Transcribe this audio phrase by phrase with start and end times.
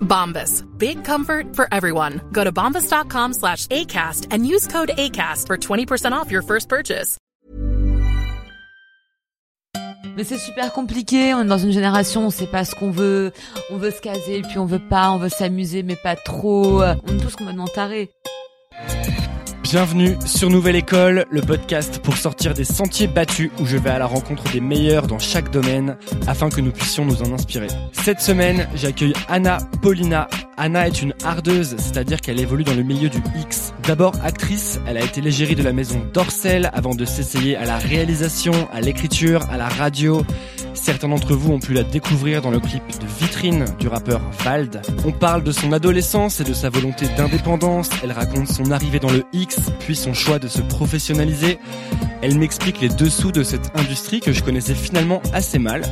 [0.00, 0.64] Bombas.
[0.78, 2.22] Big comfort for everyone.
[2.32, 7.18] Go to bombas.com slash ACAST and use code ACAST for 20% off your first purchase.
[10.16, 13.32] Mais c'est super compliqué, on est dans une génération, on sait pas ce qu'on veut,
[13.70, 16.80] on veut se caser, puis on veut pas, on veut s'amuser, mais pas trop.
[16.82, 18.10] On est tous complètement tarés.
[19.68, 23.98] Bienvenue sur Nouvelle École, le podcast pour sortir des sentiers battus où je vais à
[23.98, 25.96] la rencontre des meilleurs dans chaque domaine
[26.28, 27.66] afin que nous puissions nous en inspirer.
[27.90, 30.28] Cette semaine, j'accueille Anna Paulina.
[30.56, 33.74] Anna est une hardeuse, c'est-à-dire qu'elle évolue dans le milieu du X.
[33.82, 37.76] D'abord actrice, elle a été l'égérie de la maison Dorcel avant de s'essayer à la
[37.76, 40.24] réalisation, à l'écriture, à la radio.
[40.72, 44.82] Certains d'entre vous ont pu la découvrir dans le clip de Vitrine du rappeur Vald.
[45.06, 47.88] On parle de son adolescence et de sa volonté d'indépendance.
[48.04, 51.58] Elle raconte son arrivée dans le X, puis son choix de se professionnaliser.
[52.22, 55.82] Elle m'explique les dessous de cette industrie que je connaissais finalement assez mal,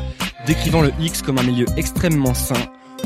[0.47, 2.55] décrivant le X comme un milieu extrêmement sain.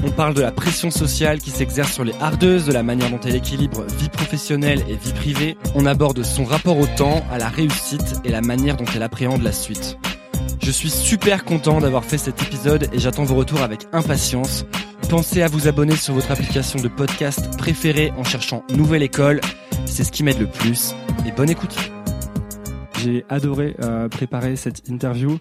[0.05, 3.21] On parle de la pression sociale qui s'exerce sur les hardeuses, de la manière dont
[3.25, 5.57] elle équilibre vie professionnelle et vie privée.
[5.75, 9.43] On aborde son rapport au temps, à la réussite et la manière dont elle appréhende
[9.43, 9.99] la suite.
[10.63, 14.65] Je suis super content d'avoir fait cet épisode et j'attends vos retours avec impatience.
[15.09, 19.41] Pensez à vous abonner sur votre application de podcast préférée en cherchant Nouvelle École.
[19.91, 20.95] C'est ce qui m'aide le plus.
[21.27, 21.77] Et bonne écoute.
[22.99, 25.39] J'ai adoré euh, préparer cette interview.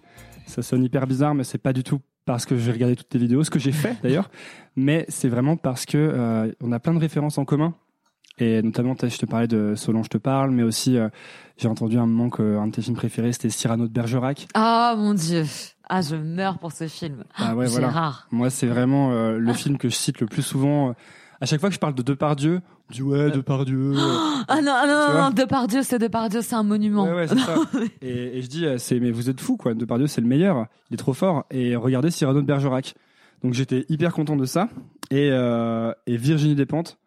[0.47, 3.19] Ça sonne hyper bizarre, mais c'est pas du tout parce que j'ai regardé toutes tes
[3.19, 4.29] vidéos, ce que j'ai fait d'ailleurs,
[4.75, 7.73] mais c'est vraiment parce que euh, on a plein de références en commun.
[8.39, 11.09] Et notamment, je te parlais de Solange te parle, mais aussi euh,
[11.57, 14.47] j'ai entendu un moment qu'un de tes films préférés c'était Cyrano de Bergerac.
[14.53, 15.45] Ah mon dieu,
[15.89, 17.23] ah je meurs pour ce film.
[17.35, 17.89] Ah ouais, c'est voilà.
[17.89, 18.27] rare.
[18.31, 20.93] Moi, c'est vraiment euh, le film que je cite le plus souvent.
[21.39, 23.93] À chaque fois que je parle de Depardieu, on dit ouais Depardieu.
[23.95, 23.97] euh,
[24.47, 27.03] Ah non, ah non, non, Depardieu, c'est Depardieu, c'est un monument.
[27.05, 27.55] Ouais, ouais, c'est ça.
[28.01, 29.73] Et, et je dis, euh, c'est, mais vous êtes fous, quoi.
[29.73, 30.65] Depardieu, c'est le meilleur.
[30.89, 31.45] Il est trop fort.
[31.51, 32.95] Et regardez Cyrano de Bergerac.
[33.43, 34.67] Donc j'étais hyper content de ça.
[35.11, 36.97] Et, euh, et Virginie Despentes,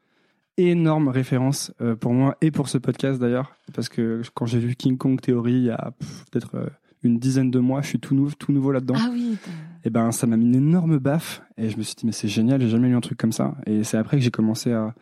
[0.56, 3.56] énorme référence euh, pour moi et pour ce podcast d'ailleurs.
[3.74, 5.92] Parce que quand j'ai vu King Kong Theory il y a
[6.30, 6.66] peut-être euh,
[7.03, 8.94] une dizaine de mois, je suis tout, nou- tout nouveau là-dedans.
[8.99, 9.37] Ah oui.
[9.84, 11.43] Et ben ça m'a mis une énorme baffe.
[11.56, 13.55] Et je me suis dit, mais c'est génial, j'ai jamais lu un truc comme ça.
[13.66, 14.94] Et c'est après que j'ai commencé à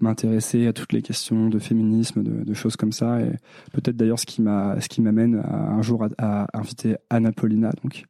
[0.00, 3.20] m'intéresser à toutes les questions de féminisme, de, de choses comme ça.
[3.20, 3.30] Et
[3.72, 7.70] peut-être d'ailleurs ce qui m'a, ce qui m'amène un jour à, à inviter Anna Paulina.
[7.82, 8.04] Donc.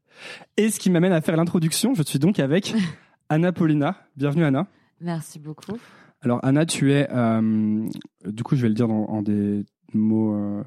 [0.57, 2.75] Et ce qui m'amène à faire l'introduction, je suis donc avec
[3.29, 3.97] Anna Paulina.
[4.17, 4.67] Bienvenue Anna.
[5.01, 5.77] Merci beaucoup.
[6.23, 7.87] Alors Anna, tu es, euh,
[8.27, 10.65] du coup je vais le dire dans, en des mots, euh,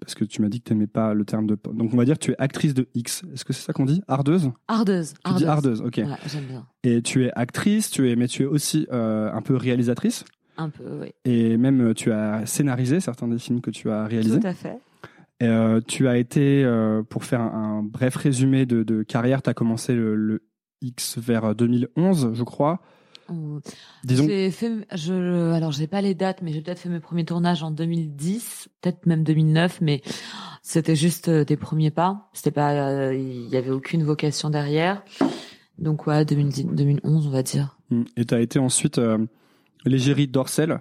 [0.00, 1.56] parce que tu m'as dit que tu n'aimais pas le terme de...
[1.72, 3.22] Donc on va dire que tu es actrice de X.
[3.32, 4.02] Est-ce que c'est ça qu'on dit?
[4.08, 4.50] Ardeuse?
[4.68, 5.14] Ardeuse.
[5.24, 5.98] Tu dis ardeuse, ok.
[5.98, 6.66] Ouais, j'aime bien.
[6.84, 10.24] Et tu es actrice, tu es, mais tu es aussi euh, un peu réalisatrice.
[10.56, 11.12] Un peu, oui.
[11.24, 14.40] Et même euh, tu as scénarisé certains des films que tu as réalisés.
[14.40, 14.78] Tout à fait.
[15.40, 19.42] Et, euh, tu as été, euh, pour faire un, un bref résumé de, de carrière,
[19.42, 20.42] tu as commencé le, le
[20.82, 22.80] X vers 2011, je crois.
[24.04, 27.62] Disons, fait, je, alors j'ai pas les dates, mais j'ai peut-être fait mes premiers tournages
[27.62, 30.02] en 2010, peut-être même 2009, mais
[30.62, 32.30] c'était juste euh, des premiers pas.
[32.32, 35.04] C'était pas, euh, il y avait aucune vocation derrière.
[35.78, 37.78] Donc ouais, 2010, 2011, on va dire.
[37.90, 38.04] Mm.
[38.16, 39.18] et tu as été ensuite euh,
[39.84, 40.80] l'égérie d'Orcel.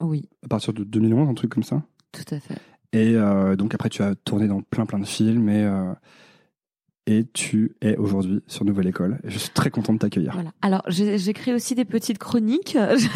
[0.00, 1.82] Oui, à partir de 2011, un truc comme ça?
[2.12, 2.54] tout à fait.
[2.92, 5.92] Et euh, donc après, tu as tourné dans plein plein de films et, euh,
[7.06, 9.18] et tu es aujourd'hui sur Nouvelle École.
[9.24, 10.32] Je suis très content de t'accueillir.
[10.34, 10.50] Voilà.
[10.62, 12.74] Alors, j'ai- j'écris aussi des petites chroniques.
[12.76, 13.06] Vas-y,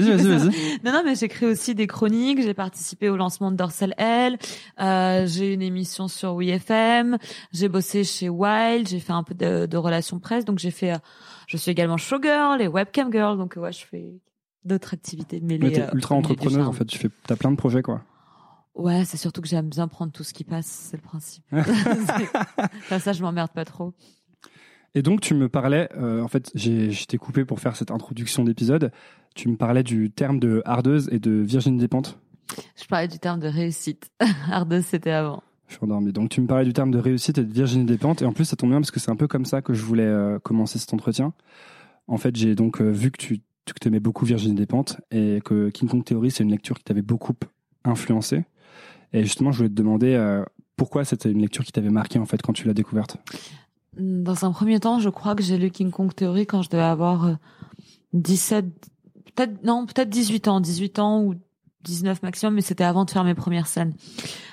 [0.00, 0.50] vas-y, vas-y.
[0.84, 2.40] Non, non, mais j'écris aussi des chroniques.
[2.42, 4.38] J'ai participé au lancement de Dorsal L.
[4.80, 7.18] Euh, j'ai une émission sur WeFM.
[7.52, 8.88] J'ai bossé chez Wild.
[8.88, 10.44] J'ai fait un peu de, de relations presse.
[10.44, 10.92] Donc, j'ai fait.
[10.92, 10.98] euh,
[11.48, 13.36] je suis également showgirl et webcam girl.
[13.38, 14.12] Donc, ouais, je fais
[14.64, 15.58] d'autres activités mêlées.
[15.66, 16.84] Mais t'es euh, ultra entrepreneuse en fait.
[16.84, 18.02] Tu fais, t'as plein de projets quoi.
[18.74, 20.66] Ouais, c'est surtout que j'aime bien prendre tout ce qui passe.
[20.66, 21.44] C'est le principe.
[23.00, 23.92] Ça, je m'emmerde pas trop.
[24.94, 27.90] Et donc tu me parlais, euh, en fait, j'ai, je t'ai coupé pour faire cette
[27.90, 28.92] introduction d'épisode.
[29.34, 32.18] Tu me parlais du terme de hardeuse et de Virginie Despentes.
[32.76, 34.10] Je parlais du terme de réussite.
[34.50, 35.42] Ardeuse, c'était avant.
[35.68, 36.12] Je suis endormi.
[36.12, 38.20] Donc tu me parlais du terme de réussite et de Virginie Despentes.
[38.20, 39.82] Et en plus, ça tombe bien parce que c'est un peu comme ça que je
[39.82, 41.32] voulais euh, commencer cet entretien.
[42.06, 45.70] En fait, j'ai donc euh, vu que tu que aimais beaucoup Virginie Despentes et que
[45.70, 47.32] King Kong Theory, c'est une lecture qui t'avait beaucoup
[47.84, 48.44] influencé.
[49.12, 50.44] Et justement, je voulais te demander euh,
[50.76, 53.16] pourquoi c'était une lecture qui t'avait marqué en fait quand tu l'as découverte?
[53.98, 56.82] Dans un premier temps, je crois que j'ai lu King Kong Theory quand je devais
[56.82, 57.34] avoir euh,
[58.14, 58.66] 17,
[59.34, 61.34] peut-être, non, peut-être 18 ans, 18 ans ou
[61.84, 63.94] 19 maximum, mais c'était avant de faire mes premières scènes.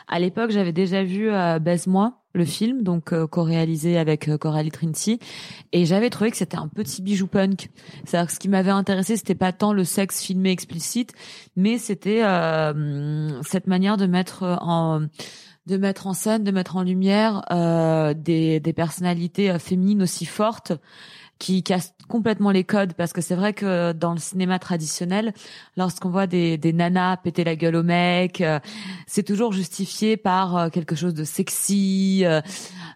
[0.08, 4.72] À l'époque, j'avais déjà vu euh, Baise-moi, le film, donc euh, co-réalisé avec euh, Coralie
[4.72, 5.20] Trinity,
[5.72, 7.70] et j'avais trouvé que c'était un petit bijou punk.
[8.06, 11.14] C'est-à-dire que ce qui m'avait intéressé, c'était pas tant le sexe filmé explicite,
[11.56, 15.02] mais c'était euh, cette manière de mettre en
[15.70, 20.26] de mettre en scène, de mettre en lumière euh, des, des personnalités euh, féminines aussi
[20.26, 20.74] fortes
[21.40, 25.34] qui cassent complètement les codes parce que c'est vrai que dans le cinéma traditionnel,
[25.78, 28.60] lorsqu'on voit des, des nanas péter la gueule au mec, euh,
[29.08, 32.24] c'est toujours justifié par euh, quelque chose de sexy.
[32.26, 32.42] euh,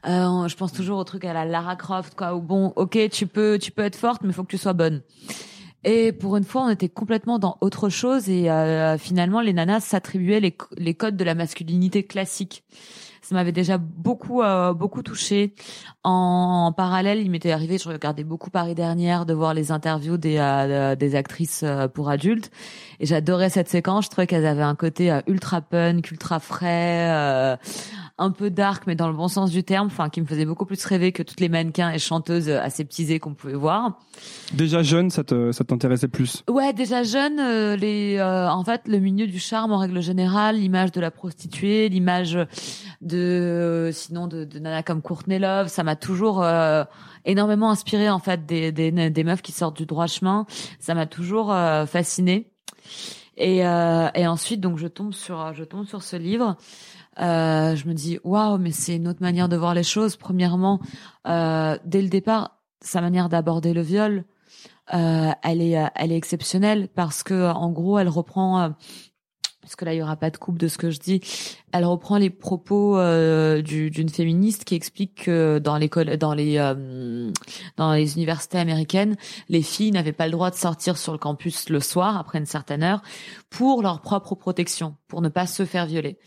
[0.05, 2.35] euh, je pense toujours au truc à la Lara Croft, quoi.
[2.35, 5.01] Où bon, ok, tu peux, tu peux être forte, mais faut que tu sois bonne.
[5.85, 9.81] Et pour une fois, on était complètement dans autre chose et euh, finalement, les nanas
[9.81, 12.63] s'attribuaient les, les codes de la masculinité classique.
[13.23, 15.55] Ça m'avait déjà beaucoup euh, beaucoup touché.
[16.03, 20.37] En, parallèle, il m'était arrivé, je regardais beaucoup Paris dernière, de voir les interviews des
[20.39, 22.51] euh, des actrices euh, pour adultes,
[22.99, 24.05] et j'adorais cette séquence.
[24.05, 27.55] Je trouvais qu'elles avaient un côté euh, ultra punk, ultra frais, euh,
[28.23, 30.65] un peu dark, mais dans le bon sens du terme, enfin qui me faisait beaucoup
[30.65, 33.99] plus rêver que toutes les mannequins et chanteuses aseptisées qu'on pouvait voir.
[34.53, 36.43] Déjà jeune, ça te ça t'intéressait plus?
[36.49, 40.55] Ouais, déjà jeune, euh, les, euh, en fait, le milieu du charme en règle générale,
[40.55, 42.37] l'image de la prostituée, l'image
[43.01, 46.83] de, euh, sinon de, de nana comme Courtney Love, ça m'a toujours euh,
[47.25, 50.45] énormément inspiré en fait des, des des meufs qui sortent du droit chemin.
[50.79, 52.51] Ça m'a toujours euh, fasciné.
[53.35, 56.55] Et euh, et ensuite donc je tombe sur je tombe sur ce livre.
[57.19, 60.15] Euh, je me dis waouh mais c'est une autre manière de voir les choses.
[60.15, 60.79] Premièrement,
[61.27, 64.25] euh, dès le départ, sa manière d'aborder le viol,
[64.93, 68.69] euh, elle est euh, elle est exceptionnelle parce que en gros elle reprend euh,
[69.63, 71.21] parce que là il y aura pas de coupe de ce que je dis.
[71.71, 76.57] Elle reprend les propos euh, du- d'une féministe qui explique que dans l'école dans les
[76.59, 77.31] euh,
[77.77, 79.15] dans les universités américaines
[79.49, 82.45] les filles n'avaient pas le droit de sortir sur le campus le soir après une
[82.45, 83.01] certaine heure
[83.49, 86.17] pour leur propre protection pour ne pas se faire violer.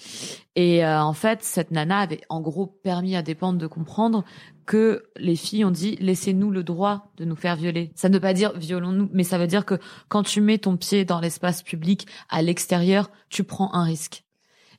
[0.57, 4.25] Et euh, en fait cette nana avait en gros permis à pentes de comprendre
[4.67, 7.93] que les filles ont dit laissez-nous le droit de nous faire violer.
[7.95, 9.79] Ça ne veut pas dire violons-nous, mais ça veut dire que
[10.09, 14.25] quand tu mets ton pied dans l'espace public à l'extérieur, tu prends un risque.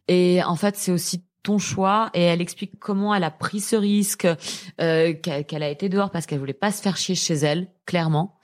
[0.07, 3.75] Et en fait, c'est aussi ton choix et elle explique comment elle a pris ce
[3.75, 4.27] risque,
[4.81, 8.37] euh, qu'elle a été dehors parce qu'elle voulait pas se faire chier chez elle, clairement.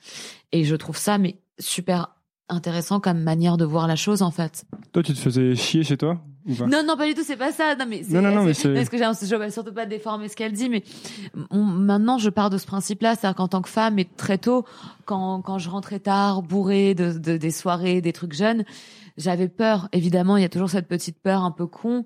[0.52, 2.16] Et je trouve ça mais super
[2.48, 4.64] intéressant comme manière de voir la chose en fait.
[4.92, 6.22] Toi, tu te faisais chier chez toi?
[6.46, 7.74] Ou pas Non, non, pas du tout, c'est pas ça.
[7.76, 10.28] Non, mais c'est, Non, non, non, mais Parce que j'ai, je veux surtout pas déformer
[10.28, 10.82] ce qu'elle dit, mais
[11.50, 14.64] on- maintenant, je pars de ce principe-là, c'est-à-dire qu'en tant que femme, et très tôt,
[15.04, 18.64] quand, quand je rentrais tard, bourrée de, de- des soirées, des trucs jeunes,
[19.16, 19.88] j'avais peur.
[19.92, 22.04] Évidemment, il y a toujours cette petite peur un peu con.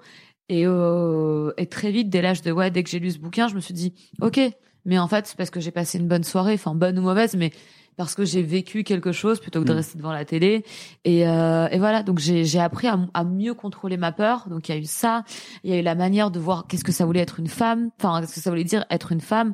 [0.51, 3.49] Et, euh, et très vite, dès l'âge de, ouais, dès que j'ai lu ce bouquin,
[3.49, 3.93] je me suis dit,
[4.23, 4.41] ok,
[4.87, 7.35] mais en fait, c'est parce que j'ai passé une bonne soirée, enfin, bonne ou mauvaise,
[7.37, 7.51] mais
[7.99, 9.77] parce que j'ai vécu quelque chose plutôt que de Mm.
[9.77, 10.65] rester devant la télé.
[11.05, 14.49] Et, euh, et voilà, donc j'ai j'ai appris à, à mieux contrôler ma peur.
[14.49, 15.25] Donc il y a eu ça,
[15.65, 17.91] il y a eu la manière de voir qu'est-ce que ça voulait être une femme,
[18.01, 19.53] enfin qu'est-ce que ça voulait dire être une femme.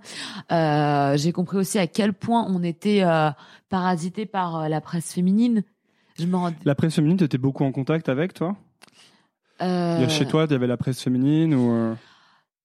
[0.53, 3.31] Euh, j'ai compris aussi à quel point on était euh,
[3.71, 5.65] parasité par euh, la presse féminine.
[6.19, 8.55] Je me rends- La presse féminine, tu étais beaucoup en contact avec toi?
[9.63, 11.95] Euh, Chez toi, il y avait la presse féminine ou euh,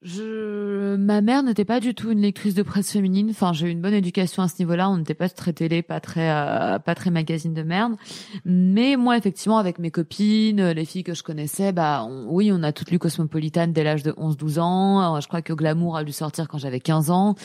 [0.01, 3.31] Je, ma mère n'était pas du tout une lectrice de presse féminine.
[3.31, 4.89] Enfin, j'ai eu une bonne éducation à ce niveau-là.
[4.89, 7.97] On n'était pas très télé, pas très, euh, pas très magazine de merde.
[8.45, 12.71] Mais moi, effectivement, avec mes copines, les filles que je connaissais, bah, oui, on a
[12.71, 15.19] toutes lu Cosmopolitan dès l'âge de 11-12 ans.
[15.19, 17.35] Je crois que Glamour a dû sortir quand j'avais 15 ans.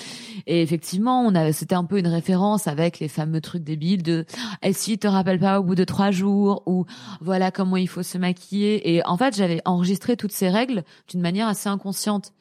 [0.46, 4.26] Et effectivement, on avait, c'était un peu une référence avec les fameux trucs débiles de,
[4.62, 6.86] et si te rappelles pas au bout de trois jours ou
[7.20, 8.94] voilà comment il faut se maquiller.
[8.94, 12.32] Et en fait, j'avais enregistré toutes ces règles d'une manière assez inconsciente.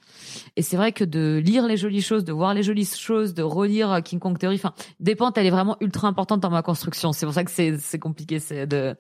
[0.55, 3.43] Et c'est vrai que de lire les jolies choses, de voir les jolies choses, de
[3.43, 7.13] relire euh, King Kong Theory, enfin, Dépente, elle est vraiment ultra importante dans ma construction.
[7.13, 8.95] C'est pour ça que c'est, c'est compliqué, c'est de,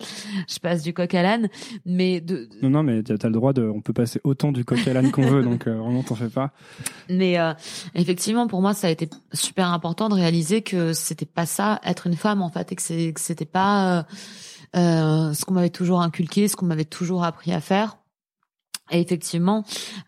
[0.49, 1.49] je passe du coq à l'âne,
[1.85, 2.49] mais de...
[2.61, 5.11] Non, non, mais t'as le droit de, on peut passer autant du coq à l'âne
[5.11, 6.51] qu'on veut, donc euh, vraiment t'en fais pas.
[7.09, 7.53] Mais euh,
[7.95, 12.07] effectivement, pour moi, ça a été super important de réaliser que c'était pas ça, être
[12.07, 14.05] une femme, en fait, et que, c'est, que c'était pas
[14.75, 17.97] euh, ce qu'on m'avait toujours inculqué, ce qu'on m'avait toujours appris à faire.
[18.93, 19.63] Et effectivement,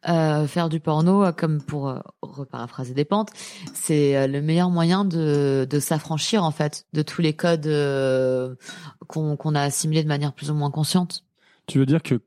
[0.07, 3.31] euh, faire du porno, euh, comme pour euh, reparaphraser des pentes,
[3.73, 7.67] c'est euh, le meilleur moyen de, de s'affranchir en fait de tous les codes
[9.07, 11.23] qu'on qu'on a assimilés de manière plus ou moins consciente.
[11.65, 12.21] Tu veux dire que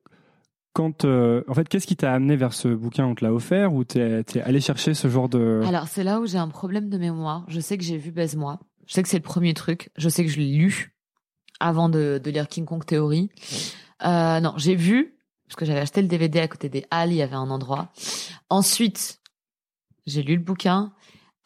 [0.73, 3.85] quand, en fait, qu'est-ce qui t'a amené vers ce bouquin On te l'a offert ou
[3.85, 6.99] t'es es allé chercher ce genre de Alors c'est là où j'ai un problème de
[6.99, 7.45] mémoire.
[7.49, 8.59] Je sais que j'ai vu Baise-moi.
[8.87, 9.91] Je sais que c'est le premier truc.
[9.97, 10.95] Je sais que je l'ai lu
[11.61, 13.31] avant de, de lire King Kong Theory.
[14.05, 15.18] Euh, non, j'ai vu
[15.49, 17.91] parce que j'avais acheté le DVD à côté des Halles, il y avait un endroit.
[18.51, 19.19] Ensuite,
[20.07, 20.93] j'ai lu le bouquin.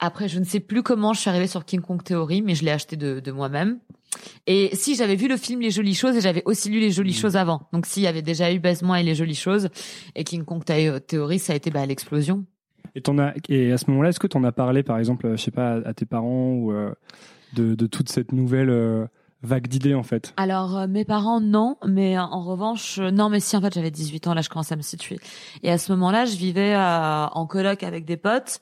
[0.01, 2.65] Après, je ne sais plus comment je suis arrivée sur King Kong Theory, mais je
[2.65, 3.79] l'ai acheté de, de moi-même.
[4.49, 7.13] Et si j'avais vu le film Les Jolies Choses, et j'avais aussi lu Les Jolies
[7.13, 7.15] mmh.
[7.15, 7.69] Choses avant.
[7.73, 9.69] Donc s'il y avait déjà eu Baise-moi et Les Jolies Choses,
[10.17, 12.45] et King Kong Theory, ça a été bah, l'explosion.
[12.97, 15.41] Et, as, et à ce moment-là, est-ce que tu en as parlé, par exemple, je
[15.41, 16.93] sais pas, à tes parents ou euh,
[17.53, 18.71] de, de toute cette nouvelle...
[18.71, 19.07] Euh,
[19.43, 23.29] vague d'idées en fait Alors euh, mes parents non, mais euh, en revanche euh, non
[23.29, 25.19] mais si en fait j'avais 18 ans là je commençais à me situer.
[25.63, 28.61] Et à ce moment-là, je vivais en coloc avec des potes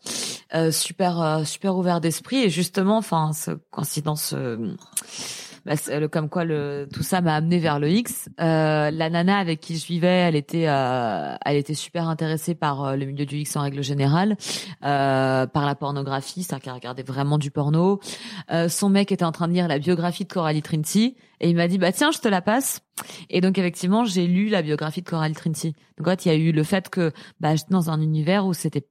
[0.71, 4.35] super super ouverts d'esprit et justement enfin ce coïncidence
[5.67, 8.29] bah, le, comme quoi le, tout ça m'a amené vers le X.
[8.41, 12.85] Euh, la nana avec qui je vivais, elle était, euh, elle était super intéressée par
[12.85, 14.37] euh, le milieu du X en règle générale,
[14.85, 18.01] euh, par la pornographie, c'est-à-dire qu'elle regardait vraiment du porno.
[18.51, 21.57] Euh, son mec était en train de lire la biographie de Coralie Trinity et il
[21.57, 22.81] m'a dit bah tiens, je te la passe.
[23.29, 25.75] Et donc effectivement, j'ai lu la biographie de Coralie Trinity.
[25.99, 28.47] Donc en fait, il y a eu le fait que bah, j'étais dans un univers
[28.47, 28.87] où c'était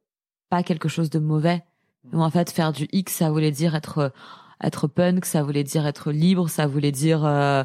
[0.49, 1.63] pas quelque chose de mauvais.
[2.13, 4.13] Où en fait, faire du X, ça voulait dire être
[4.63, 7.63] être punk, ça voulait dire être libre, ça voulait dire euh,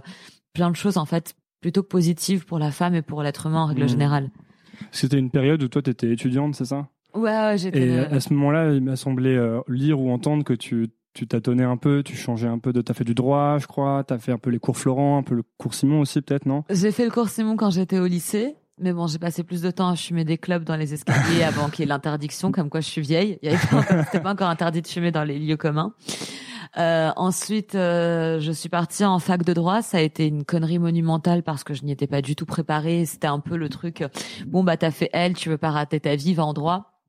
[0.52, 3.66] plein de choses en fait plutôt positives pour la femme et pour l'être humain en
[3.66, 3.88] règle mmh.
[3.88, 4.30] générale.
[4.90, 6.88] C'était une période où toi tu étais étudiante, c'est ça?
[7.14, 7.86] Ouais, j'étais.
[7.86, 11.64] Et à ce moment-là, il m'a semblé euh, lire ou entendre que tu tu tâtonnais
[11.64, 14.32] un peu, tu changeais un peu de, t'as fait du droit, je crois, t'as fait
[14.32, 16.64] un peu les cours Florent, un peu le cours Simon aussi peut-être, non?
[16.70, 18.56] J'ai fait le cours Simon quand j'étais au lycée.
[18.80, 21.68] Mais bon, j'ai passé plus de temps à fumer des clubs dans les escaliers avant
[21.68, 23.38] qu'il y ait l'interdiction, comme quoi je suis vieille.
[23.40, 23.56] Il
[24.06, 25.94] C'était pas encore interdit de fumer dans les lieux communs.
[26.76, 29.82] Euh, ensuite, euh, je suis partie en fac de droit.
[29.82, 33.06] Ça a été une connerie monumentale parce que je n'y étais pas du tout préparée.
[33.06, 34.04] C'était un peu le truc.
[34.46, 37.00] Bon bah t'as fait elle, tu veux pas rater ta vie, va en droit.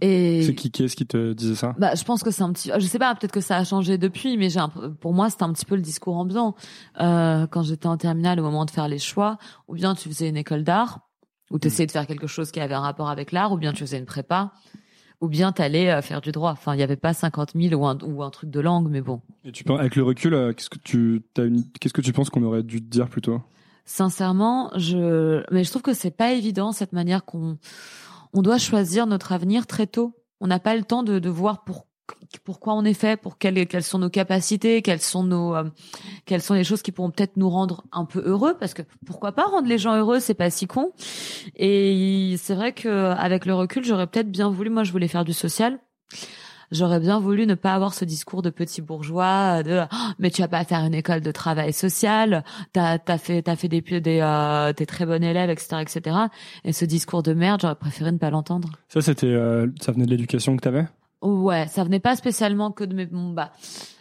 [0.00, 1.74] Et c'est qui, qui est-ce qui te disait ça?
[1.76, 2.70] Bah, je pense que c'est un petit.
[2.72, 4.60] Je sais pas, peut-être que ça a changé depuis, mais j'ai
[5.00, 6.54] pour moi c'était un petit peu le discours ambiant
[7.00, 9.38] euh, quand j'étais en terminale au moment de faire les choix.
[9.66, 11.00] Ou bien tu faisais une école d'art,
[11.50, 13.72] ou tu essayais de faire quelque chose qui avait un rapport avec l'art, ou bien
[13.72, 14.52] tu faisais une prépa
[15.20, 16.52] ou bien t'allais euh, faire du droit.
[16.52, 19.00] Enfin, il n'y avait pas 50 000 ou un, ou un truc de langue, mais
[19.00, 19.20] bon.
[19.44, 22.12] Et tu penses, avec le recul, euh, qu'est-ce que tu as une, qu'est-ce que tu
[22.12, 23.40] penses qu'on aurait dû te dire plutôt
[23.84, 27.58] Sincèrement, je, mais je trouve que c'est pas évident cette manière qu'on,
[28.34, 30.14] on doit choisir notre avenir très tôt.
[30.40, 31.87] On n'a pas le temps de, de voir pour
[32.44, 35.64] pourquoi on est fait, pour quelles, quelles sont nos capacités, quelles sont nos, euh,
[36.26, 39.32] quelles sont les choses qui pourront peut-être nous rendre un peu heureux, parce que pourquoi
[39.32, 40.92] pas rendre les gens heureux, c'est pas si con.
[41.56, 45.24] Et c'est vrai que avec le recul, j'aurais peut-être bien voulu, moi, je voulais faire
[45.24, 45.78] du social.
[46.70, 50.42] J'aurais bien voulu ne pas avoir ce discours de petit bourgeois de oh, mais tu
[50.42, 54.20] vas pas faire une école de travail social, t'as as fait t'as fait des des
[54.20, 56.16] euh, t'es très bon élève etc etc
[56.64, 58.68] et ce discours de merde j'aurais préféré ne pas l'entendre.
[58.88, 60.86] Ça c'était euh, ça venait de l'éducation que t'avais?
[61.20, 63.50] Ouais, ça venait pas spécialement que de mes bon, bah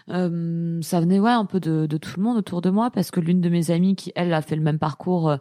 [0.10, 3.12] euh, ça venait ouais un peu de, de, tout le monde autour de moi parce
[3.12, 5.38] que l'une de mes amies qui elle a fait le même parcours euh,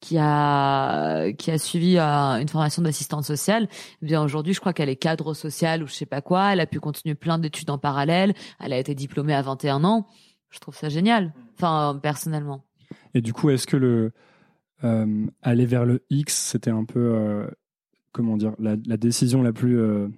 [0.00, 3.68] qui a qui a suivi euh, une formation d'assistante sociale
[4.00, 6.52] eh bien aujourd'hui je crois qu'elle est cadre social ou je sais pas quoi.
[6.52, 8.32] Elle a pu continuer plein d'études en parallèle.
[8.58, 10.06] Elle a été diplômée à 21 ans.
[10.48, 11.34] Je trouve ça génial.
[11.58, 12.64] Enfin personnellement.
[13.12, 14.12] Et du coup est-ce que le
[15.42, 17.46] aller vers le X c'était un peu
[18.12, 20.08] comment dire la décision la plus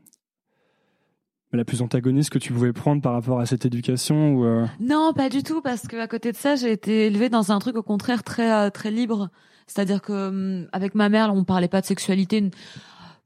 [1.52, 5.12] la plus antagoniste que tu pouvais prendre par rapport à cette éducation ou euh Non,
[5.14, 7.76] pas du tout, parce que à côté de ça, j'ai été élevée dans un truc
[7.76, 9.30] au contraire très euh, très libre.
[9.66, 12.50] C'est-à-dire que hum, avec ma mère, on parlait pas de sexualité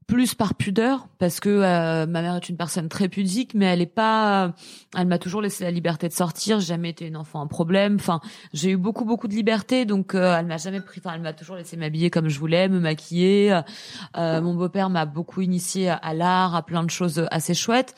[0.07, 3.81] plus par pudeur parce que euh, ma mère est une personne très pudique mais elle
[3.81, 4.53] est pas
[4.97, 6.59] elle m'a toujours laissé la liberté de sortir.
[6.59, 7.95] J'ai jamais été une enfant un problème.
[7.95, 8.19] Enfin
[8.53, 11.33] j'ai eu beaucoup beaucoup de liberté donc euh, elle m'a jamais pris enfin elle m'a
[11.33, 13.61] toujours laissé m'habiller comme je voulais me maquiller.
[14.17, 17.95] Euh, mon beau-père m'a beaucoup initié à, l'art à plein de choses assez chouettes.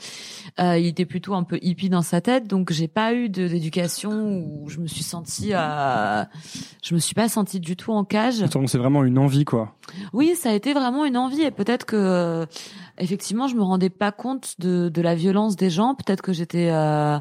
[0.59, 4.11] Euh, il était plutôt un peu hippie dans sa tête donc j'ai pas eu d'éducation
[4.39, 8.43] où je me suis sentie je me suis pas sentie du tout en cage.
[8.67, 9.75] C'est vraiment une envie quoi.
[10.13, 12.45] Oui ça a été vraiment une envie et peut-être que que
[12.97, 15.95] effectivement je me rendais pas compte de, la violence des gens.
[15.95, 17.19] Peut-être que j'étais euh,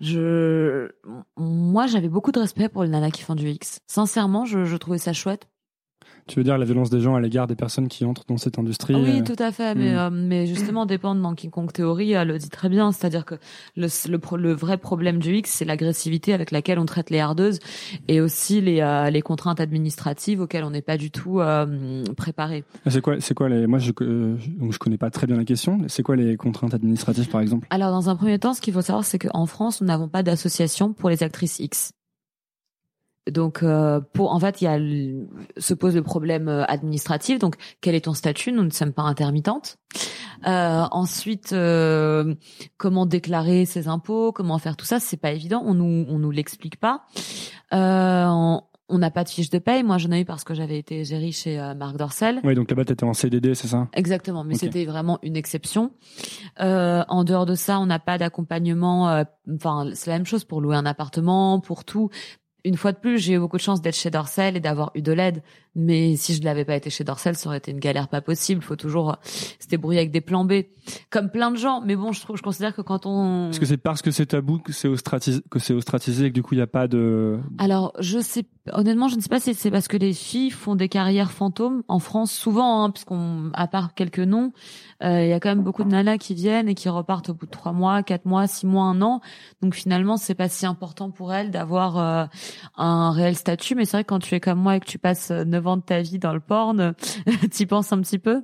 [0.00, 0.90] je
[1.36, 3.80] moi j'avais beaucoup de respect pour les nanas qui font du X.
[3.86, 5.48] Sincèrement, je trouvais ça chouette.
[6.28, 8.58] Tu veux dire la violence des gens à l'égard des personnes qui entrent dans cette
[8.58, 9.74] industrie Oui, euh, tout à fait.
[9.74, 9.98] Mais, hmm.
[9.98, 12.92] euh, mais justement, dépendre dans Kong Theory, elle le dit très bien.
[12.92, 13.36] C'est-à-dire que
[13.76, 17.58] le, le, le, vrai problème du X, c'est l'agressivité avec laquelle on traite les hardeuses
[18.08, 22.64] et aussi les, euh, les contraintes administratives auxquelles on n'est pas du tout euh, préparé.
[22.86, 25.80] C'est quoi, c'est quoi les Moi, je, donc je connais pas très bien la question.
[25.88, 27.66] C'est quoi les contraintes administratives, par exemple?
[27.70, 30.22] Alors, dans un premier temps, ce qu'il faut savoir, c'est qu'en France, nous n'avons pas
[30.22, 31.92] d'association pour les actrices X.
[33.30, 34.78] Donc, euh, pour en fait, il y a
[35.60, 37.38] se pose le problème euh, administratif.
[37.38, 38.52] Donc, quel est ton statut?
[38.52, 39.78] Nous ne sommes pas intermittentes.
[40.46, 42.34] Euh, ensuite, euh,
[42.76, 44.32] comment déclarer ses impôts?
[44.32, 45.00] Comment faire tout ça?
[45.00, 45.62] C'est pas évident.
[45.64, 47.02] On nous on nous l'explique pas.
[47.72, 48.56] Euh,
[48.90, 49.82] on n'a pas de fiche de paye.
[49.82, 52.40] Moi, j'en ai eu parce que j'avais été gérée chez Marc Dorcel.
[52.42, 53.88] Oui, donc là-bas, tu étais en CDD, c'est ça?
[53.92, 55.90] Exactement, mais c'était vraiment une exception.
[56.60, 59.24] Euh, en dehors de ça, on n'a pas d'accompagnement.
[59.54, 62.08] Enfin, c'est la même chose pour louer un appartement, pour tout
[62.64, 65.02] une fois de plus, j'ai eu beaucoup de chance d'être chez Dorsel et d'avoir eu
[65.02, 65.42] de l'aide.
[65.80, 68.20] Mais si je ne l'avais pas été chez Dorsel, ça aurait été une galère pas
[68.20, 68.60] possible.
[68.60, 69.16] Il faut toujours
[69.60, 70.64] se débrouiller avec des plans B,
[71.08, 71.80] comme plein de gens.
[71.82, 73.50] Mais bon, je trouve, je considère que quand on.
[73.50, 76.34] Est-ce que c'est parce que c'est tabou que c'est ostratisé, que c'est ostratisé et que
[76.34, 77.38] du coup il n'y a pas de.
[77.58, 80.74] Alors, je sais, honnêtement, je ne sais pas si c'est parce que les filles font
[80.74, 84.52] des carrières fantômes en France souvent, hein, puisqu'on, à part quelques noms,
[85.04, 87.34] euh, il y a quand même beaucoup de nanas qui viennent et qui repartent au
[87.34, 89.20] bout de trois mois, quatre mois, six mois, un an.
[89.62, 92.26] Donc finalement, c'est pas si important pour elles d'avoir euh,
[92.76, 93.76] un réel statut.
[93.76, 95.82] Mais c'est vrai que quand tu es comme moi et que tu passes neuf de
[95.82, 96.94] ta vie dans le porn,
[97.52, 98.42] tu penses un petit peu?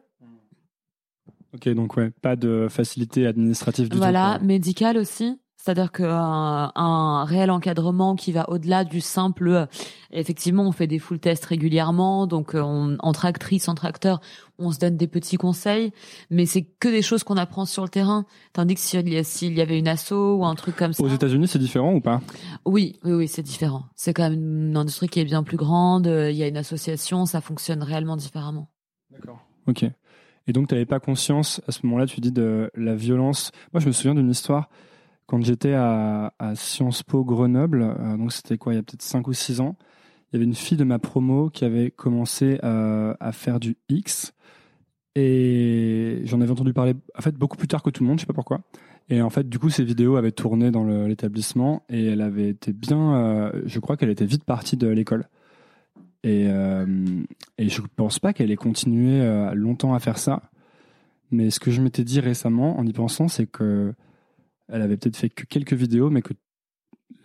[1.55, 4.29] Ok, donc ouais, pas de facilité administrative du voilà, tout.
[4.31, 5.41] Voilà, médicale aussi.
[5.65, 9.49] C'est-à-dire qu'un un réel encadrement qui va au-delà du simple.
[9.49, 9.67] Euh,
[10.11, 14.21] effectivement, on fait des full tests régulièrement, donc euh, on, entre actrices, entre acteurs,
[14.59, 15.91] on se donne des petits conseils,
[16.29, 18.27] mais c'est que des choses qu'on apprend sur le terrain.
[18.53, 21.03] Tandis que s'il y, y avait une asso ou un truc comme ça.
[21.03, 22.21] Aux États-Unis, c'est différent ou pas?
[22.67, 23.85] Oui, oui, oui, c'est différent.
[23.95, 26.05] C'est quand même une industrie qui est bien plus grande.
[26.05, 28.69] Il y a une association, ça fonctionne réellement différemment.
[29.11, 29.39] D'accord.
[29.67, 29.83] Ok.
[30.47, 33.51] Et donc, tu n'avais pas conscience à ce moment-là, tu dis de la violence?
[33.73, 34.69] Moi, je me souviens d'une histoire
[35.27, 39.27] quand j'étais à, Sciences Po Grenoble, euh, donc c'était quoi, il y a peut-être 5
[39.29, 39.77] ou 6 ans,
[40.35, 43.77] il y avait une fille de ma promo qui avait commencé euh, à faire du
[43.89, 44.33] X.
[45.15, 48.23] Et j'en avais entendu parler, en fait, beaucoup plus tard que tout le monde, je
[48.23, 48.63] sais pas pourquoi.
[49.09, 52.73] Et en fait, du coup, ces vidéos avaient tourné dans l'établissement et elle avait été
[52.73, 55.29] bien, euh, je crois qu'elle était vite partie de l'école.
[56.25, 56.85] Et, euh,
[57.57, 59.23] et je pense pas qu'elle ait continué
[59.55, 60.43] longtemps à faire ça.
[61.31, 63.95] Mais ce que je m'étais dit récemment en y pensant, c'est que
[64.69, 66.35] elle avait peut-être fait que quelques vidéos, mais que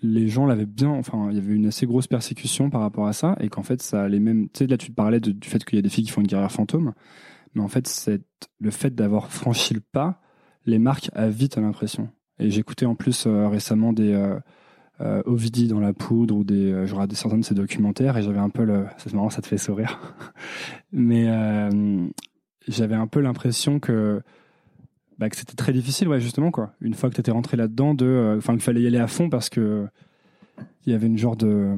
[0.02, 0.89] les gens l'avaient bien.
[0.89, 3.82] Enfin, il y avait une assez grosse persécution par rapport à ça, et qu'en fait,
[3.82, 4.49] ça allait même.
[4.49, 6.21] Tu sais, là, tu te parlais du fait qu'il y a des filles qui font
[6.21, 6.93] une carrière fantôme,
[7.54, 8.21] mais en fait, c'est
[8.60, 10.21] le fait d'avoir franchi le pas
[10.65, 12.10] les marques à vite l'impression.
[12.39, 14.39] Et j'écoutais en plus euh, récemment des euh,
[15.02, 15.23] euh,
[15.67, 18.49] dans la poudre ou des, euh, je regardais certains de ces documentaires et j'avais un
[18.49, 19.99] peu le, c'est marrant, ça te fait sourire,
[20.91, 21.28] mais
[22.67, 24.21] j'avais un peu l'impression que
[25.20, 26.74] bah, que c'était très difficile, ouais, justement, quoi.
[26.80, 29.08] Une fois que tu étais rentré là-dedans, de, euh, enfin, qu'il fallait y aller à
[29.08, 29.86] fond parce que
[30.86, 31.78] il y avait une genre de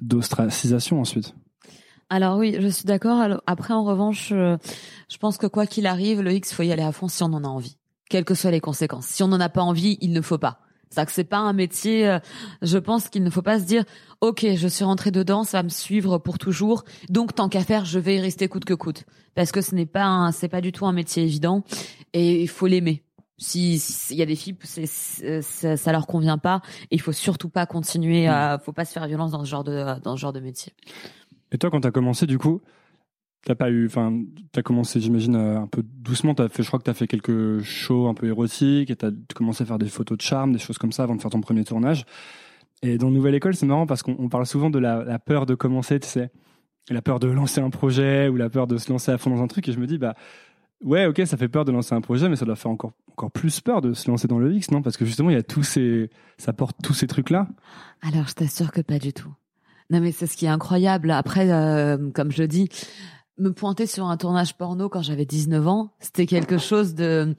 [0.00, 1.34] d'ostracisation ensuite.
[2.08, 3.40] Alors oui, je suis d'accord.
[3.46, 4.56] Après, en revanche, euh,
[5.10, 7.26] je pense que quoi qu'il arrive, le X, faut y aller à fond si on
[7.26, 7.76] en a envie,
[8.08, 9.06] quelles que soient les conséquences.
[9.06, 10.60] Si on n'en a pas envie, il ne faut pas.
[10.90, 12.08] C'est que c'est pas un métier.
[12.08, 12.18] Euh,
[12.62, 13.84] je pense qu'il ne faut pas se dire,
[14.20, 16.84] ok, je suis rentré dedans, ça va me suivre pour toujours.
[17.08, 19.86] Donc tant qu'à faire, je vais y rester coûte que coûte, parce que ce n'est
[19.86, 21.62] pas, c'est pas du tout un métier évident
[22.12, 23.04] et il faut l'aimer.
[23.38, 24.84] Si il y a des filles, c'est,
[25.40, 28.26] ça, ça leur convient pas, et il faut surtout pas continuer.
[28.26, 30.74] À, faut pas se faire violence dans ce genre de dans ce genre de métier.
[31.50, 32.60] Et toi, quand t'as commencé, du coup,
[33.44, 34.22] T'as pas eu, enfin,
[34.52, 36.34] t'as commencé, j'imagine, euh, un peu doucement.
[36.34, 39.62] T'as fait, je crois que t'as fait quelques shows un peu érotiques et t'as commencé
[39.62, 41.64] à faire des photos de charme, des choses comme ça avant de faire ton premier
[41.64, 42.04] tournage.
[42.82, 45.98] Et dans Nouvelle École, c'est marrant parce qu'on parle souvent de la, peur de commencer,
[46.00, 46.30] tu sais,
[46.90, 49.42] la peur de lancer un projet ou la peur de se lancer à fond dans
[49.42, 49.68] un truc.
[49.68, 50.14] Et je me dis, bah,
[50.84, 53.30] ouais, ok, ça fait peur de lancer un projet, mais ça doit faire encore encore
[53.30, 54.80] plus peur de se lancer dans le X, non?
[54.80, 57.48] Parce que justement, il y a tous ces, ça porte tous ces trucs-là.
[58.00, 59.32] Alors, je t'assure que pas du tout.
[59.90, 61.10] Non, mais c'est ce qui est incroyable.
[61.10, 62.68] Après, euh, comme je dis
[63.40, 67.34] me pointer sur un tournage porno quand j'avais 19 ans, c'était quelque chose de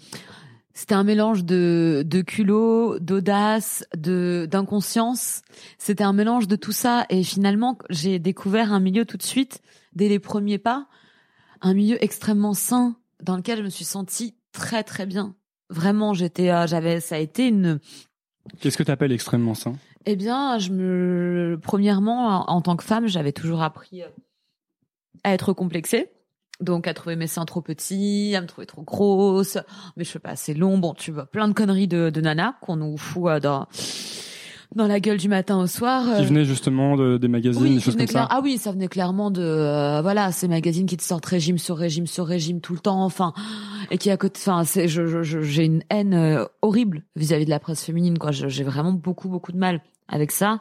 [0.74, 5.42] c'était un mélange de de culot, d'audace, de d'inconscience.
[5.78, 9.62] C'était un mélange de tout ça et finalement j'ai découvert un milieu tout de suite
[9.94, 10.88] dès les premiers pas,
[11.62, 15.36] un milieu extrêmement sain dans lequel je me suis sentie très très bien.
[15.70, 17.80] Vraiment, j'étais euh, j'avais ça a été une
[18.60, 19.76] Qu'est-ce que tu appelles extrêmement sain?
[20.06, 24.08] Eh bien, je me premièrement en, en tant que femme, j'avais toujours appris euh,
[25.24, 26.10] à être complexée.
[26.60, 29.58] Donc à trouver mes seins trop petits, à me trouver trop grosse,
[29.98, 30.78] mes cheveux pas assez longs.
[30.78, 33.66] Bon, tu vois, plein de conneries de, de nana qu'on nous fout euh, dans
[34.76, 36.04] dans la gueule du matin au soir.
[36.16, 36.26] Qui euh.
[36.26, 38.28] venait justement de, des magazines, Oui, des choses comme ça.
[38.30, 41.76] Ah oui, ça venait clairement de euh, voilà ces magazines qui te sortent régime sur
[41.78, 43.34] régime sur régime tout le temps, enfin
[43.90, 47.46] et qui à côté, enfin c'est je je- je- j'ai une haine euh, horrible vis-à-vis
[47.46, 48.32] de la presse féminine quoi.
[48.32, 50.60] J'ai vraiment beaucoup beaucoup de mal avec ça.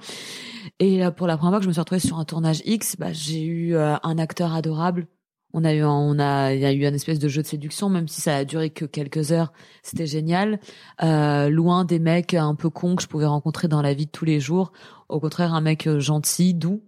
[0.78, 2.96] Et euh, pour la première fois que je me suis retrouvée sur un tournage X,
[2.96, 5.06] bah, j'ai eu euh, un acteur adorable.
[5.52, 7.88] On a eu, on a, il y a eu un espèce de jeu de séduction,
[7.88, 9.52] même si ça a duré que quelques heures.
[9.82, 10.60] C'était génial.
[11.02, 14.10] Euh, loin des mecs un peu cons que je pouvais rencontrer dans la vie de
[14.10, 14.72] tous les jours.
[15.08, 16.82] Au contraire, un mec euh, gentil, doux.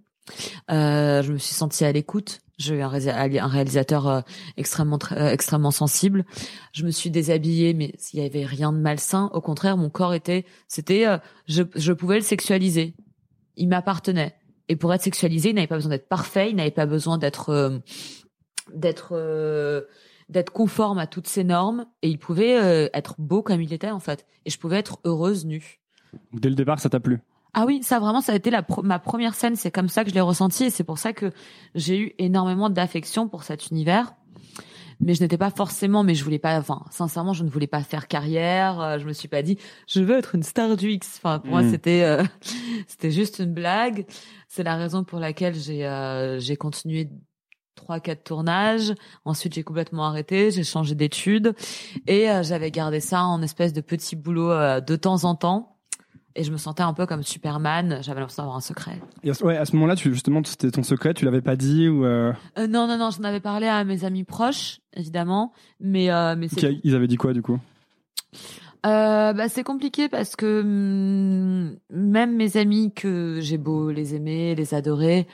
[0.70, 2.38] Euh, je me suis sentie à l'écoute.
[2.62, 2.88] J'ai eu un,
[3.48, 4.20] réalisateur euh,
[4.56, 6.24] extrêmement, tr- euh, extrêmement sensible.
[6.72, 10.14] Je me suis déshabillée, mais s'il y avait rien de malsain, au contraire, mon corps
[10.14, 12.94] était, c'était, euh, je, je pouvais le sexualiser.
[13.56, 14.36] Il m'appartenait.
[14.68, 17.82] Et pour être sexualisé, il n'avait pas besoin d'être parfait, il n'avait pas besoin d'être,
[18.72, 19.86] d'être,
[20.28, 21.84] d'être conforme à toutes ces normes.
[22.00, 24.24] Et il pouvait être beau comme il était en fait.
[24.46, 25.80] Et je pouvais être heureuse nue.
[26.32, 27.20] Dès le départ, ça t'a plu?
[27.54, 29.56] Ah oui, ça vraiment, ça a été la pro- ma première scène.
[29.56, 31.32] C'est comme ça que je l'ai ressenti et c'est pour ça que
[31.74, 34.14] j'ai eu énormément d'affection pour cet univers.
[35.00, 37.82] Mais je n'étais pas forcément, mais je voulais pas, enfin, sincèrement, je ne voulais pas
[37.82, 38.80] faire carrière.
[38.80, 41.16] euh, Je me suis pas dit, je veux être une star du X.
[41.18, 41.70] Enfin, pour moi, Mm.
[41.70, 42.22] c'était, euh,
[42.88, 44.06] c'était juste une blague.
[44.48, 47.10] C'est la raison pour laquelle j'ai, euh, j'ai continué
[47.74, 48.94] trois, quatre tournages.
[49.24, 50.50] Ensuite, j'ai complètement arrêté.
[50.52, 51.54] J'ai changé d'études
[52.06, 55.71] et euh, j'avais gardé ça en espèce de petit boulot euh, de temps en temps.
[56.34, 57.98] Et je me sentais un peu comme Superman.
[58.02, 59.00] J'avais l'impression d'avoir un secret.
[59.22, 61.88] Et à Ouais, à ce moment-là, tu, justement, c'était ton secret, tu l'avais pas dit
[61.88, 66.10] ou euh, Euh, non, non, non, j'en avais parlé à mes amis proches, évidemment, mais
[66.10, 66.46] euh, mais
[66.84, 67.58] ils avaient dit quoi du coup?
[68.84, 74.74] Bah, c'est compliqué parce que hum, même mes amis que j'ai beau les aimer, les
[74.74, 75.26] adorer,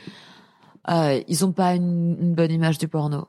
[0.89, 3.29] ils ont pas une, une bonne image du porno.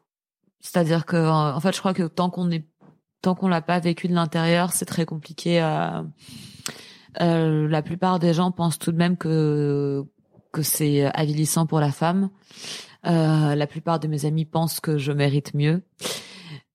[0.61, 2.65] C'est-à-dire que en fait, je crois que tant qu'on est
[3.21, 5.61] tant qu'on l'a pas vécu de l'intérieur, c'est très compliqué.
[5.61, 6.01] euh,
[7.21, 10.03] euh, la plupart des gens pensent tout de même que
[10.51, 12.29] que c'est avilissant pour la femme.
[13.05, 15.83] Euh, la plupart de mes amis pensent que je mérite mieux.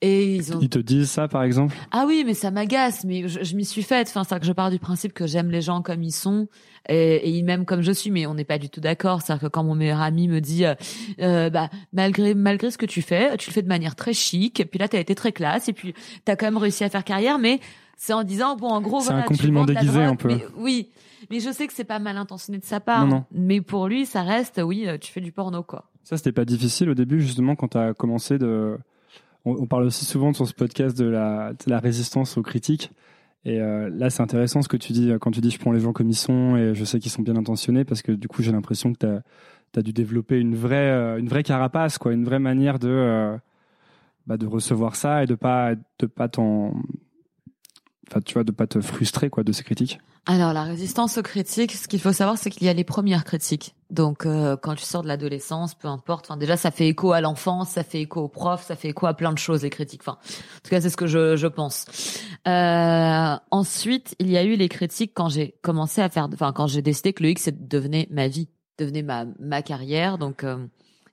[0.01, 1.75] Et ils ont Ils te disent ça, par exemple?
[1.91, 4.09] Ah oui, mais ça m'agace, mais je, je m'y suis faite.
[4.09, 6.47] Enfin, c'est que je pars du principe que j'aime les gens comme ils sont
[6.89, 9.23] et, et ils m'aiment comme je suis, mais on n'est pas du tout d'accord.
[9.23, 10.75] C'est-à-dire que quand mon meilleur ami me dit, euh,
[11.21, 14.61] euh, bah malgré malgré ce que tu fais, tu le fais de manière très chic,
[14.61, 17.05] et puis là t'as été très classe, et puis t'as quand même réussi à faire
[17.05, 17.61] carrière, mais
[17.97, 20.29] c'est en disant bon, en gros, C'est voilà, un compliment déguisé, un peu.
[20.29, 20.91] mais- oui,
[21.31, 23.07] mais je sais que c'est pas mal intentionné de sa part.
[23.07, 23.25] Non, non.
[23.33, 25.91] Mais pour lui, ça reste, oui, euh, tu fais du porno quoi.
[26.03, 28.79] Ça, c'était pas difficile au début, justement, quand tu as commencé de.
[29.47, 32.91] On, on parle aussi souvent sur ce podcast de la, de la résistance aux critiques.
[33.47, 35.73] Et euh, là, c'est intéressant ce que tu dis euh, quand tu dis je prends
[35.73, 38.27] les gens comme ils sont et je sais qu'ils sont bien intentionnés parce que du
[38.27, 42.13] coup, j'ai l'impression que tu as, dû développer une vraie, euh, une vraie carapace, quoi,
[42.15, 43.37] une vraie manière de, euh,
[44.27, 46.75] bah, de recevoir ça et de pas, de pas t'en.
[48.11, 49.99] Enfin, tu vois, de pas te frustrer, quoi, de ces critiques.
[50.27, 53.25] Alors la résistance aux critiques, ce qu'il faut savoir, c'est qu'il y a les premières
[53.25, 53.75] critiques.
[53.91, 56.27] Donc euh, quand tu sors de l'adolescence, peu importe.
[56.27, 59.07] Enfin déjà, ça fait écho à l'enfance, ça fait écho aux profs, ça fait écho
[59.07, 60.01] à plein de choses les critiques.
[60.03, 61.85] Enfin, en tout cas, c'est ce que je, je pense.
[62.49, 66.69] Euh, ensuite, il y a eu les critiques quand j'ai commencé à faire, enfin quand
[66.69, 70.17] j'ai décidé que le X devenait ma vie, devenait ma ma carrière.
[70.17, 70.57] Donc euh,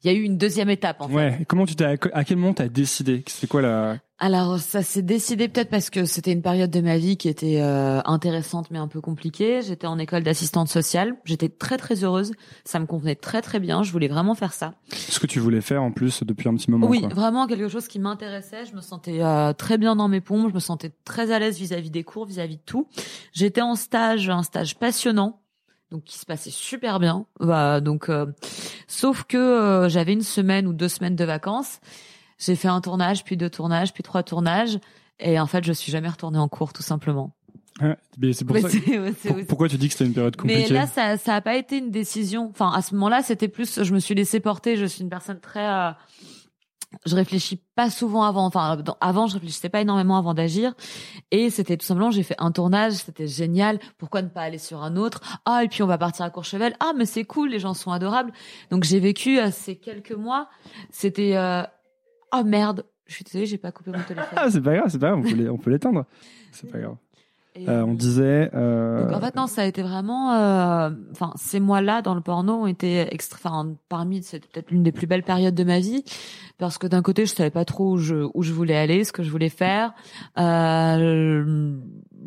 [0.04, 1.14] il y a eu une deuxième étape en fait.
[1.14, 1.38] Ouais.
[1.42, 3.24] Et comment tu t'es, à quel moment t'as décidé?
[3.28, 3.98] C'est quoi la?
[4.24, 7.60] Alors ça s'est décidé peut-être parce que c'était une période de ma vie qui était
[7.60, 9.64] euh, intéressante mais un peu compliquée.
[9.64, 11.16] J'étais en école d'assistante sociale.
[11.26, 12.34] J'étais très très heureuse.
[12.64, 13.82] Ça me convenait très très bien.
[13.82, 14.76] Je voulais vraiment faire ça.
[14.92, 16.88] Ce que tu voulais faire en plus depuis un petit moment.
[16.88, 17.10] oui, quoi.
[17.10, 18.66] vraiment quelque chose qui m'intéressait.
[18.66, 20.50] Je me sentais euh, très bien dans mes pompes.
[20.50, 22.88] Je me sentais très à l'aise vis-à-vis des cours, vis-à-vis de tout.
[23.34, 25.41] J'étais en stage, un stage passionnant.
[25.92, 27.26] Donc qui se passait super bien.
[27.40, 28.26] Bah, donc, euh,
[28.88, 31.80] sauf que euh, j'avais une semaine ou deux semaines de vacances.
[32.40, 34.80] J'ai fait un tournage, puis deux tournages, puis trois tournages,
[35.20, 37.34] et en fait, je suis jamais retournée en cours, tout simplement.
[37.82, 38.70] Ouais, mais c'est pour Mais ça.
[39.28, 41.56] pour- pourquoi tu dis que c'était une période Mais compliquée là, ça, ça a pas
[41.56, 42.50] été une décision.
[42.52, 44.76] Enfin, à ce moment-là, c'était plus, je me suis laissée porter.
[44.78, 45.92] Je suis une personne très, euh,
[47.06, 48.46] je réfléchis pas souvent avant.
[48.46, 50.74] Enfin, avant, je réfléchissais pas énormément avant d'agir.
[51.32, 53.80] Et c'était tout simplement, j'ai fait un tournage, c'était génial.
[53.98, 55.22] Pourquoi ne pas aller sur un autre?
[55.46, 56.76] Ah, et puis on va partir à Courchevel.
[56.80, 58.32] Ah, mais c'est cool, les gens sont adorables.
[58.70, 60.50] Donc j'ai vécu euh, ces quelques mois.
[60.90, 61.64] C'était, euh,
[62.34, 64.38] oh merde, je suis désolée, j'ai pas coupé mon téléphone.
[64.38, 66.06] Ah, c'est pas grave, c'est pas grave, on peut l'é- on peut l'éteindre.
[66.52, 66.96] C'est pas grave.
[67.58, 68.50] Euh, on disait.
[68.54, 72.22] euh, Donc en fait non, ça a été vraiment, euh, enfin ces mois-là dans le
[72.22, 75.80] porno ont été extra, enfin parmi c'est peut-être l'une des plus belles périodes de ma
[75.80, 76.04] vie
[76.58, 79.12] parce que d'un côté je savais pas trop où je où je voulais aller, ce
[79.12, 79.94] que je voulais faire,
[80.62, 81.76] euh,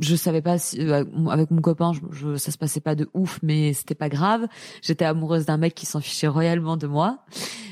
[0.01, 3.09] je savais pas si euh, avec mon copain je, je- ça se passait pas de
[3.15, 4.47] ouf mais c'était pas grave,
[4.83, 7.19] j'étais amoureuse d'un mec qui s'en fichait royalement de moi,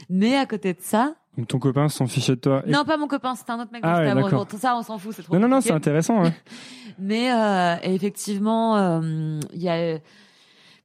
[0.08, 2.62] mais à côté de ça, Donc ton copain s'en fichait de toi.
[2.66, 4.46] Et- non pas mon copain, c'était un autre mec, Ah ouais, d'accord.
[4.58, 6.24] Ça on s'en fout, c'est trop Non, non, non, c'est intéressant.
[6.24, 6.32] hein.
[6.98, 9.98] Mais euh, effectivement, euh, il y a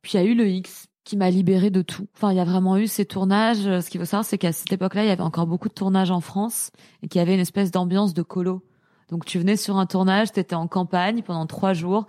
[0.01, 2.07] puis il y a eu le X qui m'a libérée de tout.
[2.15, 3.57] Enfin, il y a vraiment eu ces tournages.
[3.81, 6.11] Ce qu'il faut savoir, c'est qu'à cette époque-là, il y avait encore beaucoup de tournages
[6.11, 8.61] en France et qu'il y avait une espèce d'ambiance de colo.
[9.09, 12.07] Donc tu venais sur un tournage, tu étais en campagne pendant trois jours,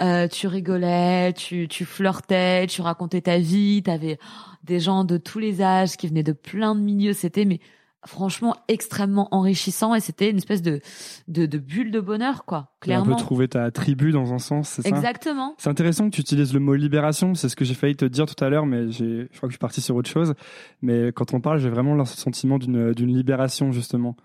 [0.00, 4.18] euh, tu rigolais, tu, tu flirtais, tu racontais ta vie, t'avais
[4.64, 7.12] des gens de tous les âges qui venaient de plein de milieux.
[7.12, 7.60] C'était mais
[8.04, 10.80] franchement extrêmement enrichissant et c'était une espèce de,
[11.28, 12.72] de de bulle de bonheur quoi.
[12.80, 13.14] Clairement.
[13.14, 14.88] peu trouvé ta tribu dans un sens, c'est ça?
[14.88, 15.54] Exactement.
[15.58, 18.26] C'est intéressant que tu utilises le mot libération, c'est ce que j'ai failli te dire
[18.26, 20.34] tout à l'heure, mais je crois que je suis parti sur autre chose.
[20.80, 24.16] Mais quand on parle, j'ai vraiment le sentiment d'une, d'une libération, justement.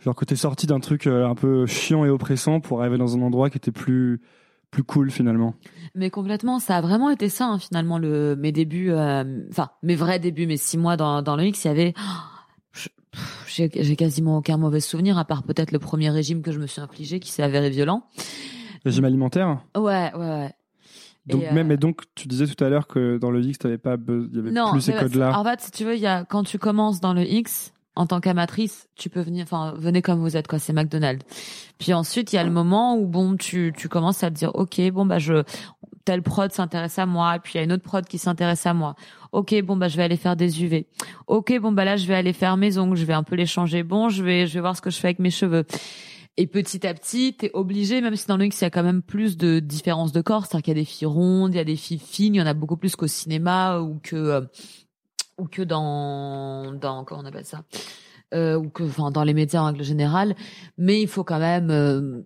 [0.00, 3.16] Genre que t'es sorti d'un truc euh, un peu chiant et oppressant pour arriver dans
[3.16, 4.20] un endroit qui était plus,
[4.70, 5.54] plus cool finalement.
[5.94, 9.94] Mais complètement, ça a vraiment été ça hein, finalement le mes débuts, euh, enfin mes
[9.96, 11.94] vrais débuts, mes six mois dans dans le X, il y avait,
[12.72, 12.88] pff,
[13.48, 16.82] j'ai quasiment aucun mauvais souvenir à part peut-être le premier régime que je me suis
[16.82, 18.04] infligé qui s'est avéré violent.
[18.84, 19.58] Régime alimentaire.
[19.76, 20.54] Ouais, ouais, ouais.
[21.26, 23.58] Donc Et, euh, même, et donc tu disais tout à l'heure que dans le X,
[23.58, 25.36] t'avais pas, il y avait non, plus ces mais codes-là.
[25.36, 28.06] En fait, si tu veux, il y a quand tu commences dans le X en
[28.06, 31.24] tant qu'amatrice, tu peux venir, enfin venez comme vous êtes quoi, c'est McDonald's.
[31.78, 34.54] Puis ensuite, il y a le moment où bon, tu tu commences à te dire,
[34.54, 35.42] ok, bon bah je
[36.04, 38.74] telle prod s'intéresse à moi, puis il y a une autre prod qui s'intéresse à
[38.74, 38.94] moi.
[39.32, 40.86] Ok, bon bah je vais aller faire des UV.
[41.26, 43.46] Ok, bon bah là je vais aller faire mes ongles, je vais un peu les
[43.46, 43.82] changer.
[43.82, 45.64] Bon, je vais je vais voir ce que je fais avec mes cheveux.
[46.38, 48.82] Et petit à petit, t'es obligé, même si dans le X, il y a quand
[48.82, 51.60] même plus de différences de corps, c'est-à-dire qu'il y a des filles rondes, il y
[51.60, 54.40] a des filles fines, il y en a beaucoup plus qu'au cinéma ou que euh,
[55.38, 57.62] ou que dans dans comment on appelle ça
[58.34, 60.34] euh, ou que enfin dans les médias en règle générale.
[60.78, 62.22] Mais il faut quand même euh,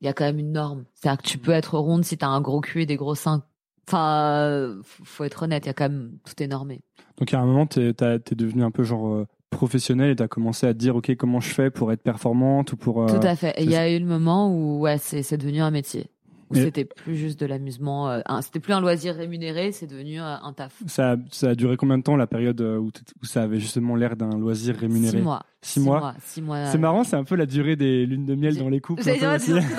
[0.00, 0.84] il y a quand même une norme.
[0.94, 3.42] C'est-à-dire que tu peux être ronde si t'as un gros cul et des gros seins.
[3.88, 6.80] Enfin euh, faut être honnête il y a quand même tout est normé.
[7.18, 10.26] Donc à un moment, t'es, t'as- t'es devenu un peu genre euh, professionnel et t'as
[10.26, 13.02] commencé à te dire, ok, comment je fais pour être performante ou pour.
[13.02, 13.54] euh, tout à fait.
[13.60, 16.08] Il y a eu le moment où ouais c'est c'est devenu un métier
[16.56, 20.24] Et- c'était plus juste de l'amusement euh, c'était plus un loisir rémunéré c'est devenu euh,
[20.42, 22.90] un taf Ça, a- ça a duré combien de temps la période euh, où,
[23.22, 25.18] ça avait justement l'air d'un loisir rémunéré?
[25.18, 26.14] Six mois Six mois?
[26.22, 28.68] six mois C'est marrant, c'est un peu la durée des lunes de miel J'ai- dans
[28.68, 29.02] les couples.
[29.02, 29.24] C'est une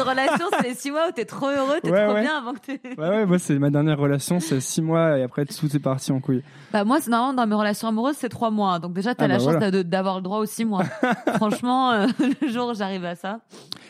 [0.01, 2.21] relation, c'est six mois où t'es trop heureux, t'es Ouais, trop ouais.
[2.21, 2.79] bien avant que t'aies...
[2.97, 6.11] Ouais, ouais, moi c'est ma dernière relation, c'est six mois et après tout est parti
[6.11, 6.41] en couille.
[6.73, 8.79] Bah moi, c'est normalement dans mes relations amoureuses, c'est trois mois.
[8.79, 9.83] Donc déjà, t'as Ah, la bah, chance voilà.
[9.83, 10.83] d'avoir le droit aux six mois.
[11.35, 12.07] Franchement, euh,
[12.41, 13.39] le jour où j'arrive à ça.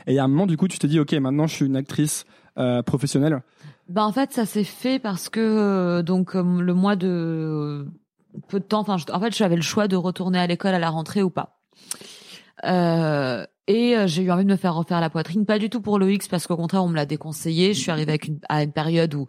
[0.08, 1.66] Et il y a un moment, du coup, tu t'es dit, ok, maintenant je suis
[1.66, 2.26] une actrice
[2.86, 3.42] professionnelle.
[3.88, 7.88] Bah en fait, ça s'est fait parce que euh, donc euh, le mois de
[8.48, 8.80] peu de temps.
[8.80, 11.60] Enfin, en fait, j'avais le choix de retourner à l'école à la rentrée ou pas.
[12.64, 15.82] Euh, et euh, j'ai eu envie de me faire refaire la poitrine, pas du tout
[15.82, 17.74] pour le X parce qu'au contraire on me l'a déconseillé.
[17.74, 19.28] Je suis arrivée avec une, à une période où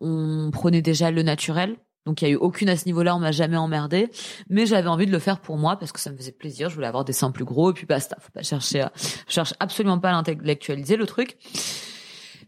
[0.00, 3.18] on prenait déjà le naturel, donc il y a eu aucune à ce niveau-là, on
[3.18, 4.08] m'a jamais emmerdé.
[4.48, 6.70] Mais j'avais envie de le faire pour moi parce que ça me faisait plaisir.
[6.70, 8.16] Je voulais avoir des seins plus gros et puis basta.
[8.20, 11.36] Faut pas chercher, à, je cherche absolument pas à l'intellectualiser le truc.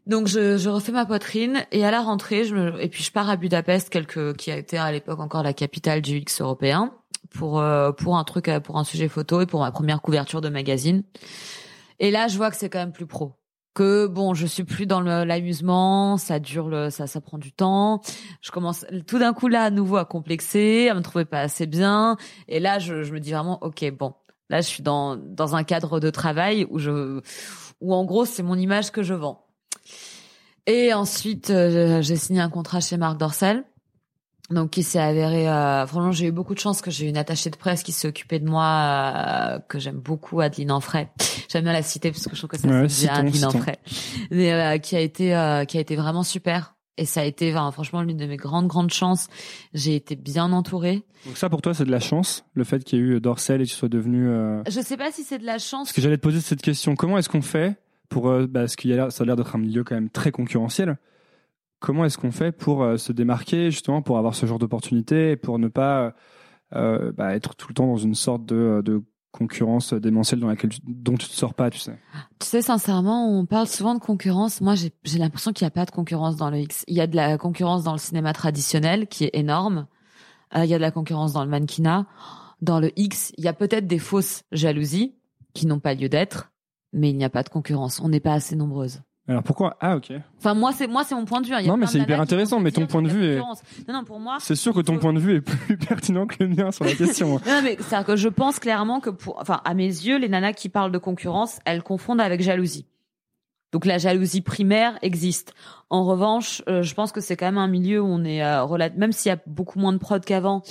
[0.06, 3.12] Donc je, je refais ma poitrine et à la rentrée, je me, et puis je
[3.12, 6.92] pars à Budapest, quelque, qui a été à l'époque encore la capitale du X européen,
[7.30, 10.40] pour euh, pour un truc, euh, pour un sujet photo et pour ma première couverture
[10.40, 11.04] de magazine.
[11.98, 13.34] Et là, je vois que c'est quand même plus pro.
[13.74, 18.00] Que bon, je suis plus dans l'amusement, ça dure, le, ça ça prend du temps.
[18.40, 21.66] Je commence tout d'un coup là à nouveau à complexer, à me trouver pas assez
[21.66, 22.16] bien.
[22.48, 24.14] Et là, je, je me dis vraiment, ok, bon,
[24.48, 27.20] là je suis dans dans un cadre de travail où je
[27.80, 29.46] où en gros c'est mon image que je vends.
[30.66, 33.64] Et ensuite, euh, j'ai signé un contrat chez Marc Dorcel.
[34.50, 37.16] Donc, qui s'est avéré, euh, franchement, j'ai eu beaucoup de chance que j'ai eu une
[37.16, 38.64] attachée de presse qui s'est occupée de moi,
[39.54, 41.06] euh, que j'aime beaucoup, Adeline Enfray.
[41.48, 43.44] J'aime bien la citer parce que je trouve que ça Ouais, se dit bien, Adeline.
[43.44, 43.76] Enfray.
[44.32, 46.74] Mais, euh, qui a été, euh, qui a été vraiment super.
[46.98, 49.28] Et ça a été, enfin, franchement, l'une de mes grandes, grandes chances.
[49.72, 51.04] J'ai été bien entourée.
[51.26, 53.60] Donc ça, pour toi, c'est de la chance, le fait qu'il y ait eu Dorsel
[53.60, 54.28] et que tu sois devenu.
[54.28, 55.86] euh, Je sais pas si c'est de la chance.
[55.88, 56.96] Parce que j'allais te poser cette question.
[56.96, 57.76] Comment est-ce qu'on fait
[58.10, 60.10] pour, euh, bah, parce qu'il y a ça a l'air d'être un milieu quand même
[60.10, 60.98] très concurrentiel.
[61.78, 65.58] Comment est-ce qu'on fait pour euh, se démarquer justement, pour avoir ce genre d'opportunité pour
[65.58, 66.14] ne pas
[66.74, 70.80] euh, bah, être tout le temps dans une sorte de, concurrence démentielle dans laquelle tu-
[70.84, 71.96] dont tu te sors pas, tu sais?
[72.40, 74.60] Tu sais, sincèrement, on parle souvent de concurrence.
[74.60, 76.84] Moi, j'ai l'impression qu'il n'y a pas de concurrence dans le X.
[76.88, 79.86] Il y a de la concurrence dans le cinéma traditionnel, qui est énorme.
[80.56, 82.06] Il y a de la concurrence dans le mannequinat.
[82.60, 85.14] dans le X, il y a peut-être des fausses jalousies
[85.54, 86.49] qui n'ont pas lieu d'être,
[86.92, 88.00] mais il n'y a pas de concurrence.
[88.00, 89.00] On n'est pas assez nombreuses.
[89.28, 89.76] Alors pourquoi?
[89.80, 90.12] Ah ok.
[90.38, 91.54] Enfin moi c'est moi c'est mon point de vue.
[91.54, 91.58] hein.
[91.60, 93.62] Il y a Non, mais c'est hyper intéressant, mais ton point de vue est- concurrence.
[93.86, 94.38] Non non pour moi.
[94.40, 96.94] C'est sûr que ton point de vue est plus pertinent que le mien sur la
[96.94, 97.36] question.
[97.36, 97.40] hein.
[97.46, 100.54] Non mais c'est que je pense clairement que pour enfin à mes yeux les nanas
[100.54, 102.86] qui parlent de concurrence elles confondent avec jalousie.
[103.72, 105.54] Donc la jalousie primaire existe.
[105.90, 108.66] En revanche, euh, je pense que c'est quand même un milieu où on est euh,
[108.96, 110.62] même s'il y a beaucoup moins de prod qu'avant.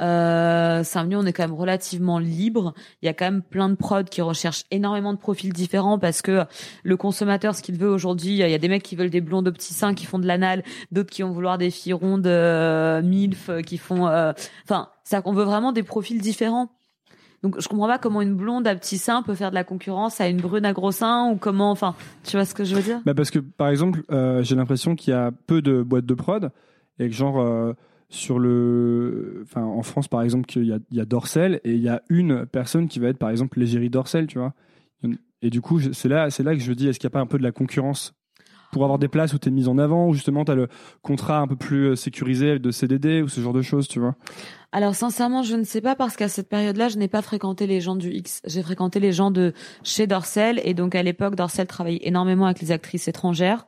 [0.00, 2.74] Euh, milieu où on est quand même relativement libre.
[3.02, 6.22] Il y a quand même plein de prods qui recherchent énormément de profils différents parce
[6.22, 6.44] que
[6.82, 9.48] le consommateur, ce qu'il veut aujourd'hui, il y a des mecs qui veulent des blondes
[9.48, 13.02] aux petits seins qui font de l'anal, d'autres qui vont vouloir des filles rondes, euh,
[13.02, 14.32] milf, euh, qui font, euh,
[14.64, 14.88] enfin,
[15.22, 16.70] qu'on veut vraiment des profils différents.
[17.42, 20.20] Donc je comprends pas comment une blonde à petits seins peut faire de la concurrence
[20.20, 22.82] à une brune à gros seins ou comment, enfin, tu vois ce que je veux
[22.82, 23.00] dire?
[23.04, 26.14] Bah parce que par exemple, euh, j'ai l'impression qu'il y a peu de boîtes de
[26.14, 26.52] prod
[27.00, 27.72] et que genre euh,
[28.12, 31.72] sur le, enfin en France par exemple, qu'il y a, il y a Dorsel et
[31.72, 34.52] il y a une personne qui va être par exemple l'égérie Dorsel, tu vois.
[35.40, 37.20] Et du coup, c'est là, c'est là que je dis, est-ce qu'il n'y a pas
[37.20, 38.14] un peu de la concurrence
[38.70, 40.68] pour avoir des places où tu es mise en avant, ou justement tu as le
[41.02, 44.14] contrat un peu plus sécurisé de CDD ou ce genre de choses, tu vois?
[44.72, 47.80] Alors sincèrement, je ne sais pas parce qu'à cette période-là, je n'ai pas fréquenté les
[47.80, 48.40] gens du X.
[48.46, 52.60] J'ai fréquenté les gens de chez Dorsel et donc à l'époque, Dorsel travaillait énormément avec
[52.60, 53.66] les actrices étrangères.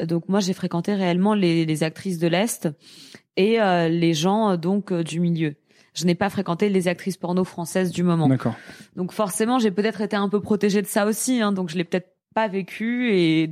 [0.00, 2.68] Euh, Donc moi, j'ai fréquenté réellement les actrices de l'Est
[3.36, 5.54] et euh, les gens euh, donc euh, du milieu.
[5.94, 8.28] Je n'ai pas fréquenté les actrices porno françaises du moment.
[8.28, 8.54] D'accord.
[8.96, 11.40] Donc forcément, j'ai peut-être été un peu protégée de ça aussi.
[11.40, 13.50] Hein, donc je l'ai peut-être pas vécu et,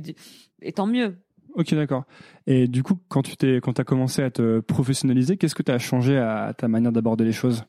[0.61, 1.17] et tant mieux.
[1.55, 2.03] Ok, d'accord.
[2.45, 5.71] Et du coup, quand tu t'es, quand as commencé à te professionnaliser, qu'est-ce que tu
[5.71, 7.63] as changé à ta manière d'aborder les choses?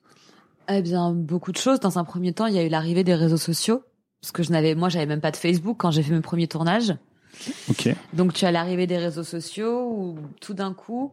[0.69, 1.81] Eh bien, beaucoup de choses.
[1.81, 3.83] Dans un premier temps, il y a eu l'arrivée des réseaux sociaux.
[4.21, 6.49] Parce que je n'avais, moi, j'avais même pas de Facebook quand j'ai fait mes premiers
[6.49, 6.95] tournages.
[7.71, 7.89] Ok.
[8.13, 11.13] Donc, tu as l'arrivée des réseaux sociaux où tout d'un coup,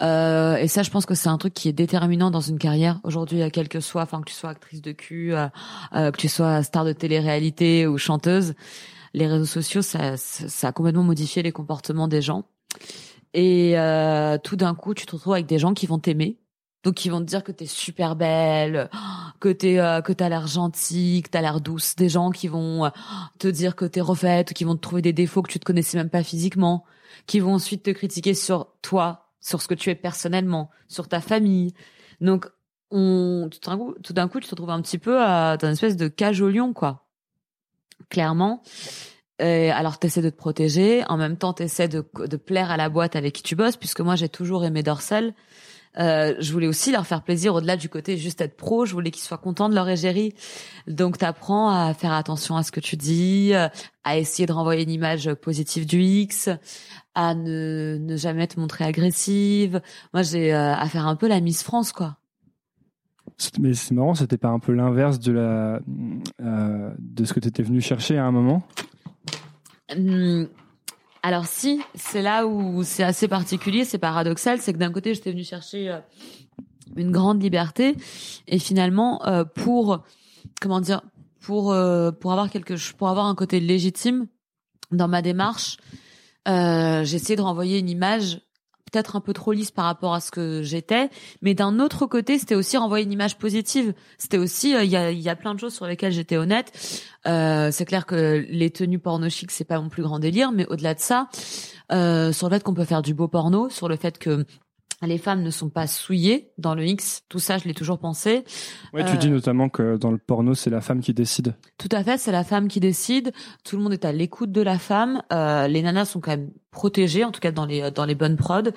[0.00, 3.00] euh, et ça, je pense que c'est un truc qui est déterminant dans une carrière
[3.04, 5.46] aujourd'hui, euh, quel que soit, enfin, que tu sois actrice de cul, euh,
[5.94, 8.54] euh, que tu sois star de télé-réalité ou chanteuse,
[9.12, 12.44] les réseaux sociaux, ça, ça ça a complètement modifié les comportements des gens.
[13.34, 16.38] Et euh, tout d'un coup, tu te retrouves avec des gens qui vont t'aimer.
[16.84, 18.90] Donc, qui vont te dire que t'es super belle,
[19.40, 21.96] que t'es, euh, que t'as l'air gentille, que t'as l'air douce.
[21.96, 22.90] Des gens qui vont euh,
[23.38, 25.96] te dire que t'es refaite, qui vont te trouver des défauts que tu te connaissais
[25.96, 26.84] même pas physiquement,
[27.26, 31.20] qui vont ensuite te critiquer sur toi, sur ce que tu es personnellement, sur ta
[31.20, 31.72] famille.
[32.20, 32.46] Donc,
[32.90, 35.68] on, tout d'un coup, tout d'un coup, tu te retrouves un petit peu à, dans
[35.68, 37.06] une espèce de cage au lion, quoi.
[38.10, 38.62] Clairement.
[39.40, 41.02] Et alors, t'essaies de te protéger.
[41.08, 44.00] En même temps, t'essaies de, de plaire à la boîte avec qui tu bosses, puisque
[44.00, 45.34] moi, j'ai toujours aimé Dorsal.
[45.98, 48.84] Euh, je voulais aussi leur faire plaisir au-delà du côté juste être pro.
[48.84, 50.34] Je voulais qu'ils soient contents de leur égérie.
[50.86, 53.68] Donc, t'apprends à faire attention à ce que tu dis, euh,
[54.02, 56.48] à essayer de renvoyer une image positive du X,
[57.14, 59.80] à ne, ne jamais te montrer agressive.
[60.12, 62.16] Moi, j'ai euh, à faire un peu la Miss France, quoi.
[63.58, 65.80] Mais c'est marrant, c'était pas un peu l'inverse de la,
[66.42, 68.62] euh, de ce que tu étais venu chercher à un moment?
[69.90, 70.48] Hum,
[71.26, 75.30] alors si, c'est là où c'est assez particulier, c'est paradoxal, c'est que d'un côté j'étais
[75.30, 75.98] venue chercher euh,
[76.96, 77.96] une grande liberté
[78.46, 80.04] et finalement euh, pour
[80.60, 81.00] comment dire
[81.40, 84.26] pour euh, pour avoir quelque pour avoir un côté légitime
[84.92, 85.78] dans ma démarche,
[86.46, 88.42] euh, j'ai essayé de renvoyer une image
[88.90, 91.10] peut-être un peu trop lisse par rapport à ce que j'étais,
[91.42, 93.94] mais d'un autre côté, c'était aussi renvoyer une image positive.
[94.18, 96.72] C'était aussi, euh, il y, a, plein de choses sur lesquelles j'étais honnête.
[97.26, 100.66] Euh, c'est clair que les tenues porno chic, c'est pas mon plus grand délire, mais
[100.66, 101.28] au-delà de ça,
[101.92, 104.44] euh, sur le fait qu'on peut faire du beau porno, sur le fait que
[105.02, 108.44] les femmes ne sont pas souillées dans le X, tout ça, je l'ai toujours pensé.
[108.92, 111.54] Ouais, tu Euh, dis notamment que dans le porno, c'est la femme qui décide.
[111.78, 113.32] Tout à fait, c'est la femme qui décide.
[113.64, 115.22] Tout le monde est à l'écoute de la femme.
[115.32, 118.36] Euh, les nanas sont quand même protégées, en tout cas dans les dans les bonnes
[118.36, 118.70] prods.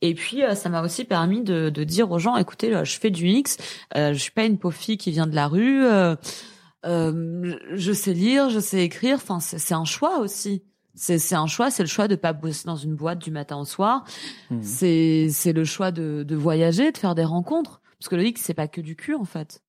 [0.00, 2.98] Et puis euh, ça m'a aussi permis de, de dire aux gens, écoutez, là, je
[2.98, 3.56] fais du X.
[3.96, 5.84] Euh, je suis pas une pauvre fille qui vient de la rue.
[5.84, 6.16] Euh,
[6.86, 9.16] euh, je sais lire, je sais écrire.
[9.16, 10.62] Enfin, c'est c'est un choix aussi.
[10.94, 11.70] C'est c'est un choix.
[11.70, 14.04] C'est le choix de pas bosser dans une boîte du matin au soir.
[14.50, 14.62] Mhm.
[14.62, 17.80] C'est c'est le choix de de voyager, de faire des rencontres.
[17.98, 19.62] Parce que le X, c'est pas que du cul en fait.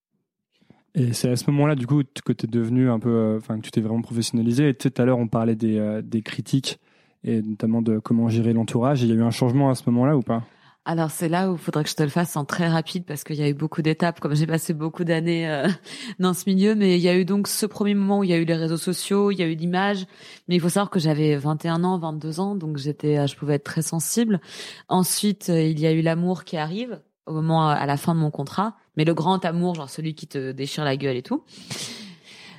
[0.95, 3.57] Et c'est à ce moment-là, du coup, que tu es devenu un peu, euh, enfin,
[3.57, 4.69] que tu t'es vraiment professionnalisé.
[4.69, 6.79] Et tu sais, tout à l'heure, on parlait des, euh, des critiques
[7.25, 9.01] et notamment de comment gérer l'entourage.
[9.03, 10.43] Il y a eu un changement à ce moment-là ou pas?
[10.87, 13.23] Alors c'est là où il faudrait que je te le fasse en très rapide parce
[13.23, 15.67] qu'il y a eu beaucoup d'étapes, comme j'ai passé beaucoup d'années euh,
[16.19, 18.33] dans ce milieu, mais il y a eu donc ce premier moment où il y
[18.33, 20.05] a eu les réseaux sociaux, il y a eu l'image,
[20.47, 23.55] mais il faut savoir que j'avais 21 ans, 22 ans, donc j'étais, euh, je pouvais
[23.55, 24.39] être très sensible.
[24.87, 28.19] Ensuite, euh, il y a eu l'amour qui arrive au moment à la fin de
[28.19, 31.43] mon contrat, mais le grand amour, genre celui qui te déchire la gueule et tout.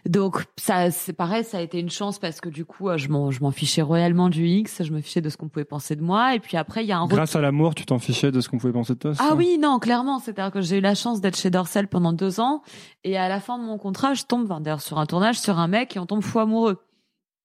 [0.09, 3.09] Donc ça, c'est pareil, ça a été une chance parce que du coup, euh, je
[3.09, 5.97] m'en, je m'en fichais royalement du X, je me fichais de ce qu'on pouvait penser
[5.97, 6.35] de moi.
[6.35, 8.49] Et puis après, il y a un Grâce à l'amour, tu t'en fichais de ce
[8.49, 9.13] qu'on pouvait penser de toi.
[9.19, 10.19] ah oui, non, clairement.
[10.19, 12.63] C'est-à-dire que j'ai eu la chance d'être chez Dorsel pendant deux ans.
[13.05, 15.69] Et à la fin de mon contrat, je tombe, d'ailleurs, sur un tournage, sur un
[15.69, 16.79] mec et on tombe fou amoureux.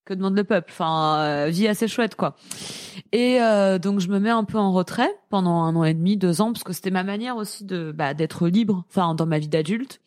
[0.06, 0.72] Que demande le peuple?
[0.72, 2.36] Enfin, euh, vie assez chouette, quoi.
[3.12, 6.18] Et euh, donc, je me mets un peu en retrait pendant un an et demi,
[6.18, 9.38] deux ans, parce que c'était ma manière aussi de bah, d'être libre, enfin, dans ma
[9.38, 10.02] vie d'adulte.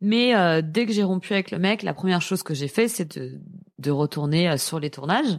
[0.00, 2.88] Mais euh, dès que j'ai rompu avec le mec, la première chose que j'ai fait,
[2.88, 3.40] c'est de,
[3.78, 5.38] de retourner euh, sur les tournages.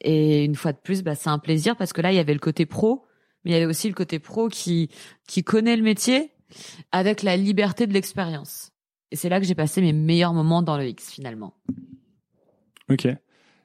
[0.00, 2.34] Et une fois de plus, bah, c'est un plaisir parce que là, il y avait
[2.34, 3.06] le côté pro,
[3.44, 4.90] mais il y avait aussi le côté pro qui
[5.26, 6.32] qui connaît le métier
[6.92, 8.72] avec la liberté de l'expérience.
[9.10, 11.54] Et c'est là que j'ai passé mes meilleurs moments dans le X finalement.
[12.90, 13.06] Ok.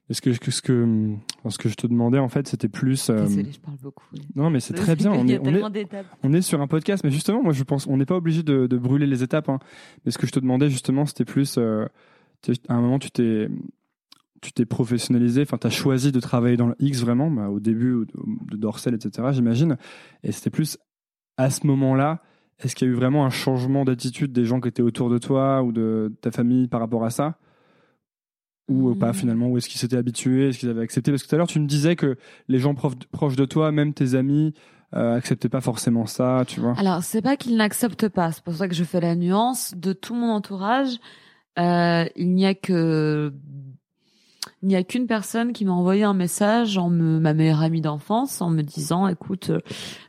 [0.10, 1.14] Est-ce que, que- ce que
[1.50, 3.10] ce que je te demandais en fait, c'était plus.
[3.10, 4.04] euh, Désolée, je parle beaucoup.
[4.36, 5.12] Non, mais c'est très bien.
[5.12, 6.06] On est, a on est, tellement d'étapes.
[6.24, 8.66] on est sur un podcast, mais justement, moi, je pense, on n'est pas obligé de,
[8.68, 9.50] de brûler les étapes.
[9.50, 9.60] Hein.
[10.06, 11.58] Mais ce que je te demandais justement, c'était plus.
[11.58, 11.86] euh,
[12.68, 13.50] à un moment, tu t'es,
[14.42, 15.42] tu t'es professionnalisé.
[15.44, 18.06] Enfin, tu as choisi de travailler dans le X vraiment, bah, au début
[18.50, 19.28] de Dorsel, etc.
[19.34, 19.78] J'imagine.
[20.24, 20.78] Et c'était plus
[21.38, 22.22] à ce moment-là.
[22.62, 25.18] Est-ce qu'il y a eu vraiment un changement d'attitude des gens qui étaient autour de
[25.18, 27.38] toi ou de ta famille par rapport à ça?
[28.70, 29.14] Ou pas Mhm.
[29.14, 31.12] finalement Ou est-ce qu'ils s'étaient habitués Est-ce qu'ils avaient accepté?
[31.12, 32.18] Parce que tout à l'heure, tu me disais que
[32.48, 34.54] les gens proches de toi, même tes amis,
[34.96, 36.74] euh, acceptaient pas forcément ça, tu vois.
[36.78, 38.32] Alors, c'est pas qu'ils n'acceptent pas.
[38.32, 39.74] C'est pour ça que je fais la nuance.
[39.76, 40.98] De tout mon entourage,
[41.60, 43.34] euh, il n'y a que
[44.62, 47.80] il n'y a qu'une personne qui m'a envoyé un message en me, ma meilleure amie
[47.80, 49.60] d'enfance, en me disant, écoute, euh,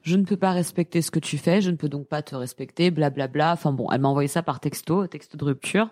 [0.02, 2.34] je ne peux pas respecter ce que tu fais, je ne peux donc pas te
[2.34, 3.52] respecter, blablabla.
[3.52, 5.88] Enfin bon, elle m'a envoyé ça par texto, texto de rupture.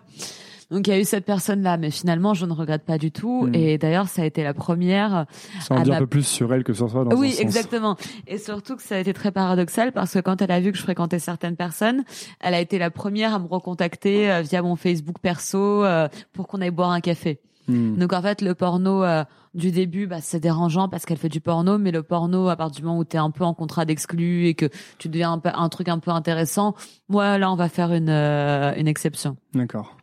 [0.71, 3.47] Donc il y a eu cette personne-là, mais finalement je ne regrette pas du tout.
[3.47, 3.55] Mhm.
[3.55, 5.25] Et d'ailleurs ça a été la première
[5.61, 7.05] Ça en dit un peu plus sur elle que sur toi.
[7.05, 7.41] Dans oui, sens.
[7.41, 7.95] exactement.
[8.27, 10.77] Et surtout que ça a été très paradoxal parce que quand elle a vu que
[10.77, 12.03] je fréquentais certaines personnes,
[12.39, 16.47] elle a été la première à me recontacter euh, via mon Facebook perso euh, pour
[16.47, 17.39] qu'on aille boire un café.
[17.67, 17.97] Hmm.
[17.97, 21.39] Donc en fait, le porno euh, du début, bah, c'est dérangeant parce qu'elle fait du
[21.41, 23.85] porno, mais le porno, à partir du moment où tu es un peu en contrat
[23.85, 26.73] d'exclus et que tu deviens un, peu- un truc un peu intéressant,
[27.09, 29.37] moi là, on va faire une, euh, une exception.
[29.53, 29.97] D'accord.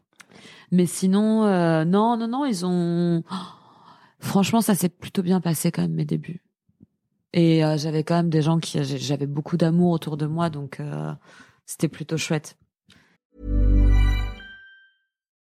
[0.73, 3.23] Mais sinon, euh, non, non, non, ils ont.
[4.19, 6.43] Franchement, ça s'est plutôt bien passé quand même mes débuts.
[7.33, 10.81] Et euh, j'avais quand même des gens qui, j'avais beaucoup d'amour autour de moi, donc
[10.81, 11.13] euh,
[11.67, 12.57] c'était plutôt chouette.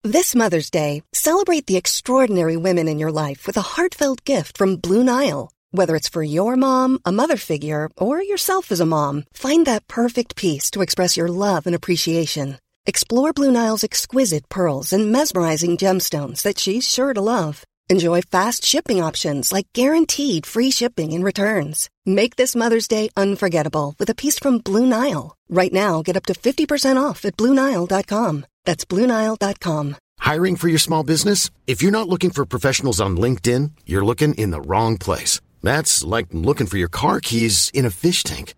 [0.03, 4.77] This Mother's Day, celebrate the extraordinary women in your life with a heartfelt gift from
[4.77, 5.51] Blue Nile.
[5.73, 9.87] Whether it's for your mom, a mother figure, or yourself as a mom, find that
[9.89, 12.57] perfect piece to express your love and appreciation.
[12.91, 17.63] Explore Blue Nile's exquisite pearls and mesmerizing gemstones that she's sure to love.
[17.89, 21.89] Enjoy fast shipping options like guaranteed free shipping and returns.
[22.05, 25.37] Make this Mother's Day unforgettable with a piece from Blue Nile.
[25.49, 28.45] Right now, get up to 50% off at BlueNile.com.
[28.65, 29.97] That's BlueNile.com.
[30.19, 31.51] Hiring for your small business?
[31.69, 35.41] If you're not looking for professionals on LinkedIn, you're looking in the wrong place.
[35.63, 38.55] That's like looking for your car keys in a fish tank.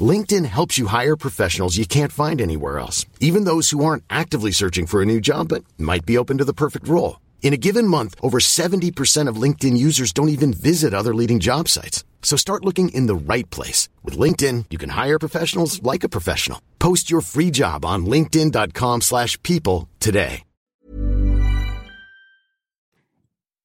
[0.00, 4.50] LinkedIn helps you hire professionals you can't find anywhere else, even those who aren't actively
[4.50, 7.20] searching for a new job but might be open to the perfect role.
[7.42, 11.68] In a given month, over 70% of LinkedIn users don't even visit other leading job
[11.68, 12.02] sites.
[12.22, 13.88] So start looking in the right place.
[14.02, 16.60] With LinkedIn, you can hire professionals like a professional.
[16.80, 20.42] Post your free job on linkedin.com/people slash people today.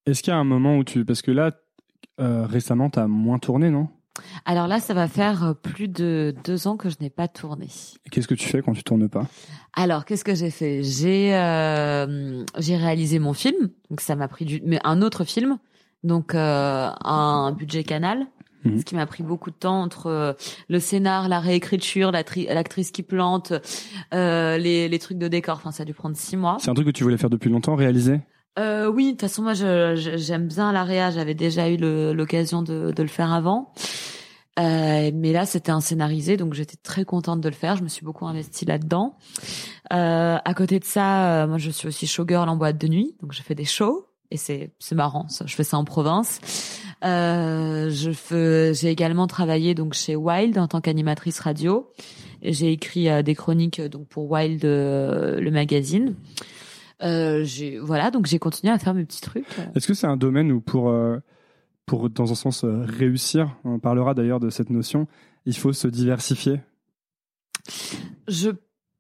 [0.06, 1.52] Est-ce qu'il y a un moment où tu, parce que là,
[2.20, 3.88] euh, récemment, t'as moins tourné, non
[4.46, 7.68] Alors là, ça va faire euh, plus de deux ans que je n'ai pas tourné.
[8.06, 9.28] Et Qu'est-ce que tu fais quand tu tournes pas?
[9.74, 10.84] Alors, qu'est-ce que j'ai fait?
[10.84, 15.58] J'ai euh, j'ai réalisé mon film, donc ça m'a pris du, mais un autre film,
[16.04, 18.28] donc euh, un budget canal,
[18.66, 18.80] Mhm.
[18.80, 20.34] ce qui m'a pris beaucoup de temps entre euh,
[20.68, 23.54] le scénar, la réécriture, la tri- l'actrice qui plante,
[24.14, 25.56] euh, les, les trucs de décor.
[25.56, 26.58] Enfin, ça a dû prendre six mois.
[26.60, 28.20] C'est un truc que tu voulais faire depuis longtemps, réaliser?
[28.60, 31.12] Euh, oui, de toute façon, moi, je- je- j'aime bien la réa.
[31.12, 31.78] J'avais déjà eu
[32.14, 33.74] l'occasion de, de le faire avant.
[34.60, 37.78] Euh, mais là, c'était un scénarisé, donc j'étais très contente de le faire.
[37.78, 39.16] Je me suis beaucoup investie là-dedans.
[39.94, 43.16] Euh, à côté de ça, euh, moi, je suis aussi showgirl en boîte de nuit,
[43.22, 45.28] donc je fais des shows et c'est c'est marrant.
[45.46, 46.42] Je fais ça en province.
[47.06, 51.90] Euh, je fais, j'ai également travaillé donc chez Wild en tant qu'animatrice radio.
[52.42, 56.16] Et J'ai écrit euh, des chroniques donc pour Wild, le magazine.
[57.02, 59.46] Euh, j'ai voilà, donc j'ai continué à faire mes petits trucs.
[59.76, 61.20] Est-ce que c'est un domaine où pour, euh,
[61.86, 65.08] pour dans un sens euh, réussir, on parlera d'ailleurs de cette notion,
[65.46, 66.60] il faut se diversifier?
[68.28, 68.52] Je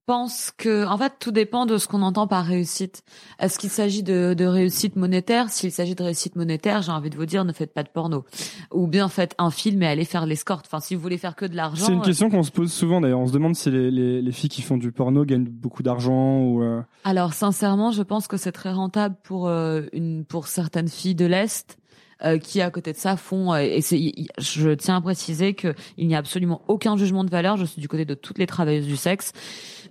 [0.10, 3.04] pense que, en fait, tout dépend de ce qu'on entend par réussite.
[3.38, 5.52] Est-ce qu'il s'agit de, de réussite monétaire?
[5.52, 8.26] S'il s'agit de réussite monétaire, j'ai envie de vous dire, ne faites pas de porno.
[8.74, 10.66] Ou bien faites un film et allez faire l'escorte.
[10.66, 11.86] Enfin, si vous voulez faire que de l'argent.
[11.86, 13.20] C'est une euh, question qu'on se pose souvent d'ailleurs.
[13.20, 16.40] On se demande si les, les, les filles qui font du porno gagnent beaucoup d'argent
[16.40, 16.64] ou.
[16.64, 21.14] euh, Alors sincèrement, je pense que c'est très rentable pour euh, une pour certaines filles
[21.14, 21.78] de l'est
[22.24, 25.74] euh, qui à côté de ça font euh, et c'est je tiens à préciser que
[25.98, 28.48] il n'y a absolument aucun jugement de valeur, je suis du côté de toutes les
[28.48, 29.32] travailleuses du sexe,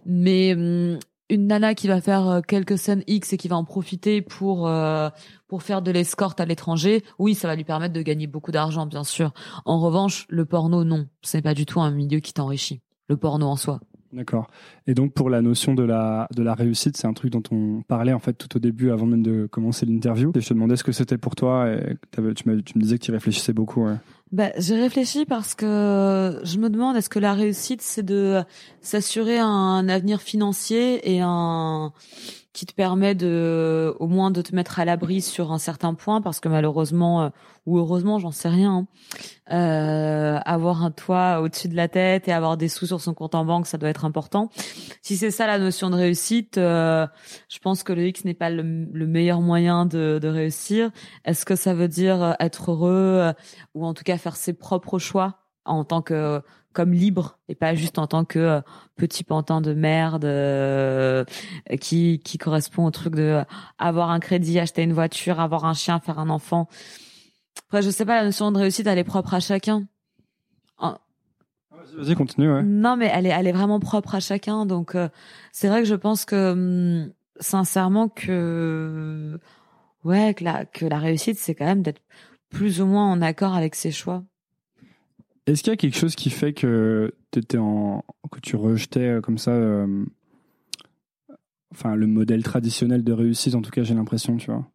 [0.08, 0.98] mais hum,
[1.30, 4.66] une nana qui va faire euh, quelques scènes X et qui va en profiter pour
[4.66, 5.10] euh,
[5.46, 8.86] pour faire de l'escorte à l'étranger, oui, ça va lui permettre de gagner beaucoup d'argent
[8.86, 9.32] bien sûr.
[9.64, 12.80] En revanche, le porno non, c'est pas du tout un milieu qui t'enrichit.
[13.08, 13.80] Le porno en soi.
[14.12, 14.46] D'accord.
[14.86, 17.82] Et donc pour la notion de la de la réussite, c'est un truc dont on
[17.82, 20.32] parlait en fait tout au début, avant même de commencer l'interview.
[20.34, 21.70] Et je te demandais ce que c'était pour toi.
[21.70, 23.84] Et tu, me disais que tu réfléchissais beaucoup.
[23.84, 23.96] Ouais.
[24.30, 28.42] Bah, j'ai réfléchi parce que je me demande est-ce que la réussite c'est de
[28.82, 31.92] s'assurer un avenir financier et un
[32.52, 36.20] qui te permet de au moins de te mettre à l'abri sur un certain point
[36.20, 37.28] parce que malheureusement euh,
[37.66, 38.86] ou heureusement j'en sais rien
[39.50, 43.14] hein, euh, avoir un toit au-dessus de la tête et avoir des sous sur son
[43.14, 44.50] compte en banque ça doit être important.
[45.02, 47.06] Si c'est ça la notion de réussite euh,
[47.48, 50.90] je pense que le X n'est pas le, le meilleur moyen de, de réussir.
[51.24, 53.32] Est-ce que ça veut dire euh, être heureux euh,
[53.74, 56.40] ou en tout cas faire ses propres choix en tant que
[56.78, 58.60] comme libre et pas juste en tant que euh,
[58.94, 61.24] petit pantin de merde euh,
[61.80, 63.44] qui qui correspond au truc de euh,
[63.78, 66.68] avoir un crédit, acheter une voiture, avoir un chien, faire un enfant.
[67.66, 69.88] Après, je sais pas, la notion de réussite, elle est propre à chacun.
[70.78, 70.98] En-
[71.96, 72.48] Vas-y, continue.
[72.52, 72.62] Ouais.
[72.62, 74.64] non, mais elle est, elle est vraiment propre à chacun.
[74.64, 75.08] Donc, euh,
[75.50, 79.40] c'est vrai que je pense que, hum, sincèrement, que,
[80.04, 82.02] ouais, que la, que la réussite, c'est quand même d'être
[82.50, 84.22] plus ou moins en accord avec ses choix.
[85.48, 89.20] Est-ce qu'il y a quelque chose qui fait que t'étais en que tu rejetais euh,
[89.22, 90.04] comme ça, euh,
[91.72, 94.68] enfin le modèle traditionnel de réussite en tout cas j'ai l'impression, tu vois?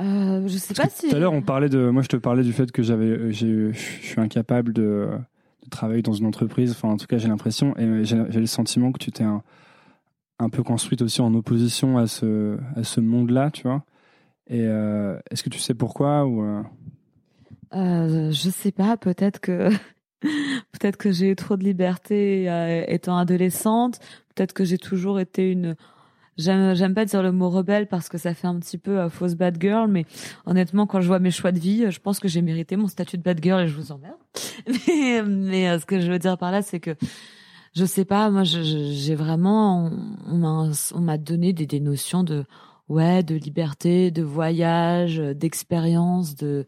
[0.00, 1.10] Euh, je sais pas Parce si.
[1.10, 3.70] Tout à l'heure on parlait de, moi je te parlais du fait que j'avais, je
[3.72, 5.08] suis incapable de,
[5.62, 6.72] de travailler dans une entreprise.
[6.72, 9.44] Enfin en tout cas j'ai l'impression et j'ai, j'ai le sentiment que tu t'es un,
[10.40, 13.84] un peu construite aussi en opposition à ce à ce monde-là, tu vois?
[14.48, 16.42] Et euh, est-ce que tu sais pourquoi ou
[17.74, 19.70] euh, je sais pas, peut-être que
[20.72, 23.98] peut-être que j'ai eu trop de liberté euh, étant adolescente,
[24.34, 25.76] peut-être que j'ai toujours été une
[26.38, 29.34] j'aime pas dire le mot rebelle parce que ça fait un petit peu euh, fausse
[29.34, 30.06] bad girl mais
[30.46, 33.18] honnêtement quand je vois mes choix de vie, je pense que j'ai mérité mon statut
[33.18, 34.16] de bad girl et je vous emmerde.
[34.66, 36.96] mais mais euh, ce que je veux dire par là c'est que
[37.74, 39.90] je sais pas, moi j'ai vraiment
[40.30, 42.44] on, on m'a donné des, des notions de
[42.92, 46.66] ouais de liberté, de voyage, euh, d'expérience, de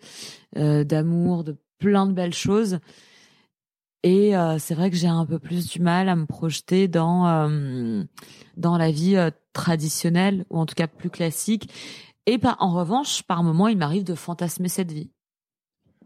[0.57, 2.79] euh, d'amour, de plein de belles choses.
[4.05, 7.27] Et euh, c'est vrai que j'ai un peu plus du mal à me projeter dans
[7.27, 8.05] euh,
[8.57, 11.71] dans la vie euh, traditionnelle ou en tout cas plus classique.
[12.27, 15.11] Et en revanche, par moment, il m'arrive de fantasmer cette vie.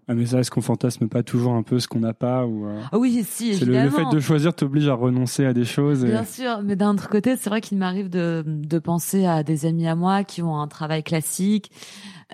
[0.08, 2.66] Ah, mais ça est-ce qu'on fantasme pas toujours un peu ce qu'on n'a pas ou
[2.66, 4.10] euh, Ah oui, si, c'est le, le évidemment.
[4.10, 6.04] fait de choisir t'oblige à renoncer à des choses.
[6.04, 9.42] et- Bien sûr, mais d'un autre côté, c'est vrai qu'il m'arrive de, de penser à
[9.42, 11.70] des amis à moi qui ont un travail classique,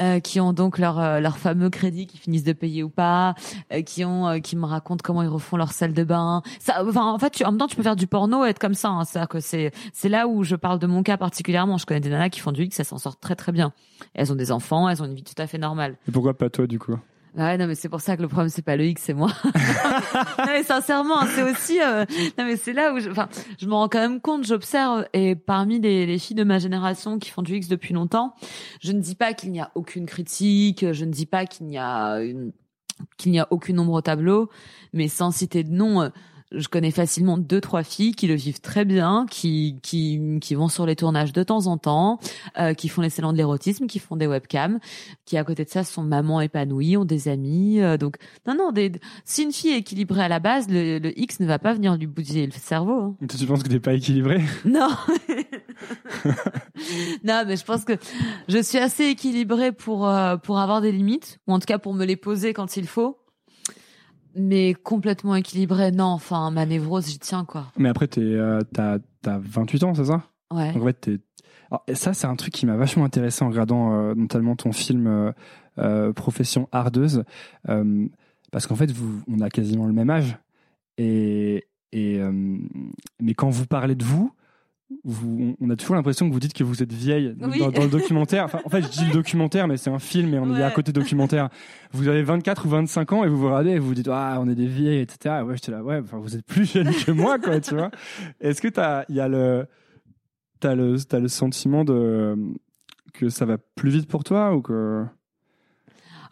[0.00, 3.34] euh, qui ont donc leur euh, leur fameux crédit qui finissent de payer ou pas,
[3.72, 6.42] euh, qui ont euh, qui me racontent comment ils refont leur salle de bain.
[6.60, 8.58] Ça, enfin, en fait, tu, en même temps, tu peux faire du porno et être
[8.58, 8.88] comme ça.
[8.90, 9.04] Hein.
[9.04, 11.76] C'est-à-dire que c'est c'est là où je parle de mon cas particulièrement.
[11.78, 13.72] Je connais des nanas qui font du X, elles s'en sortent très très bien.
[14.14, 15.96] Elles ont des enfants, elles ont une vie tout à fait normale.
[16.08, 16.96] Et pourquoi pas toi du coup?
[17.36, 19.32] Ouais, non, mais c'est pour ça que le problème, c'est pas le X, c'est moi.
[19.44, 22.04] non, mais sincèrement, hein, c'est aussi, euh,
[22.38, 23.28] non, mais c'est là où je, enfin,
[23.58, 27.18] je me rends quand même compte, j'observe, et parmi les, les filles de ma génération
[27.18, 28.34] qui font du X depuis longtemps,
[28.80, 31.76] je ne dis pas qu'il n'y a aucune critique, je ne dis pas qu'il n'y
[31.76, 32.52] a une,
[33.16, 34.48] qu'il n'y a aucune ombre au tableau,
[34.92, 36.08] mais sans citer de nom, euh,
[36.56, 40.68] je connais facilement deux trois filles qui le vivent très bien, qui qui qui vont
[40.68, 42.18] sur les tournages de temps en temps,
[42.58, 44.78] euh, qui font les salons de l'érotisme, qui font des webcams,
[45.24, 47.80] qui à côté de ça sont mamans épanouies, ont des amis.
[47.80, 48.92] euh, donc non non, des,
[49.24, 51.96] si une fille est équilibrée à la base, le, le X ne va pas venir
[51.96, 53.00] lui bousiller le cerveau.
[53.00, 53.16] hein.
[53.38, 54.88] Tu penses que t'es pas équilibré Non.
[57.24, 57.94] non, mais je pense que
[58.48, 61.94] je suis assez équilibrée pour euh, pour avoir des limites, ou en tout cas pour
[61.94, 63.18] me les poser quand il faut.
[64.36, 66.04] Mais complètement équilibrée, non.
[66.06, 67.66] Enfin, ma névrose, j'y tiens quoi.
[67.76, 70.22] Mais après t'es, euh, t'as t'as 28 ans, c'est ça?
[70.52, 70.72] Ouais.
[70.72, 71.18] Donc en fait, t'es-
[71.70, 74.72] Alors, et ça, c'est un truc qui m'a vachement intéressé en regardant euh, notamment ton
[74.72, 75.32] film euh,
[75.78, 77.24] euh, Profession ardeuse,
[77.68, 78.06] euh,
[78.52, 80.36] parce qu'en fait, vous, on a quasiment le même âge.
[80.98, 82.20] Et, et
[83.20, 84.30] mais quand vous parlez de vous,
[85.02, 87.58] vous, on a toujours l'impression que vous dites que vous êtes vieille Oui.
[87.58, 88.44] dans, dans le documentaire.
[88.44, 90.70] Enfin, en fait, je dis le documentaire, mais c'est un film et on est à
[90.70, 91.48] côté documentaire.
[91.92, 94.38] Vous avez 24 ou 25 ans et vous vous regardez et vous vous dites ah
[94.40, 95.36] on est des vieilles etc.
[95.40, 97.90] Et ouais j'étais là ouais enfin vous êtes plus jeune que moi quoi tu vois.
[98.40, 99.66] Est-ce que t'as il y a le
[100.60, 102.36] t'as le t'as le sentiment de
[103.14, 105.04] que ça va plus vite pour toi ou que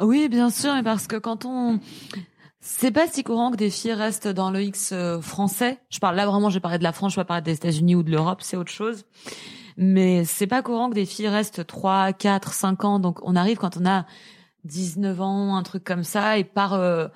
[0.01, 1.79] Oui, bien sûr, mais parce que quand on
[2.65, 5.81] c'est pas si courant que des filles restent dans le X euh, français.
[5.91, 7.97] Je parle là vraiment, je vais parler de la France, je vais parler des États-Unis
[7.97, 9.05] ou de l'Europe, c'est autre chose.
[9.77, 12.99] Mais c'est pas courant que des filles restent 3, 4, 5 ans.
[13.01, 14.07] Donc on arrive quand on a
[14.63, 17.09] 19 ans, un truc comme ça, et par euh,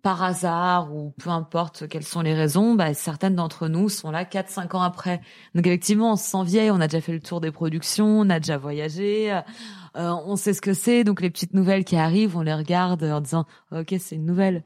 [0.00, 4.24] par hasard ou peu importe quelles sont les raisons, bah, certaines d'entre nous sont là
[4.24, 5.20] 4, 5 ans après.
[5.54, 8.30] Donc effectivement, on se sent vieille, on a déjà fait le tour des productions, on
[8.30, 9.30] a déjà voyagé,
[9.96, 11.04] euh, on sait ce que c'est.
[11.04, 14.62] Donc les petites nouvelles qui arrivent, on les regarde en disant ok c'est une nouvelle.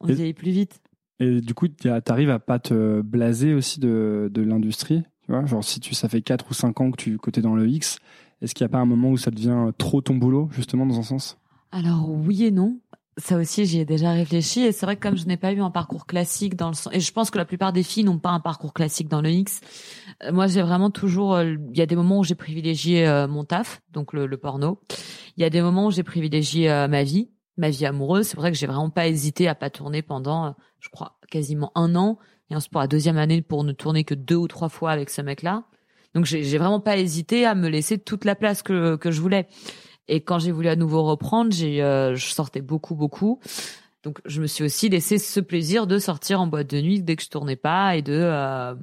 [0.00, 0.80] On Et- vieillit plus vite.
[1.20, 5.44] et du coup t'arrives à pas te blaser aussi de de l'industrie tu vois?
[5.46, 7.98] Genre si tu ça fait 4 ou 5 ans que tu que dans le X
[8.42, 10.98] est-ce qu'il y a pas un moment où ça devient trop ton boulot justement dans
[10.98, 11.36] un sens?
[11.72, 12.78] Alors oui et non.
[13.18, 15.60] Ça aussi, j'y ai déjà réfléchi et c'est vrai que comme je n'ai pas eu
[15.60, 18.18] un parcours classique dans le sens, et je pense que la plupart des filles n'ont
[18.18, 19.60] pas un parcours classique dans le X.
[20.24, 23.28] euh, Moi, j'ai vraiment toujours, euh, il y a des moments où j'ai privilégié euh,
[23.28, 24.80] mon taf, donc le, le porno.
[25.36, 28.28] Il y a des moments où j'ai privilégié ma vie, ma vie amoureuse.
[28.28, 31.72] C'est vrai que j'ai vraiment pas hésité à pas tourner pendant, euh, je crois, quasiment
[31.74, 32.18] un an.
[32.50, 35.10] Et ensuite pour la deuxième année pour ne tourner que deux ou trois fois avec
[35.10, 35.64] ce mec-là.
[36.14, 39.46] Donc j'ai vraiment pas hésité à me laisser toute la place que que je voulais.
[40.08, 43.38] Et quand j'ai voulu à nouveau reprendre, j'ai euh, je sortais beaucoup beaucoup.
[44.02, 47.14] Donc je me suis aussi laissé ce plaisir de sortir en boîte de nuit dès
[47.14, 48.74] que je tournais pas et de euh,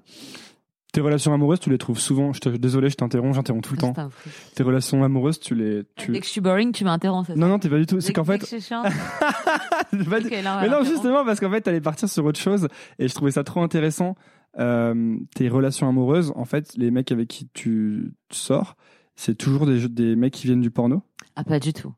[0.93, 3.79] tes relations amoureuses tu les trouves souvent je te désolé je t'interromps j'interromps tout le
[3.79, 4.29] temps un fou.
[4.55, 7.29] tes relations amoureuses tu les tu Dès que je suis boring, tu m'interromps.
[7.35, 8.89] non non t'es pas du tout c'est qu'en fait pas
[10.19, 12.39] du- Ok, là, on va mais non justement parce qu'en fait t'allais partir sur autre
[12.39, 12.67] chose
[12.99, 14.15] et je trouvais ça trop intéressant
[14.59, 18.75] euh, tes relations amoureuses en fait les mecs avec qui tu sors
[19.15, 21.01] c'est toujours des des mecs qui viennent du porno?
[21.35, 21.93] Ah, pas du tout.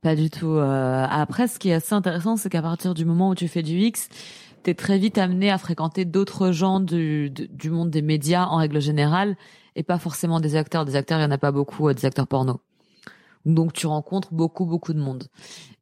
[0.00, 0.50] Pas du tout.
[0.50, 3.62] Euh, après, ce qui est assez intéressant, c'est qu'à partir du moment où tu fais
[3.62, 4.08] du X,
[4.62, 8.80] t'es très vite amené à fréquenter d'autres gens du, du, monde des médias en règle
[8.80, 9.36] générale,
[9.76, 10.84] et pas forcément des acteurs.
[10.84, 12.60] Des acteurs, il y en a pas beaucoup, euh, des acteurs porno.
[13.44, 15.24] Donc tu rencontres beaucoup, beaucoup de monde.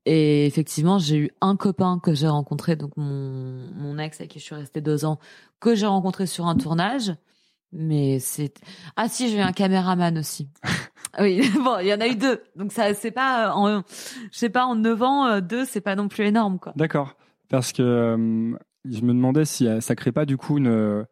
[0.07, 4.39] Et effectivement, j'ai eu un copain que j'ai rencontré, donc mon, mon ex avec qui
[4.39, 5.19] je suis restée deux ans,
[5.61, 7.15] que j'ai rencontré sur un tournage.
[7.73, 8.55] Mais c'est
[8.97, 10.49] ah si j'ai eu un caméraman aussi.
[11.21, 13.83] oui bon il y en a eu deux donc ça c'est pas euh, en
[14.33, 16.73] je sais pas en neuf ans euh, deux c'est pas non plus énorme quoi.
[16.77, 17.17] d'accord
[17.49, 18.55] parce que
[18.85, 21.05] je me demandais si euh, ça crée pas du coup une euh,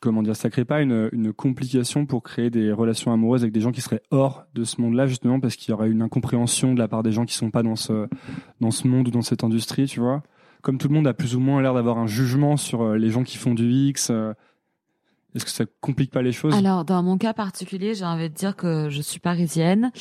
[0.00, 3.72] comment dire ça crée pas une, complication pour créer des relations amoureuses avec des gens
[3.72, 6.88] qui seraient hors de ce monde-là justement parce qu'il y aurait une incompréhension de la
[6.88, 8.08] part des gens qui sont pas dans ce
[8.60, 10.22] dans ce monde ou dans cette industrie tu vois?
[10.62, 13.10] Comme tout le monde a plus ou moins l'air d'avoir un jugement sur euh, les
[13.10, 14.10] gens qui font du X
[15.34, 16.54] est-ce que ça complique pas les choses?
[16.54, 19.92] Alors dans mon cas particulier j'ai envie de dire que je suis parisienne.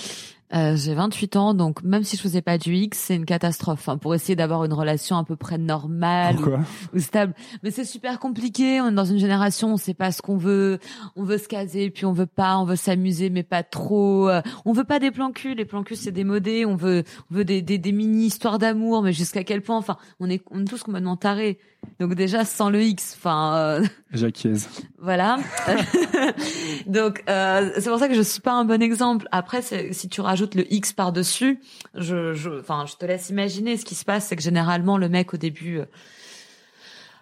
[0.54, 3.90] Euh, j'ai 28 ans, donc même si je faisais pas du X, c'est une catastrophe.
[3.90, 7.34] Hein, pour essayer d'avoir une relation à peu près normale ou, ou stable.
[7.64, 8.80] Mais c'est super compliqué.
[8.80, 10.78] On est dans une génération, on sait pas ce qu'on veut.
[11.16, 12.58] On veut se caser, puis on veut pas.
[12.60, 14.30] On veut s'amuser, mais pas trop.
[14.30, 15.56] Euh, On veut pas des plans cul.
[15.56, 16.64] Les plans cul, c'est démodé.
[16.66, 19.78] On veut, on veut des, des, des mini histoires d'amour, mais jusqu'à quel point?
[19.78, 21.58] Enfin, on est, on est tous complètement tarés.
[22.00, 23.56] Donc déjà sans le X, enfin.
[23.58, 24.54] euh, Jacquiez
[25.00, 25.38] voilà.
[26.88, 29.28] Donc euh, c'est pour ça que je suis pas un bon exemple.
[29.32, 31.60] Après, si tu rajoutes le X par dessus,
[31.94, 33.78] je, je, enfin, je te laisse imaginer.
[33.78, 35.86] Ce qui se passe, c'est que généralement le mec au début euh,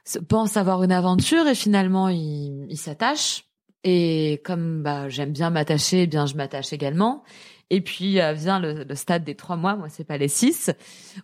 [0.05, 3.45] se- pense avoir une aventure et finalement il, il s'attache.
[3.85, 7.23] Et comme bah, j'aime bien m'attacher, eh bien je m'attache également.
[7.69, 10.71] Et puis euh, vient le, le stade des trois mois, moi c'est pas les six.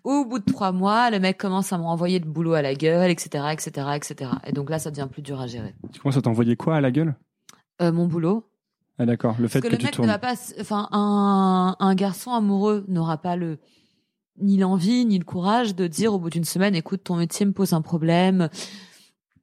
[0.03, 2.61] où, Au bout de trois mois, le mec commence à me renvoyer le boulot à
[2.61, 4.31] la gueule, etc., etc., etc.
[4.45, 5.73] Et donc là, ça devient plus dur à gérer.
[5.93, 7.15] tu commences à t'envoyer quoi à la gueule?
[7.81, 8.48] Euh, mon boulot.
[8.99, 11.75] Ah d'accord le fait Parce que, que, le tu mec ne va pas, enfin, un,
[11.79, 13.57] un garçon amoureux n'aura pas le,
[14.41, 17.53] ni l'envie, ni le courage de dire au bout d'une semaine, écoute, ton métier me
[17.53, 18.49] pose un problème.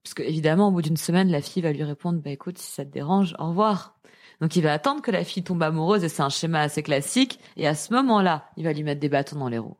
[0.02, 2.70] Parce que, évidemment, au bout d'une semaine, la fille va lui répondre, bah, écoute, si
[2.70, 3.98] ça te dérange, au revoir.
[4.40, 7.40] Donc, il va attendre que la fille tombe amoureuse et c'est un schéma assez classique.
[7.56, 9.76] Et à ce moment-là, il va lui mettre des bâtons dans les roues.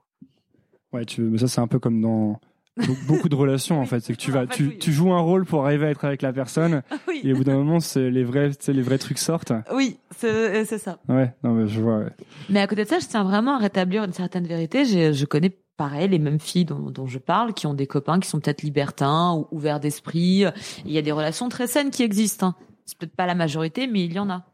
[0.92, 2.40] Ouais, tu, mais ça c'est un peu comme dans
[2.78, 5.44] be- beaucoup de relations en fait, c'est que tu vas, tu, tu joues un rôle
[5.44, 7.20] pour arriver à être avec la personne, oui.
[7.24, 9.52] et au bout d'un moment, c'est les vrais, tu sais, les vrais trucs sortent.
[9.74, 10.98] Oui, c'est c'est ça.
[11.08, 11.98] Ouais, non mais je vois.
[11.98, 12.10] ouais.
[12.50, 14.84] Mais à côté de ça, je tiens vraiment à rétablir une certaine vérité.
[14.84, 18.18] J'ai- Je connais pareil les mêmes filles dont, dont je parle, qui ont des copains
[18.18, 20.44] qui sont peut-être libertins ou ouverts d'esprit.
[20.86, 22.46] Il y a des relations très saines qui existent.
[22.48, 22.54] hein.
[22.88, 24.44] C'est peut-être pas la majorité, mais il y en a.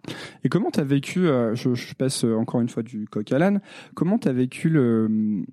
[0.43, 3.39] Et comment t'as vécu euh, je, je passe euh, encore une fois du coq à
[3.39, 3.61] l'âne.
[3.95, 5.45] Comment t'as vécu le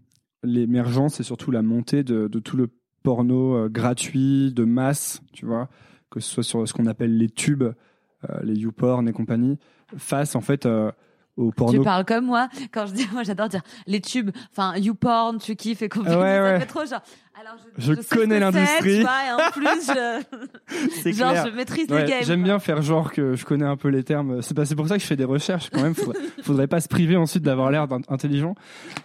[0.44, 2.70] l'émergence et surtout la montée de, tout le
[3.04, 5.70] porno euh, gratuit de masse, tu vois
[6.10, 9.60] que ce soit sur ce qu'on appelle les tubes, euh, les YouPorn et compagnie,
[9.98, 10.92] face en fait euh,
[11.40, 11.78] au porno.
[11.78, 15.56] Tu parles comme moi quand je dis, moi j'adore dire les tubes, enfin YouPorn, tu
[15.56, 16.16] kiffes et compagnie.
[16.16, 16.60] Ouais, ça ouais.
[16.60, 17.02] fait trop genre.
[17.40, 19.02] Alors je, Je ce connais l'industrie.
[19.06, 21.48] en plus, je, genre clair.
[21.48, 22.24] je maîtrise Ouais, le game.
[22.24, 24.42] J'aime bien faire genre que je connais un peu les termes.
[24.42, 25.96] C'est c'est pour ça que je fais des recherches quand même.
[25.96, 28.56] Faudrait, faudrait pas se priver ensuite d'avoir l'air intelligent.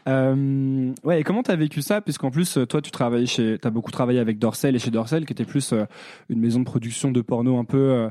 [0.09, 2.01] Euh, ouais, et comment t'as vécu ça?
[2.01, 5.27] Puisqu'en plus, euh, toi, tu travailles chez, t'as beaucoup travaillé avec Dorsel et chez Dorsel,
[5.27, 5.85] qui était plus euh,
[6.29, 8.09] une maison de production de porno un peu, euh,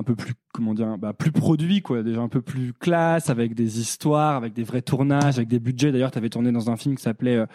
[0.00, 2.02] un peu plus, comment dire, bah, plus produit quoi.
[2.02, 5.92] Déjà un peu plus classe, avec des histoires, avec des vrais tournages, avec des budgets.
[5.92, 7.46] D'ailleurs, t'avais tourné dans un film qui s'appelait euh,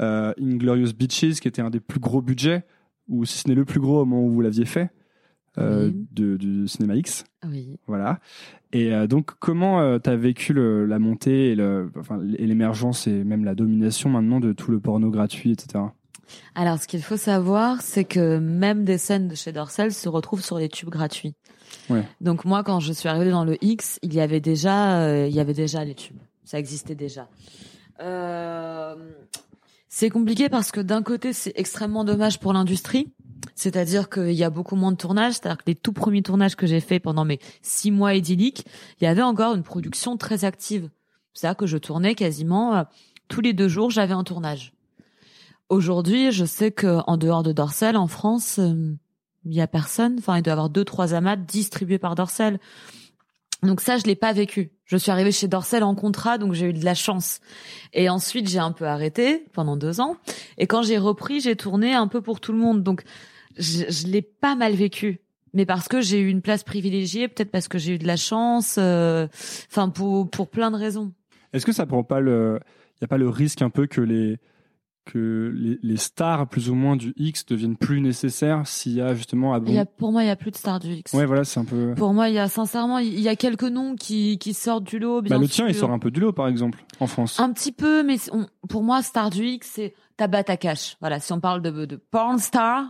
[0.00, 2.64] euh, Inglorious Beaches, qui était un des plus gros budgets,
[3.08, 4.90] ou si ce n'est le plus gros au moment où vous l'aviez fait.
[5.58, 6.06] Euh, Oui.
[6.12, 7.24] de, du cinéma X.
[7.44, 7.76] Oui.
[7.88, 8.20] Voilà.
[8.72, 13.08] Et euh, donc, comment euh, t'as vécu le, la montée et le- enfin, et l'émergence
[13.08, 15.84] et même la domination maintenant de tout le porno gratuit, etc.
[16.54, 20.44] Alors, ce qu'il faut savoir, c'est que même des scènes de chez Dorsel se retrouvent
[20.44, 21.34] sur les tubes gratuits.
[21.88, 22.04] Ouais.
[22.20, 25.34] Donc moi, quand je suis arrivée dans le X, il y avait déjà, euh, il
[25.34, 26.18] y avait déjà les tubes.
[26.44, 27.28] Ça existait déjà.
[28.00, 28.96] Euh,
[29.88, 33.12] c'est compliqué parce que d'un côté, c'est extrêmement dommage pour l'industrie.
[33.54, 35.34] C'est-à-dire qu'il y a beaucoup moins de tournages.
[35.34, 38.64] C'est-à-dire que les tout premiers tournages que j'ai faits pendant mes six mois idylliques,
[39.00, 40.88] il y avait encore une production très active.
[41.34, 42.82] C'est-à-dire que je tournais quasiment euh,
[43.28, 44.72] tous les deux jours, j'avais un tournage.
[45.70, 48.92] Aujourd'hui, je sais que en dehors de Dorsel, en France, euh,
[49.44, 50.16] il y a personne.
[50.18, 52.58] Enfin, il doit y avoir deux, trois amas distribués par Dorsel.
[53.62, 54.72] Donc ça, je l'ai pas vécu.
[54.84, 57.40] Je suis arrivée chez Dorsel en contrat, donc j'ai eu de la chance.
[57.92, 60.16] Et ensuite, j'ai un peu arrêté pendant deux ans.
[60.58, 62.82] Et quand j'ai repris, j'ai tourné un peu pour tout le monde.
[62.82, 63.04] Donc,
[63.56, 65.20] je, je l'ai pas mal vécu.
[65.52, 68.16] Mais parce que j'ai eu une place privilégiée, peut-être parce que j'ai eu de la
[68.16, 68.76] chance.
[68.78, 69.26] euh,
[69.70, 71.12] Enfin, pour pour plein de raisons.
[71.52, 72.60] Est-ce que ça prend pas le,
[73.00, 74.38] y a pas le risque un peu que les
[75.06, 79.14] que les, les stars plus ou moins du X deviennent plus nécessaires s'il y a
[79.14, 81.12] justement à Il y a, pour moi, il y a plus de stars du X.
[81.14, 81.94] Ouais, voilà, c'est un peu.
[81.96, 84.98] Pour moi, il y a sincèrement, il y a quelques noms qui qui sortent du
[84.98, 85.22] lot.
[85.22, 87.40] Bien Bah, le tien, il sort un peu du lot, par exemple, en France.
[87.40, 90.96] Un petit peu, mais on- pour moi, star du X, c'est Tabata Cash.
[91.00, 92.84] Voilà, si on parle de, de porn star,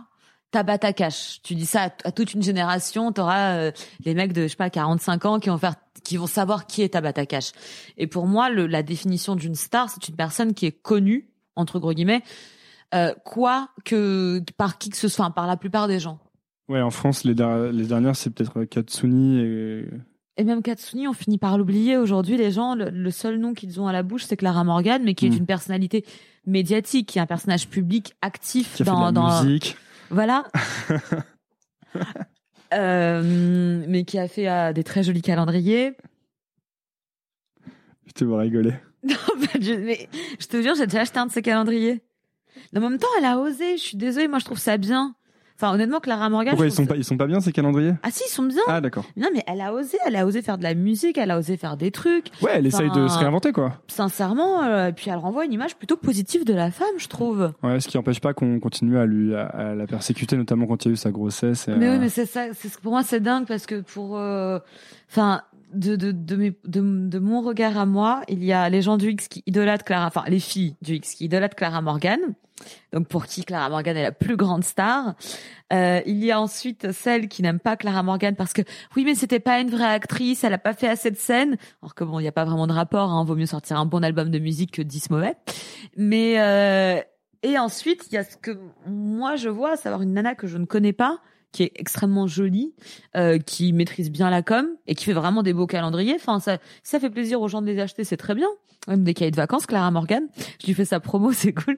[0.51, 1.39] Tabata Cash.
[1.43, 3.71] Tu dis ça à, à toute une génération, t'auras euh,
[4.05, 6.81] les mecs de je sais pas 45 ans qui vont faire, qui vont savoir qui
[6.81, 7.51] est Tabata Cash.
[7.97, 11.79] Et pour moi, le, la définition d'une star, c'est une personne qui est connue entre
[11.79, 12.21] gros guillemets,
[12.93, 16.19] euh, quoi que par qui que ce soit, enfin, par la plupart des gens.
[16.69, 19.85] Ouais, en France, les, der- les dernières, c'est peut-être Katsuni et.
[20.37, 22.37] Et même Katsuni, on finit par l'oublier aujourd'hui.
[22.37, 25.13] Les gens, le, le seul nom qu'ils ont à la bouche, c'est Clara Morgan, mais
[25.13, 25.37] qui est Mm.
[25.37, 26.05] une personnalité
[26.47, 29.77] médiatique, qui est un personnage public actif qui a dans, fait de la dans musique.
[30.09, 30.45] voilà.
[32.73, 35.91] Euh, mais qui a fait euh, des très jolis calendriers.
[38.05, 38.73] Je te vois rigoler.
[39.07, 40.07] Non, bah, je, mais
[40.39, 42.01] je te jure, j'ai déjà acheté un de ces calendriers.
[42.75, 43.77] En même temps, elle a osé.
[43.77, 45.15] Je suis désolée, moi je trouve ça bien.
[45.57, 46.53] Enfin, honnêtement, Clara Morgan.
[46.53, 47.93] Pourquoi ils sont pas, ils sont pas bien ces calendriers?
[48.01, 48.63] Ah si, ils sont bien.
[48.67, 49.05] Ah, d'accord.
[49.15, 49.95] Non, mais elle a osé.
[50.07, 51.19] Elle a osé faire de la musique.
[51.19, 52.29] Elle a osé faire des trucs.
[52.41, 53.73] Ouais, elle essaye de se réinventer, quoi.
[53.87, 57.53] Sincèrement, euh, et puis elle renvoie une image plutôt positive de la femme, je trouve.
[57.61, 60.83] Ouais, ce qui empêche pas qu'on continue à lui, à, à la persécuter, notamment quand
[60.85, 61.67] il y a eu sa grossesse.
[61.67, 62.45] et, Mais euh, oui, mais c'est ça.
[62.53, 64.57] C'est pour moi, c'est dingue parce que pour, euh,
[65.11, 65.43] enfin,
[65.73, 68.97] de de de, mes, de de mon regard à moi, il y a les gens
[68.97, 72.19] du X qui idolâtrent Clara, enfin les filles du X qui idolâtrent Clara Morgan.
[72.93, 75.15] Donc pour qui Clara Morgan est la plus grande star.
[75.73, 78.61] Euh, il y a ensuite celles qui n'aiment pas Clara Morgan parce que
[78.95, 81.57] oui, mais c'était pas une vraie actrice, elle a pas fait assez de scènes.
[81.81, 83.09] Alors que bon, il y a pas vraiment de rapport.
[83.09, 85.35] Hein, vaut mieux sortir un bon album de musique que 10 mauvais.
[85.97, 87.01] Mais euh,
[87.43, 88.51] et ensuite, il y a ce que
[88.85, 91.19] moi je vois, à savoir une nana que je ne connais pas,
[91.51, 92.73] qui est extrêmement jolie,
[93.15, 96.15] euh, qui maîtrise bien la com et qui fait vraiment des beaux calendriers.
[96.15, 98.47] Enfin, ça, ça fait plaisir aux gens de les acheter, c'est très bien.
[98.87, 100.23] Même des cahiers de vacances, Clara Morgan,
[100.59, 101.77] je lui fais sa promo, c'est cool.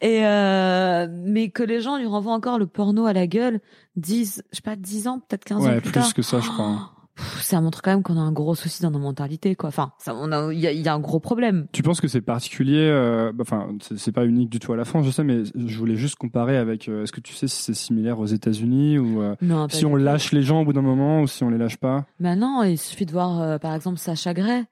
[0.00, 3.60] Et euh, mais que les gens lui renvoient encore le porno à la gueule,
[3.96, 6.14] 10, je sais pas, 10 ans, peut-être 15 ans Ouais, plus, plus tard.
[6.14, 6.66] que ça, je crois.
[6.68, 6.99] Pff,
[7.40, 9.68] Ça montre quand même qu'on a un gros souci dans nos mentalités, quoi.
[9.68, 11.66] Enfin, ça, on a, il y a, il y a un gros problème.
[11.72, 14.84] Tu penses que c'est particulier euh, bah, Enfin, c'est pas unique du tout à la
[14.84, 16.88] France, je sais, mais je voulais juste comparer avec.
[16.88, 19.96] euh, Est-ce que tu sais si c'est similaire aux États-Unis ou euh, Non, si on
[19.96, 22.06] lâche les gens au bout d'un moment ou si on les lâche pas?
[22.18, 24.64] Maintenant, il suffit de voir, euh, par exemple, Sacha Gray.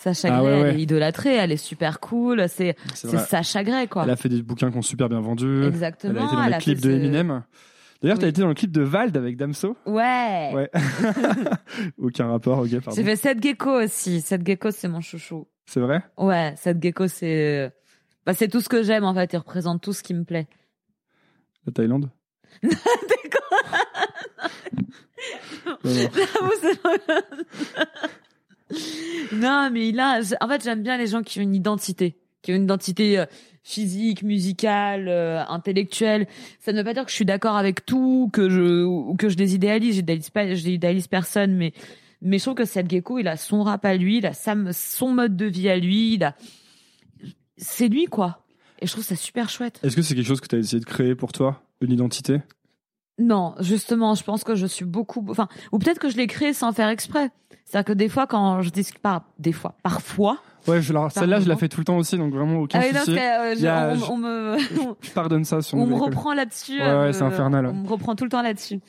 [0.00, 2.44] Sacha Ah Gray, ouais, elle est idolâtrée, elle est super cool.
[2.48, 2.76] C'est.
[2.94, 4.04] Sacha Gray, quoi.
[4.04, 5.64] Elle a fait des bouquins qui ont super bien vendu.
[5.64, 7.02] Exactement, Elle a été dans les clips de ce-
[8.00, 8.30] D'ailleurs, t'as Oui.
[8.30, 10.52] été dans le clip de Vald avec Damso Ouais.
[10.54, 10.70] Ouais.
[11.98, 12.92] Aucun rapport, ok, pardon.
[12.94, 14.20] J'ai fait Seth Gecko aussi.
[14.20, 15.48] Seth Gecko, c'est mon chouchou.
[15.66, 16.02] C'est vrai?
[16.16, 17.72] Ouais, Seth Gecko, c'est,
[18.24, 19.32] bah, c'est tout ce que j'aime, en fait.
[19.32, 20.46] Il représente tout ce qui me plaît.
[21.66, 22.10] La Thaïlande?
[22.62, 22.68] T'es
[23.30, 24.48] quoi
[25.84, 25.98] Non,
[29.32, 32.16] Non, mais il a, en fait, j'aime bien les gens qui ont une identité,
[32.48, 33.26] qui ont une identité euh,
[33.62, 36.26] physique, musicale, euh, intellectuelle.
[36.60, 39.28] Ça ne veut pas dire que je suis d'accord avec tout, que je ou que
[39.28, 39.96] je les idéalise.
[39.96, 41.74] J'idéalise pas, j'idéalise personne, mais
[42.22, 44.54] mais je trouve que Seth Gecko, il a son rap à lui, il a sa,
[44.72, 46.36] son mode de vie à lui, il a
[47.58, 48.46] c'est lui quoi.
[48.80, 49.78] Et je trouve ça super chouette.
[49.82, 52.40] Est-ce que c'est quelque chose que tu as essayé de créer pour toi, une identité?
[53.18, 56.54] Non, justement, je pense que je suis beaucoup, enfin, ou peut-être que je l'ai créé
[56.54, 57.30] sans faire exprès.
[57.66, 61.56] C'est-à-dire que des fois, quand je discute, pas des fois, parfois, Ouais, celle-là, je la
[61.56, 63.18] fais tout le temps aussi, donc vraiment aucun Ah non, souci.
[63.18, 64.56] euh, je- a- on, on me,
[65.14, 66.78] pardonne ça sur on nos me reprend là-dessus.
[66.78, 67.66] Ouais, euh, c'est infernal.
[67.66, 68.80] On me reprend tout le temps là-dessus.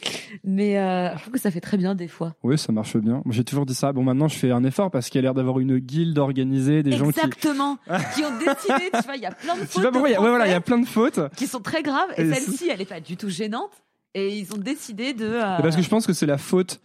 [0.44, 2.34] Mais euh, je trouve que ça fait très bien des fois.
[2.44, 3.22] Oui, ça marche bien.
[3.30, 3.94] J'ai toujours dit ça.
[3.94, 6.84] Bon, maintenant, je fais un effort parce qu'il y a l'air d'avoir une guilde organisée,
[6.84, 7.20] des gens qui.
[7.20, 7.78] Exactement.
[8.16, 10.18] qui ont décidé, tu vois, il y a plein de Tu fautes vois pourquoi ouais,
[10.30, 11.20] voilà, il y a plein de fautes.
[11.36, 13.72] qui sont très graves et, Et celle-ci, elle est pas du tout gênante.
[14.16, 15.26] Et ils ont décidé de.
[15.26, 16.82] euh, Parce que je pense que c'est la faute.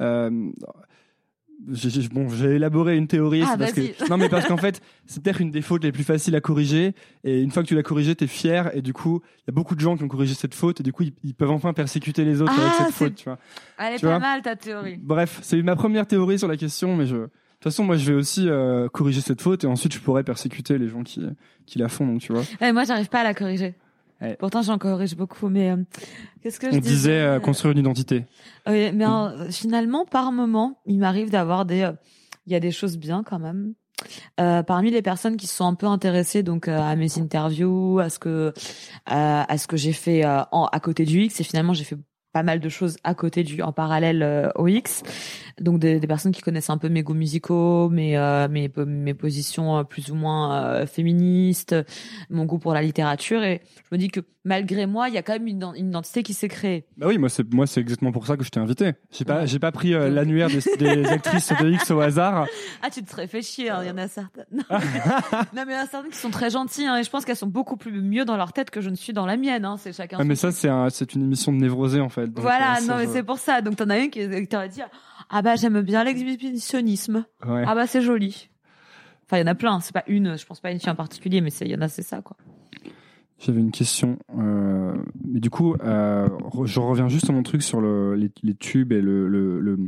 [0.00, 0.30] euh,
[1.72, 3.42] j'ai- bon, élaboré une théorie.
[3.46, 6.04] Ah, parce que, non, mais parce qu'en fait, c'est peut-être une des fautes les plus
[6.04, 6.94] faciles à corriger.
[7.24, 8.70] Et une fois que tu l'as corrigée, t'es fier.
[8.76, 10.80] Et du coup, il y a beaucoup de gens qui ont corrigé cette faute.
[10.80, 13.14] Et du coup, ils, ils peuvent enfin persécuter les autres Ah, avec cette c'est- faute.
[13.16, 13.38] Tu vois.
[13.78, 14.98] Elle est Tu pas vois mal ta théorie.
[15.02, 17.16] Bref, c'est ma première théorie sur la question, mais je.
[17.16, 17.22] De
[17.64, 20.78] toute façon, moi, je vais aussi euh, corriger cette faute et ensuite, je pourrais persécuter
[20.78, 21.20] les gens qui,
[21.66, 22.06] qui la font.
[22.06, 22.42] Donc, tu vois.
[22.60, 23.74] Ouais, moi, j'arrive pas à la corriger.
[24.20, 24.36] Ouais.
[24.38, 25.76] Pourtant, j'en corrige beaucoup, mais euh,
[26.42, 28.24] qu'est-ce que je On disait euh, disais construire une identité.
[28.66, 31.92] Oui, mais euh, finalement, par moment, il m'arrive d'avoir des, euh,
[32.46, 33.74] il y a des choses bien quand même.
[34.40, 37.98] Euh, parmi les personnes qui se sont un peu intéressées donc euh, à mes interviews,
[37.98, 38.52] à ce que euh,
[39.06, 41.98] à ce que j'ai fait euh, en, à côté du X, et finalement j'ai fait
[42.38, 45.02] pas mal de choses à côté du en parallèle euh, au X.
[45.60, 49.14] Donc des, des personnes qui connaissent un peu mes goûts musicaux, mes euh, mes mes
[49.14, 51.74] positions euh, plus ou moins euh, féministes,
[52.30, 55.22] mon goût pour la littérature, et je me dis que malgré moi, il y a
[55.22, 56.86] quand même une, une identité qui s'est créée.
[56.96, 58.92] Bah oui, moi c'est moi c'est exactement pour ça que je t'ai invité.
[59.10, 62.46] J'ai pas j'ai pas pris l'annuaire des, des actrices de X au hasard.
[62.82, 64.46] Ah, tu te serais fait chier, hein, il y en a certaines.
[64.52, 67.02] Non, mais, non, mais il y en a certaines qui sont très gentilles, hein, et
[67.02, 69.26] je pense qu'elles sont beaucoup plus mieux dans leur tête que je ne suis dans
[69.26, 70.18] la mienne, hein, c'est chacun.
[70.20, 72.27] Ah, mais ça c'est un, c'est une émission de névrosé en fait.
[72.28, 73.60] Donc, voilà, euh, non, mais c'est pour ça.
[73.62, 74.80] Donc, t'en as une qui t'aurait dit,
[75.30, 77.24] ah bah, j'aime bien l'exhibitionnisme.
[77.46, 77.64] Ouais.
[77.66, 78.48] Ah bah, c'est joli.
[79.24, 79.80] Enfin, il y en a plein.
[79.80, 81.88] C'est pas une, je pense pas une fille en particulier, mais il y en a,
[81.88, 82.36] c'est ça, quoi.
[83.40, 86.28] J'avais une question, euh, mais du coup, euh,
[86.64, 89.78] je reviens juste à mon truc sur le, les, les tubes et le, le, le,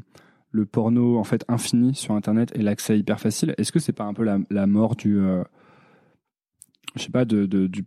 [0.53, 3.55] le porno en fait infini sur Internet et l'accès hyper facile.
[3.59, 5.43] Est-ce que c'est pas un peu la, la mort du, euh,
[6.95, 7.84] je sais pas, de, de, du,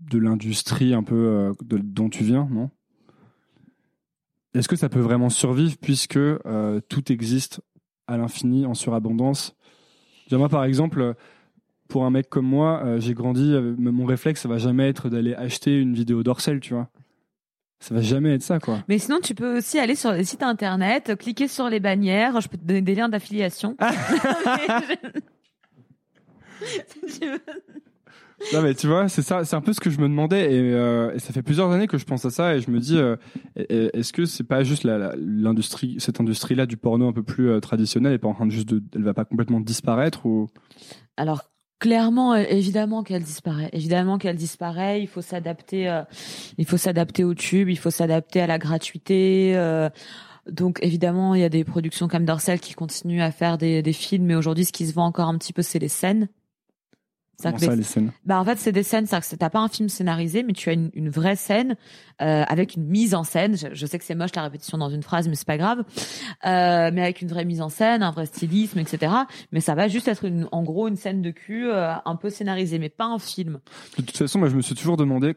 [0.00, 2.70] de l'industrie un peu de- dont tu viens, non?
[4.58, 7.60] Est-ce que ça peut vraiment survivre puisque euh, tout existe
[8.08, 9.54] à l'infini en surabondance?
[10.32, 11.14] Moi, par exemple,
[11.88, 15.08] pour un mec comme moi, euh, j'ai grandi, euh, mon réflexe, ça va jamais être
[15.08, 16.88] d'aller acheter une vidéo d'Orcel, tu vois.
[17.80, 18.80] Ça va jamais être ça, quoi.
[18.88, 22.40] Mais sinon, tu peux aussi aller sur les sites internet, cliquer sur les bannières.
[22.40, 23.76] Je peux te donner des liens d'affiliation.
[28.52, 30.72] Non, mais tu vois, c'est ça, c'est un peu ce que je me demandais, et,
[30.72, 33.16] euh, ça fait plusieurs années que je pense à ça, et je me dis, euh,
[33.56, 38.12] est-ce que c'est pas juste l'industrie, cette industrie-là du porno un peu plus euh, traditionnelle,
[38.12, 40.46] est pas en train de juste de, elle va pas complètement disparaître ou?
[41.16, 41.50] Alors
[41.80, 43.70] clairement, euh, évidemment qu'elle disparaît.
[43.72, 45.02] Évidemment qu'elle disparaît.
[45.02, 46.02] Il faut s'adapter.
[46.58, 47.68] il faut s'adapter au tube.
[47.68, 49.54] Il faut s'adapter à la gratuité.
[50.48, 53.92] donc évidemment, il y a des productions comme Dorsel qui continuent à faire des, des
[53.92, 56.28] films, mais aujourd'hui, ce qui se vend encore un petit peu, c'est les scènes.
[57.40, 58.10] Comment ça, les scènes?
[58.24, 59.06] Bah en fait, c'est des scènes.
[59.06, 61.76] Que t'as pas un film scénarisé, mais tu as une, une vraie scène
[62.20, 63.56] euh, avec une mise en scène.
[63.56, 65.78] Je, je sais que c'est moche la répétition dans une phrase, mais c'est pas grave.
[66.44, 69.12] Euh, mais avec une vraie mise en scène, un vrai stylisme, etc.
[69.52, 72.28] Mais ça va juste être une, en gros une scène de cul euh, un peu
[72.28, 73.60] scénarisée, mais pas un film.
[73.98, 75.36] De toute façon, moi, je me suis toujours demandé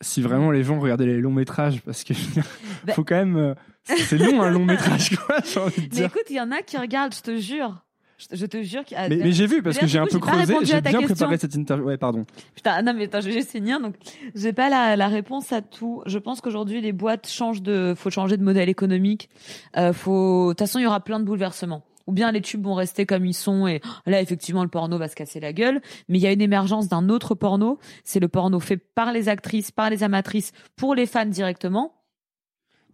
[0.00, 2.46] si vraiment les gens regardaient les longs métrages, parce que je veux dire,
[2.86, 3.54] Bah- faut quand même,
[3.84, 5.36] c'est c'est long un long métrage, quoi.
[5.44, 6.06] J'ai envie de Mais dire.
[6.06, 7.84] écoute, il y en a qui regardent, je te jure.
[8.20, 9.98] Je, te- je te jure qu'il y a- Mais, mais j'ai vu parce que j'ai
[9.98, 11.86] un peu j'ai pas creusé, répondu j'ai ta bien préparé cette interview.
[11.86, 12.26] Ouais, pardon.
[12.54, 13.80] Putain, non mais attends, je vais finir.
[13.80, 13.94] Donc,
[14.34, 16.02] j'ai pas la, la réponse à tout.
[16.04, 19.30] Je pense qu'aujourd'hui les boîtes changent de, faut changer de modèle économique.
[19.78, 21.82] Euh, faut, de toute façon, il y aura plein de bouleversements.
[22.06, 25.06] Ou bien les tubes vont rester comme ils sont et là effectivement le porno va
[25.08, 25.80] se casser la gueule.
[26.08, 27.78] Mais il y a une émergence d'un autre porno.
[28.04, 31.94] C'est le porno fait par les actrices, par les amatrices, pour les fans directement.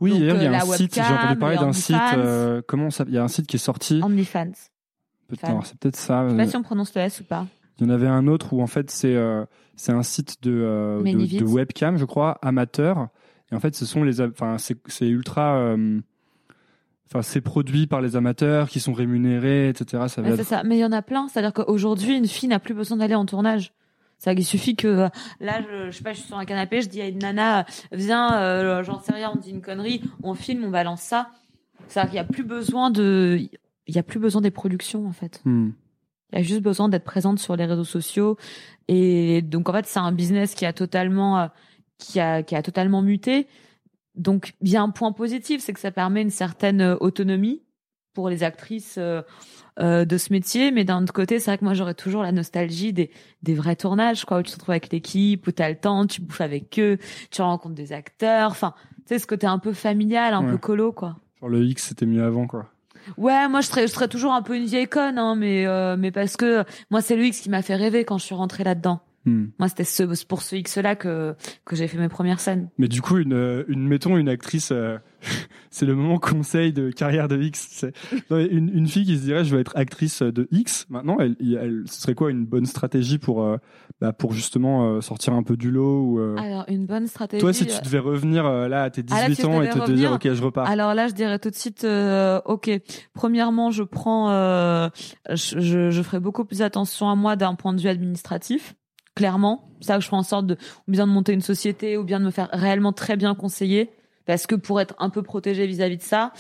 [0.01, 1.73] Oui, Donc, hier, il y euh, a la un site, j'ai webcam, entendu parler d'un
[1.73, 2.19] site, OnlyFans.
[2.19, 4.01] euh, comment ça, il y a un site qui est sorti.
[4.05, 4.53] OnlyFans.
[5.31, 6.25] C'est peut-être ça.
[6.25, 7.47] Je sais pas euh, si on prononce le S ou pas.
[7.79, 9.45] Il y en avait un autre où en fait c'est euh,
[9.77, 13.09] c'est un site de, euh, de, webcam, je crois, amateur.
[13.53, 16.01] Et en fait, ce sont les, enfin c'est ultra, euh,
[17.09, 20.05] enfin c'est produit par les amateurs qui sont rémunérés, etc.
[20.09, 20.63] Ça va Ouais, être- c'est ça.
[20.65, 21.29] Mais il y en a plein.
[21.29, 23.73] C'est-à-dire qu'aujourd'hui, une fille n'a plus besoin d'aller en tournage.
[24.19, 25.09] Ça, il suffit que
[25.41, 27.67] là, je, je sais pas, je suis sur un canapé, je dis à une nana,
[27.93, 31.29] viens, j'en sais rien, on dit une connerie, on filme, on balance ça.
[31.87, 33.39] C'est-à-dire qu'il y a plus besoin de,
[33.87, 35.41] il y a plus besoin des productions en fait.
[35.45, 35.71] Hmm.
[36.33, 38.37] Il y a juste besoin d'être présente sur les réseaux sociaux.
[38.89, 41.47] Et donc, en fait, c'est un business qui a totalement, euh,
[41.99, 43.47] qui a, qui a totalement muté.
[44.17, 47.63] Donc, il y a un point positif, c'est que ça permet une certaine euh, autonomie
[48.13, 49.23] pour les actrices euh,
[49.79, 50.73] euh, de ce métier.
[50.73, 53.11] Mais d'un autre côté, c'est vrai que moi, j'aurais toujours la nostalgie des,
[53.45, 56.07] des vrais tournages, quoi, où tu te retrouves avec l'équipe, où tu as le temps,
[56.07, 56.99] tu bouffes avec eux,
[57.31, 58.51] tu rencontres des acteurs.
[58.51, 60.51] Enfin, tu sais, ce côté un peu familial, un Ouais.
[60.51, 61.19] peu colo, quoi.
[61.41, 62.69] Genre le X, c'était mieux avant, quoi.
[63.17, 65.97] Ouais, moi je serais, je serais toujours un peu une vieille conne, hein, mais euh,
[65.99, 69.01] mais parce que moi c'est X qui m'a fait rêver quand je suis rentrée là-dedans.
[69.27, 69.47] Hmm.
[69.59, 72.71] Moi c'était ce, pour ce X-là que que j'ai fait mes premières scènes.
[72.79, 74.99] Mais du coup, une, euh, une mettons une actrice, euh,
[75.71, 77.85] c'est le moment conseil de carrière de X.
[78.31, 80.87] Non, une, une fille qui se dirait je veux être actrice de X.
[80.89, 83.57] Maintenant, elle, elle, ce serait quoi une bonne stratégie pour euh,
[84.01, 87.41] bah, pour justement euh, sortir un peu du lot ou euh, Alors une bonne stratégie.
[87.41, 89.79] Toi, si tu devais revenir euh, là à tes 18 Ah, là, ans et te,
[89.79, 90.69] revenir, dire ok, je repars.
[90.69, 92.71] Alors là, je dirais tout de suite, euh, ok.
[93.13, 94.89] Premièrement, je prends, euh,
[95.31, 98.76] je, je, je ferai beaucoup plus attention à moi d'un point de vue administratif.
[99.17, 100.57] Clairement, ça, je ferai en sorte de
[100.87, 103.91] ou bien de monter une société ou bien de me faire réellement très bien conseiller.
[104.27, 106.33] Parce que pour être un peu protégé vis-à-vis de ça,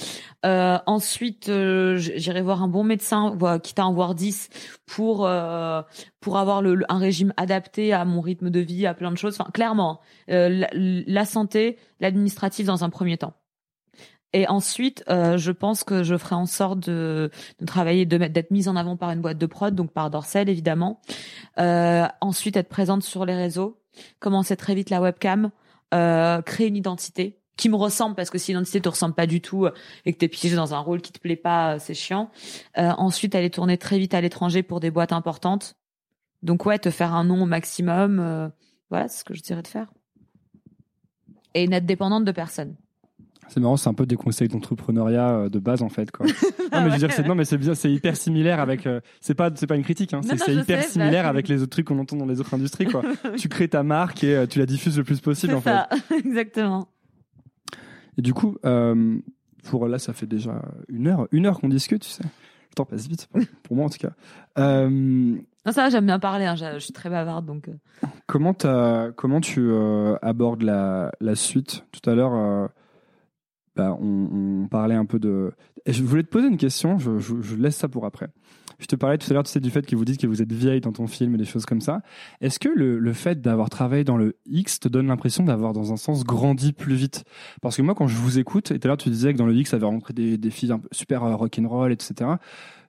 [0.44, 4.50] euh, ensuite euh, j'irai voir un bon médecin, quitte à en voir 10
[4.86, 5.82] pour euh,
[6.20, 9.36] pour avoir un régime adapté à mon rythme de vie, à plein de choses.
[9.40, 13.34] Enfin, clairement, la, la santé, l'administratif dans un premier temps.
[14.32, 18.50] Et ensuite, euh, je pense que je ferai en sorte de, de travailler, de d'être
[18.50, 21.00] mise en avant par une boîte de prod, donc par Dorsel évidemment.
[21.58, 23.80] Euh, ensuite, être présente sur les réseaux,
[24.18, 25.50] commencer très vite la webcam,
[25.94, 29.40] euh, créer une identité qui me ressemble parce que si l'identité te ressemble pas du
[29.40, 29.72] tout euh,
[30.04, 32.30] et que t'es piégé dans un rôle qui te plaît pas, euh, c'est chiant.
[32.78, 35.76] Euh, ensuite, aller tourner très vite à l'étranger pour des boîtes importantes.
[36.42, 38.52] Donc ouais, te faire un nom au maximum.
[38.90, 39.90] voilà, c'est ce que je dirais de faire.
[41.54, 42.76] Et n'être dépendante de personne.
[43.49, 46.26] C'est marrant, c'est un peu des conseils d'entrepreneuriat euh, de base en fait quoi.
[46.72, 48.86] non mais je veux dire, c'est non mais c'est bien, c'est hyper similaire avec.
[48.86, 51.30] euh, c'est pas c'est pas une critique, hein, c'est hyper sais, similaire bah.
[51.30, 53.03] avec les autres trucs qu'on entend dans les autres industries quoi.
[53.36, 55.70] tu crées ta marque et euh, tu la diffuses le plus possible en fait.
[55.70, 56.88] ça, exactement.
[58.18, 59.16] Et du coup, euh,
[59.64, 62.22] pour là, ça fait déjà une heure, une heure qu'on discute, tu sais.
[62.24, 63.28] Le temps passe vite,
[63.62, 64.12] pour- moi en tout cas.
[64.57, 67.68] Non, ça j'aime bien parler, hein, je suis très bavarde donc.
[68.26, 68.55] comment,
[69.16, 69.70] comment tu
[70.22, 71.84] abordes la, la suite?
[71.92, 72.68] Tout à l'heure,
[73.76, 75.52] bah, on, on parlait un peu de.
[75.84, 78.28] Et je voulais te poser une question, je, je- je laisse ça pour après.
[78.78, 80.42] Je te parlais tout à l'heure tu sais, du fait que vous dites que vous
[80.42, 82.02] êtes vieille dans ton film et des choses comme ça.
[82.42, 85.92] Est-ce que le, le fait d'avoir travaillé dans le X te donne l'impression d'avoir, dans
[85.92, 87.24] un sens, grandi plus vite?
[87.62, 89.46] Parce que moi, quand je vous écoute, et tout à l'heure tu disais que dans
[89.46, 92.30] le X, ça avait rencontré des, des filles un peu super euh, rock'n'roll, etc.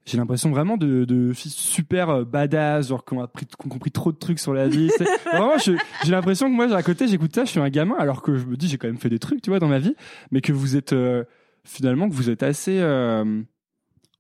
[0.08, 3.70] J'ai l'impression vraiment de, de filles super euh, badass, genre qui ont, appris, qui ont
[3.70, 4.90] compris trop de trucs sur la vie.
[4.98, 5.04] sais.
[5.26, 5.74] vraiment, je-
[6.06, 8.46] j'ai l'impression que moi, à côté, j'écoute ça, je suis un gamin, alors que je
[8.46, 9.96] me dis, j'ai quand même fait des trucs, tu vois, dans ma vie,
[10.32, 11.26] mais que vous êtes euh,
[11.66, 12.80] finalement, que vous êtes assez.
[12.80, 13.42] euh,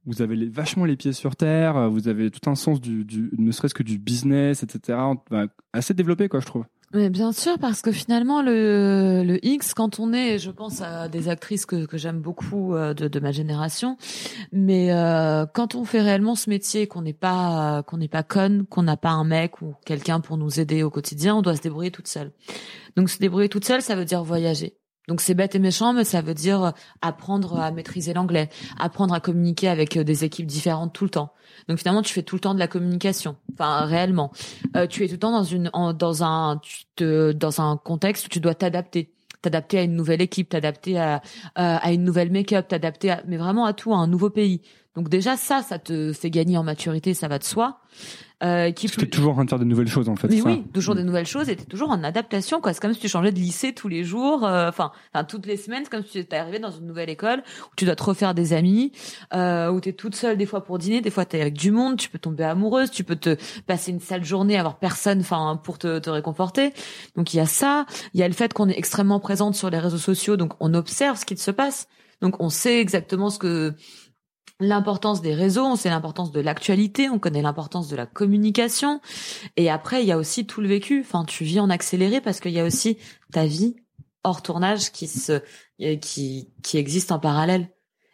[0.05, 3.03] vous avez les- vachement les pieds sur terre, euh, vous avez tout un sens du,
[3.05, 4.97] du ne serait-ce que du business, etc.
[5.29, 6.63] Bah, assez développé, quoi, je trouve.
[6.93, 11.09] Mais bien sûr, parce que finalement, le, le X, quand on est, je pense à
[11.09, 13.97] des actrices que, que j'aime beaucoup euh, de, de ma génération,
[14.53, 18.65] mais euh, quand on fait réellement ce métier, qu'on n'est pas qu'on n'est pas conne,
[18.65, 21.61] qu'on n'a pas un mec ou quelqu'un pour nous aider au quotidien, on doit se
[21.61, 22.31] débrouiller toute seule.
[22.95, 24.77] Donc se débrouiller toute seule, ça veut dire voyager.
[25.07, 29.19] Donc c'est bête et méchant, mais ça veut dire apprendre à maîtriser l'anglais, apprendre à
[29.19, 31.31] communiquer avec euh, des équipes différentes tout le temps.
[31.69, 33.37] Donc finalement, tu fais tout le temps de la communication.
[33.53, 34.31] Enfin, réellement,
[34.75, 38.25] Euh, tu es tout le temps dans une, dans un, tu te, dans un contexte
[38.25, 41.21] où tu dois t'adapter, t'adapter à une nouvelle équipe, t'adapter à,
[41.55, 44.61] à à une nouvelle make-up, t'adapter à, mais vraiment à tout, à un nouveau pays.
[44.95, 47.79] Donc déjà ça, ça te fait gagner en maturité, ça va de soi.
[48.43, 50.27] Euh, qui Parce que t'es toujours en train de faire de nouvelles choses, en fait.
[50.27, 50.47] mais ça.
[50.47, 52.71] oui, toujours des nouvelles choses et t'es toujours en adaptation, quoi.
[52.71, 55.57] C'est comme si tu changeais de lycée tous les jours, euh, enfin, enfin, toutes les
[55.57, 58.03] semaines, c'est comme si tu étais arrivé dans une nouvelle école où tu dois te
[58.03, 58.91] refaire des amis,
[59.33, 61.97] euh, où t'es toute seule des fois pour dîner, des fois t'es avec du monde,
[61.97, 65.79] tu peux tomber amoureuse, tu peux te passer une sale journée, avoir personne, enfin, pour
[65.79, 66.73] te, te réconforter.
[67.15, 69.71] Donc il y a ça, il y a le fait qu'on est extrêmement présente sur
[69.71, 71.87] les réseaux sociaux, donc on observe ce qui se passe,
[72.21, 73.73] donc on sait exactement ce que
[74.59, 79.01] l'importance des réseaux, on sait l'importance de l'actualité, on connaît l'importance de la communication.
[79.55, 81.01] Et après, il y a aussi tout le vécu.
[81.01, 82.97] Enfin, tu vis en accéléré parce qu'il y a aussi
[83.31, 83.75] ta vie
[84.23, 85.41] hors tournage qui se,
[85.81, 87.69] euh, qui, qui existe en parallèle.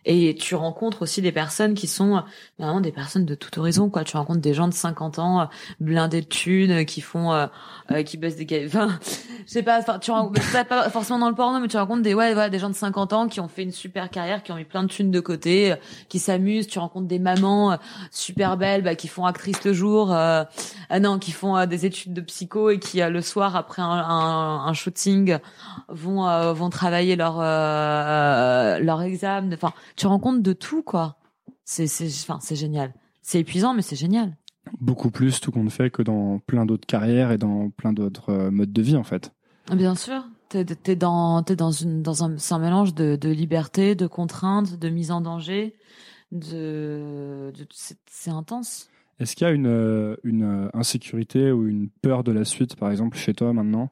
[0.06, 2.24] Et tu rencontres aussi des personnes qui sont
[2.60, 4.04] vraiment des personnes de tout horizon, quoi.
[4.04, 5.46] Tu rencontres des gens de 50 ans, euh,
[5.80, 7.48] blindés de thunes, euh, qui font, euh,
[7.92, 8.66] euh, qui baissent des.
[8.68, 9.00] Enfin,
[9.46, 12.34] je sais pas, tu rencontres, pas, forcément dans le porno, mais tu rencontres des, ouais,
[12.34, 14.66] voilà, des gens de 50 ans qui ont fait une super carrière, qui ont mis
[14.66, 15.76] plein de thunes de côté,
[16.10, 16.68] qui s'amusent.
[16.68, 17.78] Tu rencontres des mamans
[18.12, 20.44] super belles, bah, qui font actrice le jour, euh,
[20.90, 24.74] ah non, qui font des études de psycho et qui, le soir, après un, un,
[24.74, 25.38] shooting,
[25.88, 29.54] vont, vont travailler leur, leur examen.
[29.54, 31.18] Enfin, tu rencontres de tout, quoi.
[31.66, 32.94] C'est, c'est, enfin, c'est génial.
[33.22, 34.36] C'est épuisant, mais c'est génial.
[34.80, 38.52] beaucoup plus tout compte fait que dans plein d'autres carrières et dans plein d'autres euh,
[38.52, 39.32] modes de vie en fait.
[39.72, 43.30] Bien sûr, t'es es dans t'es dans une dans un, c'est un mélange de, de
[43.30, 45.76] liberté, de contraintes, de mise en danger,
[46.32, 48.90] de, de c'est c'est intense.
[49.20, 52.76] Est-ce qu'il y a une, euh, une euh, insécurité ou une peur de la suite,
[52.76, 53.90] par exemple, chez toi maintenant?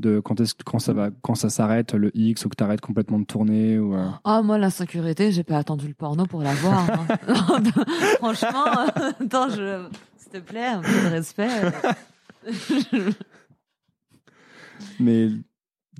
[0.00, 2.80] De quand, est quand ça va quand ça s'arrête le X ou que tu arrêtes
[2.80, 6.54] complètement de tourner ou euh, Ah moi l'insécurité, j'ai pas attendu le porno pour la
[6.54, 6.86] voir.
[6.90, 7.06] hein.
[8.18, 8.64] Franchement,
[9.20, 9.86] attends, je
[10.16, 11.48] s'il te plaît, un peu de respect.
[15.00, 15.28] mais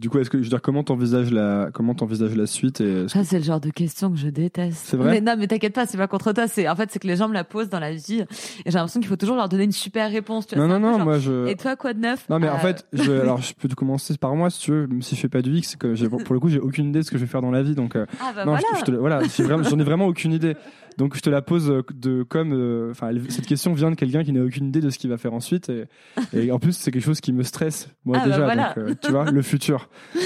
[0.01, 3.07] du coup est-ce que je veux dire comment t'envisages la comment t'envisages la suite et
[3.09, 4.78] Ça c'est le genre de question que je déteste.
[4.86, 6.48] C'est vrai Mais non, mais t'inquiète pas, c'est pas contre toi.
[6.48, 8.26] C'est en fait c'est que les gens me la posent dans la vie et
[8.66, 10.46] j'ai l'impression qu'il faut toujours leur donner une super réponse.
[10.46, 12.26] Tu vois, non non non genre, moi je Et toi quoi de neuf?
[12.28, 14.70] Non mais en Euh, fait je, alors je peux te commencer par moi si tu
[14.72, 16.88] veux même si je fais pas du X c'est que pour le coup j'ai aucune
[16.88, 18.53] idée de ce que je vais faire dans la vie donc euh, Ah bah non
[18.53, 18.66] voilà.
[18.74, 19.20] je, je te, voilà
[19.68, 20.57] j'en ai vraiment aucune idée
[20.99, 24.24] donc je te la pose euh, de comme euh, enfin cette question vient de quelqu'un
[24.24, 25.84] qui n'a aucune idée de ce qu'il va faire ensuite et,
[26.32, 28.74] et en plus c'est quelque chose qui me stresse moi Ah bah déjà voilà.
[28.74, 29.88] donc euh, tu vois le futur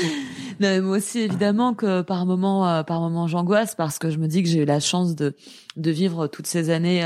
[0.61, 4.29] Non, moi aussi, évidemment que par moment, euh, par moment, j'angoisse parce que je me
[4.29, 5.35] dis que j'ai eu la chance de
[5.77, 7.05] de vivre toutes ces années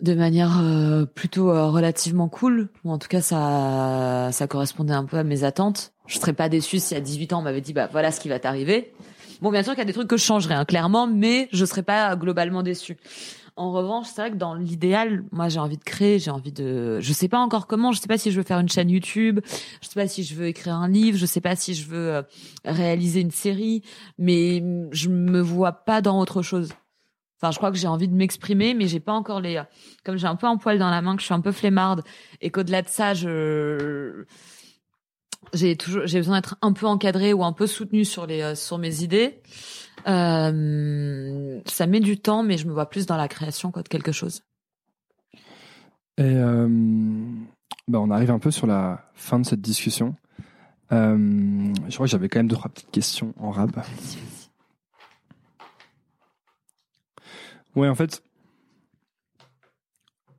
[0.00, 2.68] de manière euh, plutôt euh, relativement cool.
[2.84, 5.92] Ou en tout cas, ça ça correspondait un peu à mes attentes.
[6.06, 8.28] Je serais pas déçue si à 18 ans on m'avait dit bah voilà ce qui
[8.28, 8.92] va t'arriver.
[9.44, 11.66] Bon, bien sûr qu'il y a des trucs que je changerais, hein, clairement, mais je
[11.66, 12.96] serais pas globalement déçue.
[13.56, 16.98] En revanche, c'est vrai que dans l'idéal, moi j'ai envie de créer, j'ai envie de,
[17.00, 19.40] je sais pas encore comment, je sais pas si je veux faire une chaîne YouTube,
[19.82, 22.14] je sais pas si je veux écrire un livre, je sais pas si je veux
[22.14, 22.22] euh,
[22.64, 23.82] réaliser une série,
[24.16, 26.70] mais je me vois pas dans autre chose.
[27.38, 29.62] Enfin, je crois que j'ai envie de m'exprimer, mais j'ai pas encore les,
[30.06, 32.02] comme j'ai un peu un poil dans la main, que je suis un peu flemmarde,
[32.40, 34.24] et qu'au-delà de ça, je,
[35.52, 38.54] j'ai toujours, j'ai besoin d'être un peu encadrée ou un peu soutenue sur les, euh,
[38.54, 39.40] sur mes idées.
[40.06, 43.88] Euh, ça met du temps, mais je me vois plus dans la création quoi, de
[43.88, 44.42] quelque chose.
[46.16, 46.68] Et euh,
[47.88, 50.14] bah, on arrive un peu sur la fin de cette discussion.
[50.92, 53.72] Euh, je crois que j'avais quand même deux trois petites questions en rab.
[57.74, 58.22] Ouais, en fait,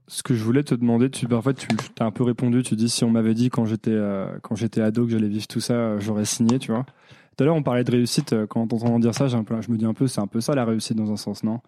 [0.07, 1.67] ce que je voulais te demander, tu, en fait, tu
[1.99, 2.63] as un peu répondu.
[2.63, 5.47] Tu dis si on m'avait dit quand j'étais euh, quand j'étais ado que j'allais vivre
[5.47, 6.85] tout ça, euh, j'aurais signé, tu vois.
[7.35, 8.33] Tout à l'heure, on parlait de réussite.
[8.33, 10.55] euh, Quand on t'entend dire ça, je me dis un peu, c'est un peu ça
[10.55, 11.59] la réussite dans un sens, non?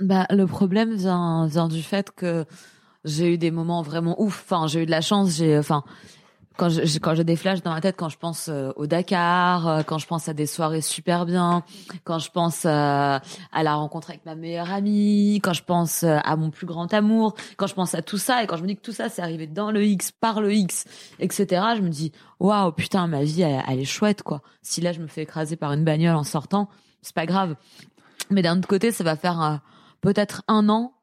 [0.00, 2.44] Bah, le problème vient, vient du fait que
[3.04, 4.42] j'ai eu des moments vraiment ouf.
[4.44, 5.36] Enfin, j'ai eu de la chance.
[5.36, 5.84] J'ai, enfin,
[6.56, 9.66] quand je- quand j'ai des flashs dans ma tête, quand je pense euh, au Dakar,
[9.68, 11.64] euh, quand je pense à des soirées super bien,
[12.04, 16.36] quand je pense euh, à la rencontre avec ma meilleure amie, quand je pense à
[16.36, 18.76] mon plus grand amour, quand je pense à tout ça et quand je me dis
[18.76, 20.84] que tout ça c'est arrivé dans le X, par le X,
[21.18, 21.62] etc.
[21.76, 24.42] Je me dis waouh putain ma vie elle, est chouette quoi.
[24.62, 26.68] Si là je me fais écraser par une bagnole en sortant,
[27.02, 27.56] c'est pas grave.
[28.30, 29.60] Mais d'un autre côté, ça va faire
[30.00, 30.94] peut-être un an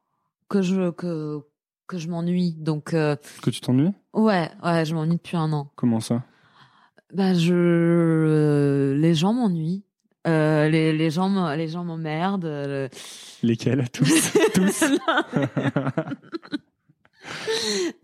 [0.48, 1.40] que je que
[1.92, 2.54] que je m'ennuie.
[2.58, 3.92] Donc euh, Que tu t'ennuies?
[4.14, 5.70] ouais, ouais, je m'ennuie depuis un an.
[5.76, 6.22] Comment ça?
[7.12, 9.84] Bah je euh, les gens m'ennuient.
[10.26, 12.88] Euh, les les gens les gens m'emmerdent.
[13.42, 13.88] Lesquels?
[13.92, 14.32] Tous?
[14.54, 14.84] Tous?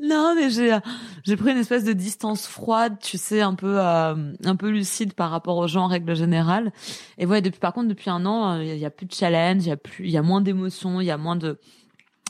[0.01, 0.79] Non mais j'ai
[1.25, 5.15] j'ai pris une espèce de distance froide, tu sais, un peu euh, un peu lucide
[5.15, 6.73] par rapport aux gens en règle générale.
[7.19, 9.69] Et ouais, depuis par contre depuis un an, il y, a plus de challenge, il
[9.69, 11.59] y a plus il y a moins d'émotions, il y a moins de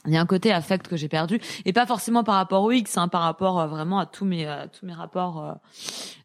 [0.06, 2.70] il y a un côté affect que j'ai perdu et pas forcément par rapport au
[2.70, 5.44] X, hein, par rapport euh, vraiment à tous mes euh, tous mes rapports.
[5.44, 5.52] euh.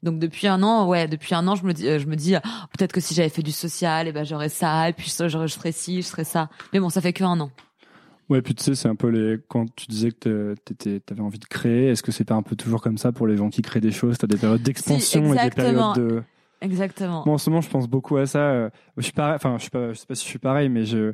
[0.04, 2.42] Donc depuis un an, ouais, depuis un an, je me dis je me dis ah,
[2.78, 5.54] peut-être que si j'avais fait du social, et ben j'aurais ça et puis j'aurais- je
[5.54, 6.50] serais ci, je serais ça.
[6.72, 7.52] Mais bon, ça fait que un an.
[8.30, 9.38] Ouais, puis tu sais, c'est un peu les.
[9.50, 12.82] Quand tu disais que tu avais envie de créer, est-ce que c'était un peu toujours
[12.82, 14.18] comme ça pour les gens qui créent des choses?
[14.18, 16.24] T'as des périodes d'expansion et des périodes de.
[16.62, 17.24] Exactement.
[17.26, 18.70] Moi, en ce moment, je pense beaucoup à ça.
[18.96, 19.36] Je suis pareil.
[19.36, 19.90] Enfin, je suis pas.
[19.92, 21.14] Je sais pas si je suis pareil, mais je.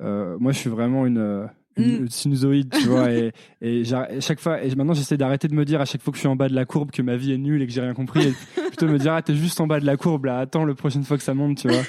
[0.00, 1.48] moi, je suis vraiment une.
[1.76, 2.08] Mm.
[2.08, 3.10] sinusoïde, tu vois,
[3.60, 3.82] et,
[4.20, 6.28] chaque fois, et maintenant j'essaie d'arrêter de me dire à chaque fois que je suis
[6.28, 8.28] en bas de la courbe que ma vie est nulle et que j'ai rien compris,
[8.28, 8.34] et
[8.68, 11.04] plutôt me dire ah t'es juste en bas de la courbe là, attends le prochaine
[11.04, 11.82] fois que ça monte, tu vois.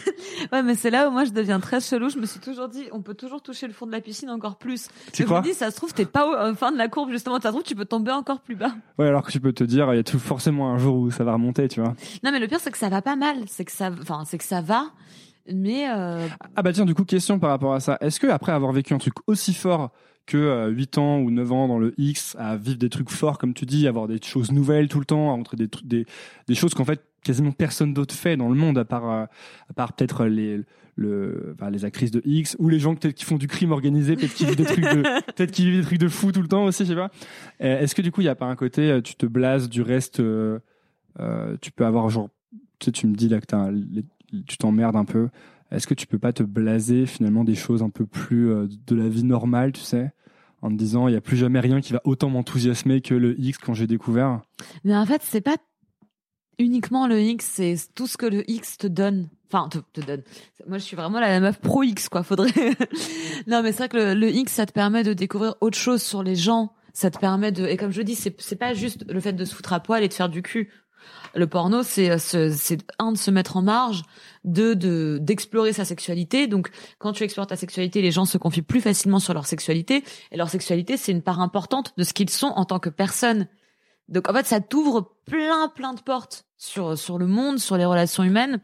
[0.51, 2.09] Ouais, mais c'est là où moi je deviens très chelou.
[2.09, 4.57] Je me suis toujours dit, on peut toujours toucher le fond de la piscine encore
[4.57, 4.87] plus.
[5.11, 5.41] Tu je crois?
[5.41, 7.37] me dis, ça se trouve, t'es pas au au fin de la courbe justement.
[7.41, 8.73] Ça se trouve, tu peux tomber encore plus bas.
[8.97, 11.11] Ouais, alors que tu peux te dire il y a tout forcément un jour où
[11.11, 11.95] ça va remonter, tu vois.
[12.23, 13.37] Non, mais le pire, c'est que ça va pas mal.
[13.47, 14.85] C'est que ça, enfin, c'est que ça va.
[15.53, 17.97] Mais euh, Ah bah tiens, du coup, question par rapport à ça.
[18.01, 19.91] Est-ce que après avoir vécu un truc aussi fort
[20.25, 23.37] que euh, 8 ans ou 9 ans dans le X, à vivre des trucs forts,
[23.37, 26.05] comme tu dis, avoir des choses nouvelles tout le temps, à rencontrer des, des,
[26.47, 29.25] des choses qu'en fait quasiment personne d'autre fait dans le monde, à part, euh,
[29.69, 30.61] à part peut-être les,
[30.95, 34.15] le, enfin, les actrices de X, ou les gens peut-être qui font du crime organisé,
[34.17, 35.01] peut-être qui vivent des trucs de,
[35.35, 37.09] peut-être qui vivent des trucs de fou tout le temps aussi, je sais pas.
[37.61, 39.69] Euh, Est-ce que du coup, il n'y a pas un côté, euh, tu te blases
[39.69, 40.59] du reste, euh,
[41.21, 42.29] euh, tu peux avoir genre,
[42.79, 44.03] tu sais, tu me dis là que t'as les-
[44.45, 45.29] tu t'emmerdes un peu.
[45.71, 48.95] Est-ce que tu peux pas te blaser finalement des choses un peu plus euh, de
[48.95, 50.11] la vie normale, tu sais
[50.61, 53.39] en me disant il y a plus jamais rien qui va autant m'enthousiasmer que le
[53.39, 54.41] X quand j'ai découvert?
[54.83, 55.57] Mais en fait, c'est pas
[56.59, 59.29] uniquement le X, c'est tout ce que le X te donne.
[59.51, 60.23] Enfin, te, te donne.
[60.67, 62.23] Moi, je suis vraiment la meuf pro X, quoi.
[62.23, 62.51] Faudrait.
[63.47, 66.23] non, mais c'est vrai que le, X, ça te permet de découvrir autre chose sur
[66.23, 66.73] les gens.
[66.93, 67.65] Ça te permet de.
[67.65, 70.07] Et comme je dis, c'est pas juste le fait de se foutre à poil et
[70.07, 70.71] de faire du cul.
[71.35, 74.03] Le porno, c'est euh, c'est un de se mettre en marge,
[74.43, 76.47] deux de d'explorer sa sexualité.
[76.47, 80.03] Donc, quand tu explores ta sexualité, les gens se confient plus facilement sur leur sexualité.
[80.31, 83.47] Et leur sexualité, c'est une part importante de ce qu'ils sont en tant que personne.
[84.09, 87.85] Donc en fait, ça t'ouvre plein plein de portes sur sur le monde, sur les
[87.85, 88.61] relations humaines.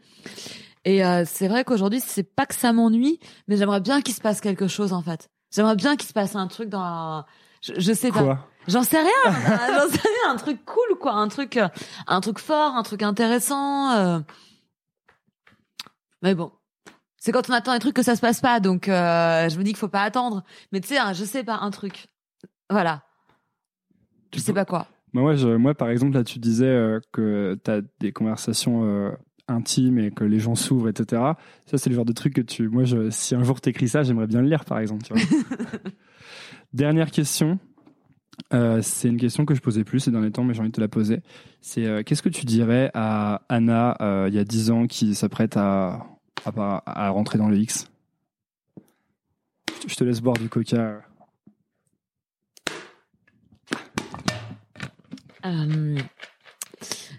[0.84, 3.18] Et euh, c'est vrai qu'aujourd'hui, c'est pas que ça m'ennuie,
[3.48, 5.30] mais j'aimerais bien qu'il se passe quelque chose en fait.
[5.54, 7.26] J'aimerais bien qu'il se passe un truc dans la...
[7.62, 8.48] je, je sais pas.
[8.68, 9.30] J'en sais rien, euh,
[9.80, 11.68] j'en sais rien, un truc cool quoi, un truc euh,
[12.06, 13.90] un truc fort, un truc intéressant.
[13.92, 14.20] euh.
[16.22, 16.52] Mais bon,
[17.18, 19.62] c'est quand on attend un truc que ça se passe pas, donc euh, je me
[19.64, 20.42] dis qu'il faut pas attendre.
[20.72, 22.08] Mais tu sais, hein, je sais pas un truc.
[22.70, 23.02] Voilà.
[24.34, 24.88] Je sais pas quoi.
[25.12, 29.14] Bah ouais, je- moi, par exemple, là, tu disais euh, que tu as des conversations
[29.46, 31.22] intimes et que les gens s'ouvrent, etc.
[31.66, 32.68] Ça, c'est le genre de truc que tu.
[32.68, 35.04] Moi, je, si un jour t'écris ça, j'aimerais bien le lire, par exemple.
[35.04, 35.22] tu vois.
[36.72, 37.58] Dernière question.
[38.52, 40.74] Euh, c'est une question que je posais plus ces derniers temps, mais j'ai envie de
[40.74, 41.20] te la poser.
[41.60, 45.14] C'est euh, qu'est-ce que tu dirais à Anna, euh, il y a 10 ans, qui
[45.14, 46.06] s'apprête à,
[46.44, 47.88] à, rentrer dans le X?
[49.86, 51.02] Je te laisse boire du coca.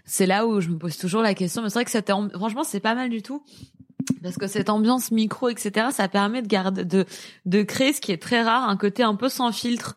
[0.04, 1.62] C'est là où je me pose toujours la question.
[1.62, 3.44] Mais c'est vrai que franchement, c'est pas mal du tout.
[4.22, 7.04] Parce que cette ambiance micro, etc., ça permet de garder, de,
[7.44, 9.96] de créer ce qui est très rare, un côté un peu sans filtre.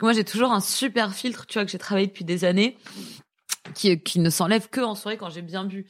[0.00, 2.78] Que moi, j'ai toujours un super filtre, tu vois, que j'ai travaillé depuis des années,
[3.74, 5.84] qui, qui ne s'enlève que en soirée quand j'ai bien bu.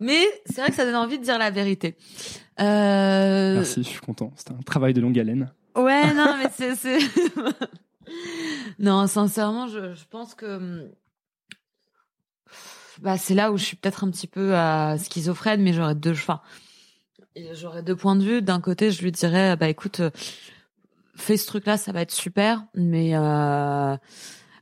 [0.00, 1.98] Mais c'est vrai que ça donne envie de dire la vérité.
[2.58, 3.56] Euh...
[3.56, 4.32] Merci, je suis content.
[4.36, 5.52] C'était un travail de longue haleine.
[5.76, 7.00] Ouais, non, mais c'est, c'est...
[8.78, 10.88] non, sincèrement, je, je pense que hum,
[13.02, 16.12] bah, c'est là où je suis peut-être un petit peu euh, schizophrène, mais j'aurais deux,
[16.12, 16.40] enfin,
[17.52, 18.40] j'aurais deux points de vue.
[18.40, 20.10] D'un côté, je lui dirais, bah écoute, euh,
[21.20, 23.96] fais ce truc-là, ça va être super, mais euh,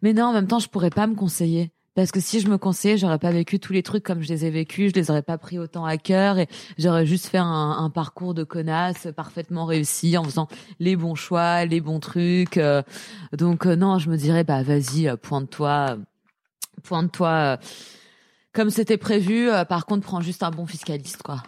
[0.02, 1.72] mais non, en même temps, je pourrais pas me conseiller.
[1.98, 4.44] Parce que si je me conseillais, j'aurais pas vécu tous les trucs comme je les
[4.44, 6.46] ai vécus, je les aurais pas pris autant à cœur et
[6.78, 10.46] j'aurais juste fait un, un parcours de connasse parfaitement réussi en faisant
[10.78, 12.56] les bons choix, les bons trucs.
[12.56, 12.84] euh.
[13.36, 15.96] donc euh, non, je me dirais bah vas-y, euh, pointe-toi,
[16.84, 17.58] pointe-toi
[18.52, 19.48] comme c'était prévu.
[19.68, 21.42] par contre, prends juste un bon fiscaliste quoi.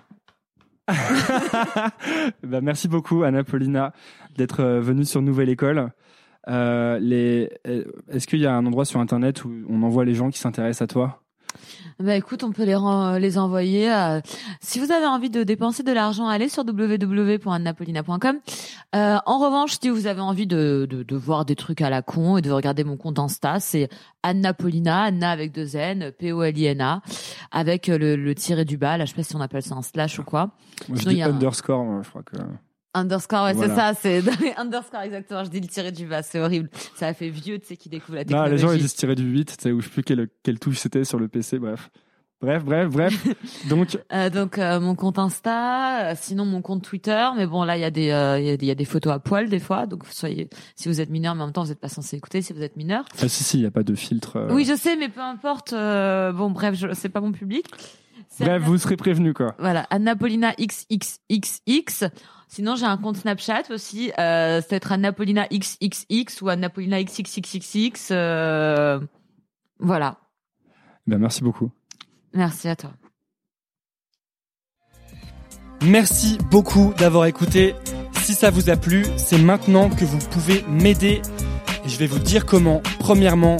[2.42, 3.92] Bah, merci beaucoup, Anna Paulina,
[4.36, 5.92] d'être euh, venue sur Nouvelle École.
[6.48, 6.98] Euh,
[8.08, 10.82] Est-ce qu'il y a un endroit sur Internet où on envoie les gens qui s'intéressent
[10.82, 11.22] à toi?
[11.98, 13.92] Bah écoute, on peut les ren- les envoyer.
[13.92, 14.20] euh,
[14.60, 18.38] Si vous avez envie de dépenser de l'argent, allez sur www.annapolina.com.
[18.94, 22.02] Euh, en revanche, si vous avez envie de, de, de voir des trucs à la
[22.02, 23.88] con et de regarder mon compte Insta, c'est
[24.22, 27.02] Anna Paulina, Anna avec deux N, P-O-L-I-N-A,
[27.52, 28.96] avec le, le tiré du bas.
[28.96, 30.50] Là, je sais pas si on appelle ça un slash ou quoi.
[30.88, 32.36] Moi, je Sinon, dis y a un- underscore, moi, je crois que.
[32.94, 33.94] Underscore, ouais, Voilà.
[33.94, 35.44] c'est ça, c'est underscore exactement.
[35.44, 36.68] Je dis le tiré du bas, c'est horrible.
[36.96, 38.52] Ça a fait vieux, tu sais, qui découvre la Non, technologie.
[38.52, 40.58] les gens ils disent tirer du 8, tu sais, ou je sais plus quelle, quelle
[40.58, 41.88] touche c'était sur le PC, bref.
[42.42, 43.26] Bref, bref, bref.
[43.68, 47.76] Donc, Euh, donc euh, mon compte Insta, euh, sinon mon compte Twitter, mais bon là
[47.76, 48.06] il y a des il
[48.46, 50.88] y, a des- il y a des photos à poil des fois, donc soyez si
[50.88, 52.76] vous êtes mineur, mais en même temps vous n'êtes pas censé écouter si vous êtes
[52.76, 53.04] mineur.
[53.22, 54.48] ah, si, si, il n'y a pas de filtre.
[54.50, 55.72] Oui je sais, mais peu importe.
[55.72, 57.66] bon bref, je, c'est pas mon public.
[58.30, 59.54] C'est Bref, Anna- vous serez prévenus, quoi.
[59.58, 62.08] Voilà, Anna Paulina XXXX.
[62.52, 67.00] Sinon j'ai un compte Snapchat aussi, euh, c'est être Anna Paulina XXX ou Anna Paulina
[67.00, 68.08] XXXXX.
[68.10, 68.98] Euh,
[69.78, 70.16] voilà.
[71.06, 71.70] Ben, merci beaucoup.
[72.34, 72.90] Merci à toi.
[75.84, 77.76] Merci beaucoup d'avoir écouté.
[78.14, 81.22] Si ça vous a plu, c'est maintenant que vous pouvez m'aider.
[81.84, 82.82] Et je vais vous dire comment.
[82.98, 83.58] Premièrement,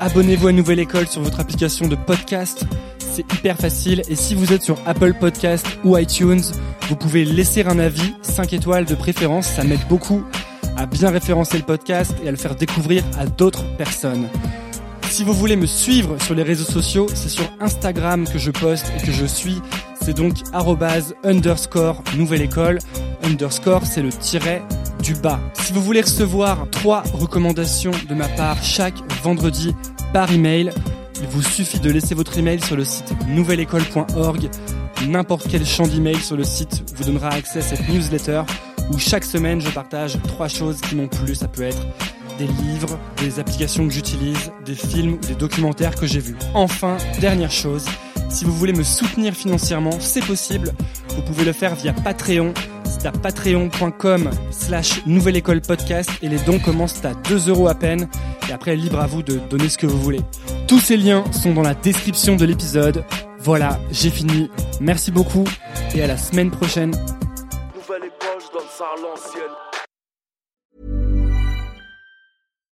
[0.00, 2.66] abonnez-vous à Nouvelle École sur votre application de podcast.
[3.16, 4.02] C'est hyper facile.
[4.10, 6.42] Et si vous êtes sur Apple Podcast ou iTunes,
[6.90, 9.46] vous pouvez laisser un avis, 5 étoiles de préférence.
[9.46, 10.22] Ça m'aide beaucoup
[10.76, 14.28] à bien référencer le podcast et à le faire découvrir à d'autres personnes.
[15.08, 18.92] Si vous voulez me suivre sur les réseaux sociaux, c'est sur Instagram que je poste
[18.98, 19.62] et que je suis.
[20.02, 22.80] C'est donc arrobase underscore nouvelle école.
[23.22, 24.60] Underscore, c'est le tiret
[25.02, 25.40] du bas.
[25.54, 29.74] Si vous voulez recevoir trois recommandations de ma part chaque vendredi
[30.12, 30.70] par email,
[31.20, 34.48] il vous suffit de laisser votre email sur le site nouvelleécole.org.
[35.08, 38.42] N'importe quel champ d'email sur le site vous donnera accès à cette newsletter
[38.90, 41.34] où chaque semaine je partage trois choses qui m'ont plu.
[41.34, 41.86] Ça peut être
[42.38, 46.36] des livres, des applications que j'utilise, des films ou des documentaires que j'ai vus.
[46.54, 47.86] Enfin, dernière chose,
[48.28, 50.72] si vous voulez me soutenir financièrement, c'est possible.
[51.14, 52.52] Vous pouvez le faire via Patreon.
[52.84, 57.74] C'est à patreon.com slash nouvelle école podcast et les dons commencent à 2 euros à
[57.74, 58.08] peine.
[58.48, 60.20] Et après, libre à vous de donner ce que vous voulez.
[60.68, 63.04] Tous ces liens sont dans la description de l'épisode.
[63.38, 64.50] Voilà, j'ai fini.
[64.80, 65.44] Merci beaucoup
[65.94, 66.92] et à la semaine prochaine.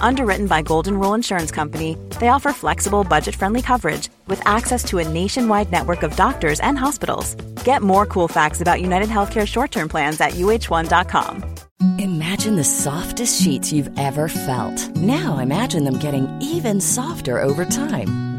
[0.00, 4.98] Underwritten by Golden Rule Insurance Company, they offer flexible, budget friendly coverage with access to
[4.98, 7.34] a nationwide network of doctors and hospitals.
[7.64, 11.44] Get more cool facts about United Healthcare short term plans at uh1.com.
[11.98, 14.96] Imagine the softest sheets you've ever felt.
[14.96, 18.29] Now imagine them getting even softer over time.